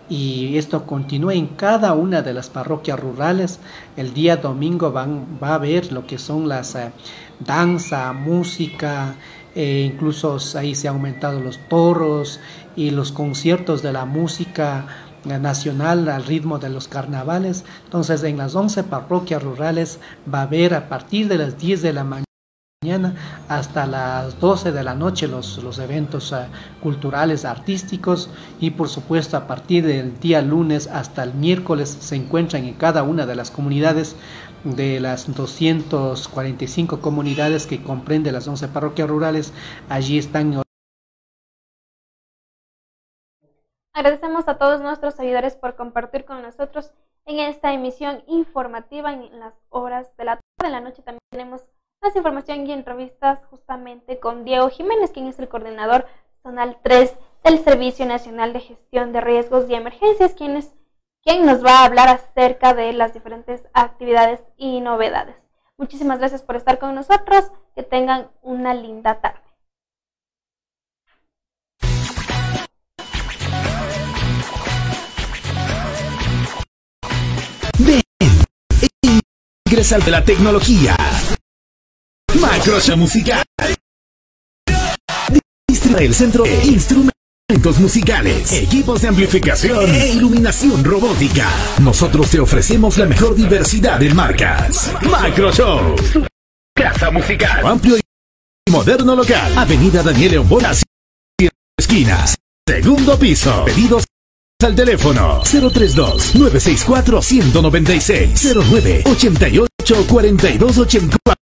y 0.08 0.56
esto 0.56 0.84
continúa 0.84 1.34
en 1.34 1.48
cada 1.48 1.94
una 1.94 2.22
de 2.22 2.34
las 2.34 2.50
parroquias 2.50 2.98
rurales. 2.98 3.60
El 3.96 4.14
día 4.14 4.36
domingo 4.36 4.92
van, 4.92 5.38
va 5.42 5.50
a 5.50 5.54
haber 5.54 5.92
lo 5.92 6.06
que 6.06 6.18
son 6.18 6.48
las 6.48 6.74
eh, 6.74 6.92
danza, 7.40 8.12
música, 8.12 9.14
eh, 9.54 9.90
incluso 9.92 10.38
ahí 10.56 10.74
se 10.74 10.88
han 10.88 10.94
aumentado 10.94 11.40
los 11.40 11.58
toros 11.68 12.40
y 12.76 12.90
los 12.90 13.12
conciertos 13.12 13.82
de 13.82 13.92
la 13.92 14.04
música 14.04 14.86
nacional 15.24 16.08
al 16.08 16.24
ritmo 16.24 16.58
de 16.58 16.70
los 16.70 16.88
carnavales. 16.88 17.64
Entonces 17.84 18.22
en 18.24 18.38
las 18.38 18.54
11 18.54 18.84
parroquias 18.84 19.42
rurales 19.42 20.00
va 20.32 20.40
a 20.40 20.42
haber 20.42 20.74
a 20.74 20.88
partir 20.88 21.28
de 21.28 21.38
las 21.38 21.58
10 21.58 21.82
de 21.82 21.92
la 21.92 22.04
mañana 22.04 22.26
hasta 23.48 23.86
las 23.86 24.40
12 24.40 24.72
de 24.72 24.82
la 24.82 24.94
noche 24.94 25.28
los, 25.28 25.62
los 25.62 25.78
eventos 25.78 26.32
eh, 26.32 26.46
culturales, 26.82 27.44
artísticos 27.44 28.28
y 28.58 28.70
por 28.70 28.88
supuesto 28.88 29.36
a 29.36 29.46
partir 29.46 29.86
del 29.86 30.18
día 30.18 30.42
lunes 30.42 30.88
hasta 30.88 31.22
el 31.22 31.32
miércoles 31.32 31.96
se 32.00 32.16
encuentran 32.16 32.64
en 32.64 32.74
cada 32.74 33.04
una 33.04 33.24
de 33.24 33.36
las 33.36 33.52
comunidades 33.52 34.16
de 34.64 34.98
las 34.98 35.32
245 35.32 37.00
comunidades 37.00 37.68
que 37.68 37.82
comprende 37.82 38.32
las 38.32 38.48
11 38.48 38.68
parroquias 38.68 39.08
rurales, 39.08 39.52
allí 39.88 40.18
están 40.18 40.62
Agradecemos 43.94 44.48
a 44.48 44.56
todos 44.56 44.80
nuestros 44.80 45.14
seguidores 45.14 45.54
por 45.54 45.76
compartir 45.76 46.24
con 46.24 46.40
nosotros 46.40 46.92
en 47.26 47.40
esta 47.40 47.72
emisión 47.72 48.22
informativa 48.26 49.12
en 49.12 49.38
las 49.38 49.54
horas 49.68 50.16
de 50.16 50.24
la 50.24 50.36
tarde. 50.36 50.42
En 50.64 50.72
la 50.72 50.80
noche 50.80 51.02
también 51.02 51.20
tenemos 51.30 51.66
más 52.02 52.16
información 52.16 52.66
y 52.66 52.72
entrevistas 52.72 53.44
justamente 53.50 54.18
con 54.18 54.44
Diego 54.44 54.70
Jiménez, 54.70 55.10
quien 55.10 55.26
es 55.26 55.38
el 55.38 55.48
coordinador 55.48 56.06
zonal 56.42 56.78
3 56.82 57.16
del 57.44 57.58
Servicio 57.58 58.06
Nacional 58.06 58.52
de 58.52 58.60
Gestión 58.60 59.12
de 59.12 59.20
Riesgos 59.20 59.68
y 59.68 59.74
Emergencias, 59.74 60.32
quien, 60.34 60.56
es, 60.56 60.74
quien 61.22 61.44
nos 61.44 61.64
va 61.64 61.80
a 61.80 61.84
hablar 61.84 62.08
acerca 62.08 62.72
de 62.72 62.94
las 62.94 63.12
diferentes 63.12 63.68
actividades 63.74 64.42
y 64.56 64.80
novedades. 64.80 65.36
Muchísimas 65.76 66.18
gracias 66.18 66.42
por 66.42 66.56
estar 66.56 66.78
con 66.78 66.94
nosotros. 66.94 67.52
Que 67.74 67.82
tengan 67.82 68.30
una 68.42 68.74
linda 68.74 69.20
tarde. 69.20 69.51
Ingresa 79.82 79.98
de 79.98 80.10
la 80.12 80.24
tecnología. 80.24 80.96
Macroshow 82.40 82.96
Musical. 82.96 83.42
Distribuye 85.68 86.04
el 86.06 86.14
centro 86.14 86.44
de 86.44 86.64
instrumentos 86.66 87.80
musicales, 87.80 88.52
equipos 88.52 89.02
de 89.02 89.08
amplificación 89.08 89.92
e 89.92 90.10
iluminación 90.10 90.84
robótica. 90.84 91.48
Nosotros 91.80 92.30
te 92.30 92.38
ofrecemos 92.38 92.96
la 92.96 93.06
mejor 93.06 93.34
diversidad 93.34 94.00
en 94.00 94.14
marcas. 94.14 94.92
Macroshow. 95.02 95.96
Casa 96.76 97.10
musical. 97.10 97.66
Amplio 97.66 97.96
y 97.96 98.70
moderno 98.70 99.16
local. 99.16 99.52
Avenida 99.58 100.04
Daniel 100.04 100.30
León 100.30 100.48
Bonas. 100.48 100.84
Esquinas. 101.76 102.36
Segundo 102.68 103.18
piso. 103.18 103.64
Pedidos 103.64 104.04
al 104.64 104.74
teléfono 104.74 105.40
032 105.42 106.34
964 106.34 107.22
196 107.22 108.54
09 108.70 109.02
88 109.06 110.06
42 110.08 110.78
84 110.78 111.34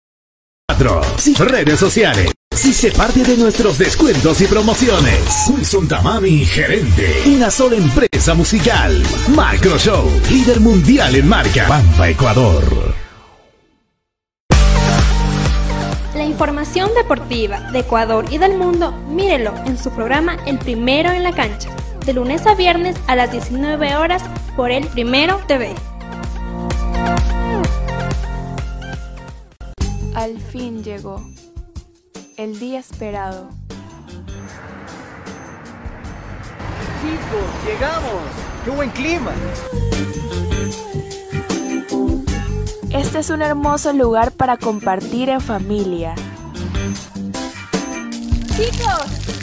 redes 1.38 1.78
sociales 1.80 2.32
si 2.54 2.72
se 2.72 2.90
parte 2.90 3.22
de 3.22 3.36
nuestros 3.36 3.78
descuentos 3.78 4.40
y 4.40 4.46
promociones. 4.46 5.46
Wilson 5.48 5.86
Tamami, 5.86 6.44
gerente. 6.44 7.22
Una 7.26 7.52
sola 7.52 7.76
empresa 7.76 8.34
musical. 8.34 9.00
Macro 9.28 9.78
Show, 9.78 10.10
líder 10.28 10.58
mundial 10.58 11.14
en 11.14 11.28
marca. 11.28 11.68
Pampa, 11.68 12.08
Ecuador. 12.08 12.64
La 16.16 16.24
información 16.24 16.90
deportiva 16.96 17.60
de 17.70 17.78
Ecuador 17.80 18.24
y 18.28 18.38
del 18.38 18.58
mundo, 18.58 18.90
mírelo 19.08 19.54
en 19.64 19.78
su 19.78 19.90
programa 19.92 20.36
El 20.44 20.58
Primero 20.58 21.12
en 21.12 21.22
la 21.22 21.32
Cancha 21.32 21.70
de 22.08 22.14
lunes 22.14 22.46
a 22.46 22.54
viernes 22.54 22.96
a 23.06 23.14
las 23.16 23.32
19 23.32 23.96
horas 23.96 24.22
por 24.56 24.70
el 24.70 24.86
Primero 24.86 25.42
TV. 25.46 25.74
Al 30.14 30.38
fin 30.40 30.82
llegó 30.82 31.22
el 32.38 32.58
día 32.58 32.78
esperado. 32.78 33.50
Chicos, 37.02 37.66
llegamos. 37.66 38.22
¡Qué 38.64 38.70
buen 38.70 38.88
clima! 38.88 39.32
Este 42.88 43.18
es 43.18 43.28
un 43.28 43.42
hermoso 43.42 43.92
lugar 43.92 44.32
para 44.32 44.56
compartir 44.56 45.28
en 45.28 45.42
familia. 45.42 46.14
Chicos, 48.56 49.37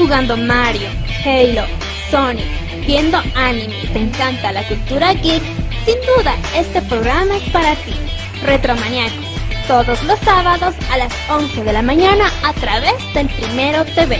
jugando 0.00 0.34
Mario, 0.34 0.88
Halo, 1.26 1.62
Sonic, 2.10 2.46
viendo 2.86 3.18
anime 3.34 3.82
y 3.82 3.86
te 3.88 3.98
encanta 3.98 4.50
la 4.50 4.66
cultura 4.66 5.12
geek, 5.12 5.42
sin 5.84 5.96
duda 6.16 6.34
este 6.56 6.80
programa 6.82 7.36
es 7.36 7.42
para 7.50 7.74
ti. 7.76 7.92
Retromaniacos, 8.42 9.26
todos 9.68 10.02
los 10.04 10.18
sábados 10.20 10.74
a 10.90 10.96
las 10.96 11.12
11 11.28 11.64
de 11.64 11.72
la 11.74 11.82
mañana 11.82 12.30
a 12.42 12.54
través 12.54 12.94
del 13.12 13.28
Primero 13.28 13.84
TV. 13.84 14.18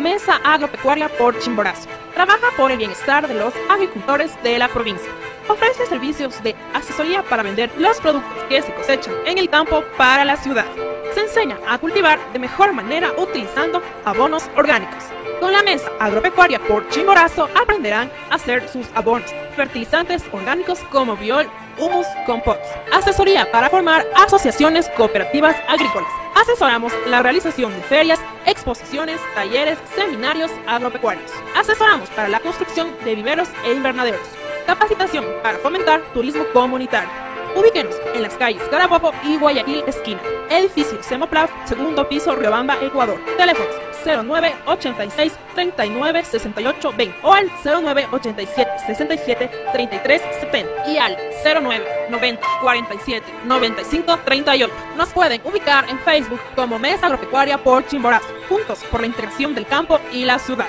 Mesa 0.00 0.40
Agropecuaria 0.44 1.08
por 1.08 1.38
Chimborazo. 1.38 1.88
Trabaja 2.14 2.48
por 2.56 2.72
el 2.72 2.78
bienestar 2.78 3.28
de 3.28 3.34
los 3.34 3.54
agricultores 3.70 4.32
de 4.42 4.58
la 4.58 4.66
provincia. 4.66 5.12
Ofrece 5.48 5.86
servicios 5.86 6.42
de 6.42 6.56
asesoría 6.74 7.22
para 7.22 7.44
vender 7.44 7.70
los 7.78 8.00
productos 8.00 8.42
que 8.48 8.62
se 8.62 8.74
cosechan 8.74 9.14
en 9.26 9.38
el 9.38 9.48
campo 9.48 9.84
para 9.96 10.24
la 10.24 10.36
ciudad. 10.36 10.66
Se 11.14 11.20
enseña 11.20 11.58
a 11.68 11.78
cultivar 11.78 12.18
de 12.32 12.38
mejor 12.38 12.72
manera 12.72 13.12
utilizando 13.18 13.82
abonos 14.04 14.48
orgánicos. 14.56 15.04
Con 15.40 15.52
la 15.52 15.62
mesa 15.62 15.90
agropecuaria 15.98 16.58
por 16.60 16.88
Chimborazo 16.88 17.48
aprenderán 17.60 18.10
a 18.30 18.36
hacer 18.36 18.68
sus 18.68 18.86
abonos, 18.94 19.34
fertilizantes 19.56 20.22
orgánicos 20.32 20.78
como 20.90 21.16
biol, 21.16 21.48
humus, 21.78 22.06
compost. 22.26 22.60
Asesoría 22.92 23.50
para 23.50 23.68
formar 23.68 24.06
asociaciones 24.14 24.88
cooperativas 24.96 25.56
agrícolas. 25.68 26.08
Asesoramos 26.34 26.92
la 27.08 27.22
realización 27.22 27.72
de 27.72 27.82
ferias, 27.82 28.20
exposiciones, 28.46 29.20
talleres, 29.34 29.78
seminarios 29.94 30.50
agropecuarios. 30.66 31.30
Asesoramos 31.56 32.08
para 32.10 32.28
la 32.28 32.40
construcción 32.40 32.90
de 33.04 33.14
viveros 33.14 33.48
e 33.64 33.72
invernaderos. 33.72 34.26
Capacitación 34.66 35.24
para 35.42 35.58
fomentar 35.58 36.00
turismo 36.14 36.44
comunitario. 36.52 37.31
Ubíquenos 37.54 37.94
en 38.14 38.22
las 38.22 38.34
calles 38.34 38.62
Carabobo 38.70 39.12
y 39.24 39.36
Guayaquil 39.36 39.84
esquina. 39.86 40.20
Edificio 40.50 41.02
Semoplaf, 41.02 41.50
segundo 41.66 42.08
piso, 42.08 42.34
Riobamba, 42.34 42.76
Ecuador. 42.82 43.20
Teléfonos 43.36 43.74
09 44.04 44.54
86 44.66 45.32
39 45.54 46.24
68 46.24 46.92
20 46.96 47.18
o 47.22 47.32
al 47.32 47.50
09 47.64 48.08
87 48.12 48.70
67 48.86 49.50
33 49.72 50.22
70 50.40 50.88
y 50.90 50.98
al 50.98 51.16
09 51.44 51.84
90 52.10 52.46
47 52.62 53.26
95 53.44 54.18
38. 54.24 54.74
Nos 54.96 55.08
pueden 55.10 55.40
ubicar 55.44 55.88
en 55.88 55.98
Facebook 56.00 56.40
como 56.56 56.78
Mesa 56.78 57.06
Agropecuaria 57.06 57.58
por 57.58 57.86
Chimborazo, 57.86 58.26
juntos 58.48 58.80
por 58.90 59.00
la 59.00 59.06
integración 59.06 59.54
del 59.54 59.66
campo 59.66 60.00
y 60.12 60.24
la 60.24 60.38
ciudad. 60.38 60.68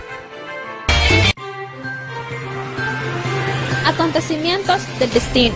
Acontecimientos 3.85 4.81
del 4.99 5.11
destino, 5.11 5.55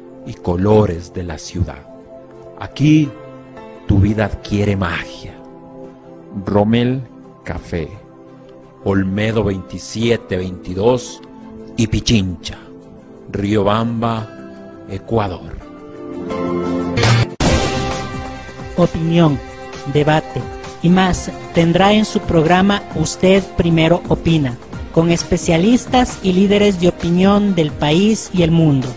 y 0.25 0.33
colores 0.33 1.13
de 1.13 1.23
la 1.23 1.37
ciudad. 1.37 1.85
Aquí 2.59 3.09
tu 3.87 3.99
vida 3.99 4.25
adquiere 4.25 4.75
magia. 4.75 5.33
Rommel 6.45 7.01
Café, 7.43 7.89
Olmedo 8.83 9.43
2722 9.43 11.21
y 11.77 11.87
Pichincha, 11.87 12.57
Riobamba, 13.31 14.27
Ecuador. 14.89 15.71
opinión, 18.83 19.39
debate 19.93 20.41
y 20.81 20.89
más 20.89 21.31
tendrá 21.53 21.93
en 21.93 22.05
su 22.05 22.19
programa 22.19 22.81
Usted 22.95 23.43
Primero 23.55 24.01
Opina, 24.07 24.57
con 24.93 25.11
especialistas 25.11 26.19
y 26.23 26.33
líderes 26.33 26.79
de 26.79 26.89
opinión 26.89 27.55
del 27.55 27.71
país 27.71 28.29
y 28.33 28.43
el 28.43 28.51
mundo. 28.51 28.87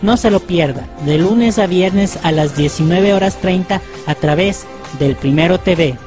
No 0.00 0.16
se 0.16 0.30
lo 0.30 0.40
pierda, 0.40 0.86
de 1.04 1.18
lunes 1.18 1.58
a 1.58 1.66
viernes 1.66 2.18
a 2.22 2.30
las 2.30 2.56
19 2.56 3.14
horas 3.14 3.36
30 3.40 3.80
a 4.06 4.14
través 4.14 4.66
del 4.98 5.16
Primero 5.16 5.58
TV. 5.58 5.98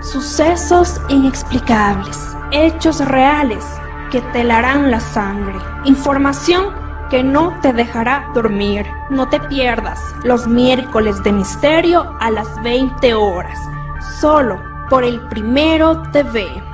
Sucesos 0.00 1.00
inexplicables, 1.08 2.18
hechos 2.52 3.04
reales 3.04 3.64
que 4.12 4.20
te 4.32 4.44
la 4.44 5.00
sangre, 5.00 5.58
información 5.84 6.84
que 7.10 7.24
no 7.24 7.58
te 7.60 7.72
dejará 7.72 8.30
dormir. 8.34 8.86
No 9.10 9.28
te 9.28 9.40
pierdas 9.40 10.00
los 10.22 10.46
miércoles 10.46 11.22
de 11.22 11.32
misterio 11.32 12.16
a 12.20 12.30
las 12.30 12.62
20 12.62 13.14
horas, 13.14 13.58
solo 14.20 14.60
por 14.88 15.04
el 15.04 15.20
Primero 15.28 16.02
TV. 16.12 16.73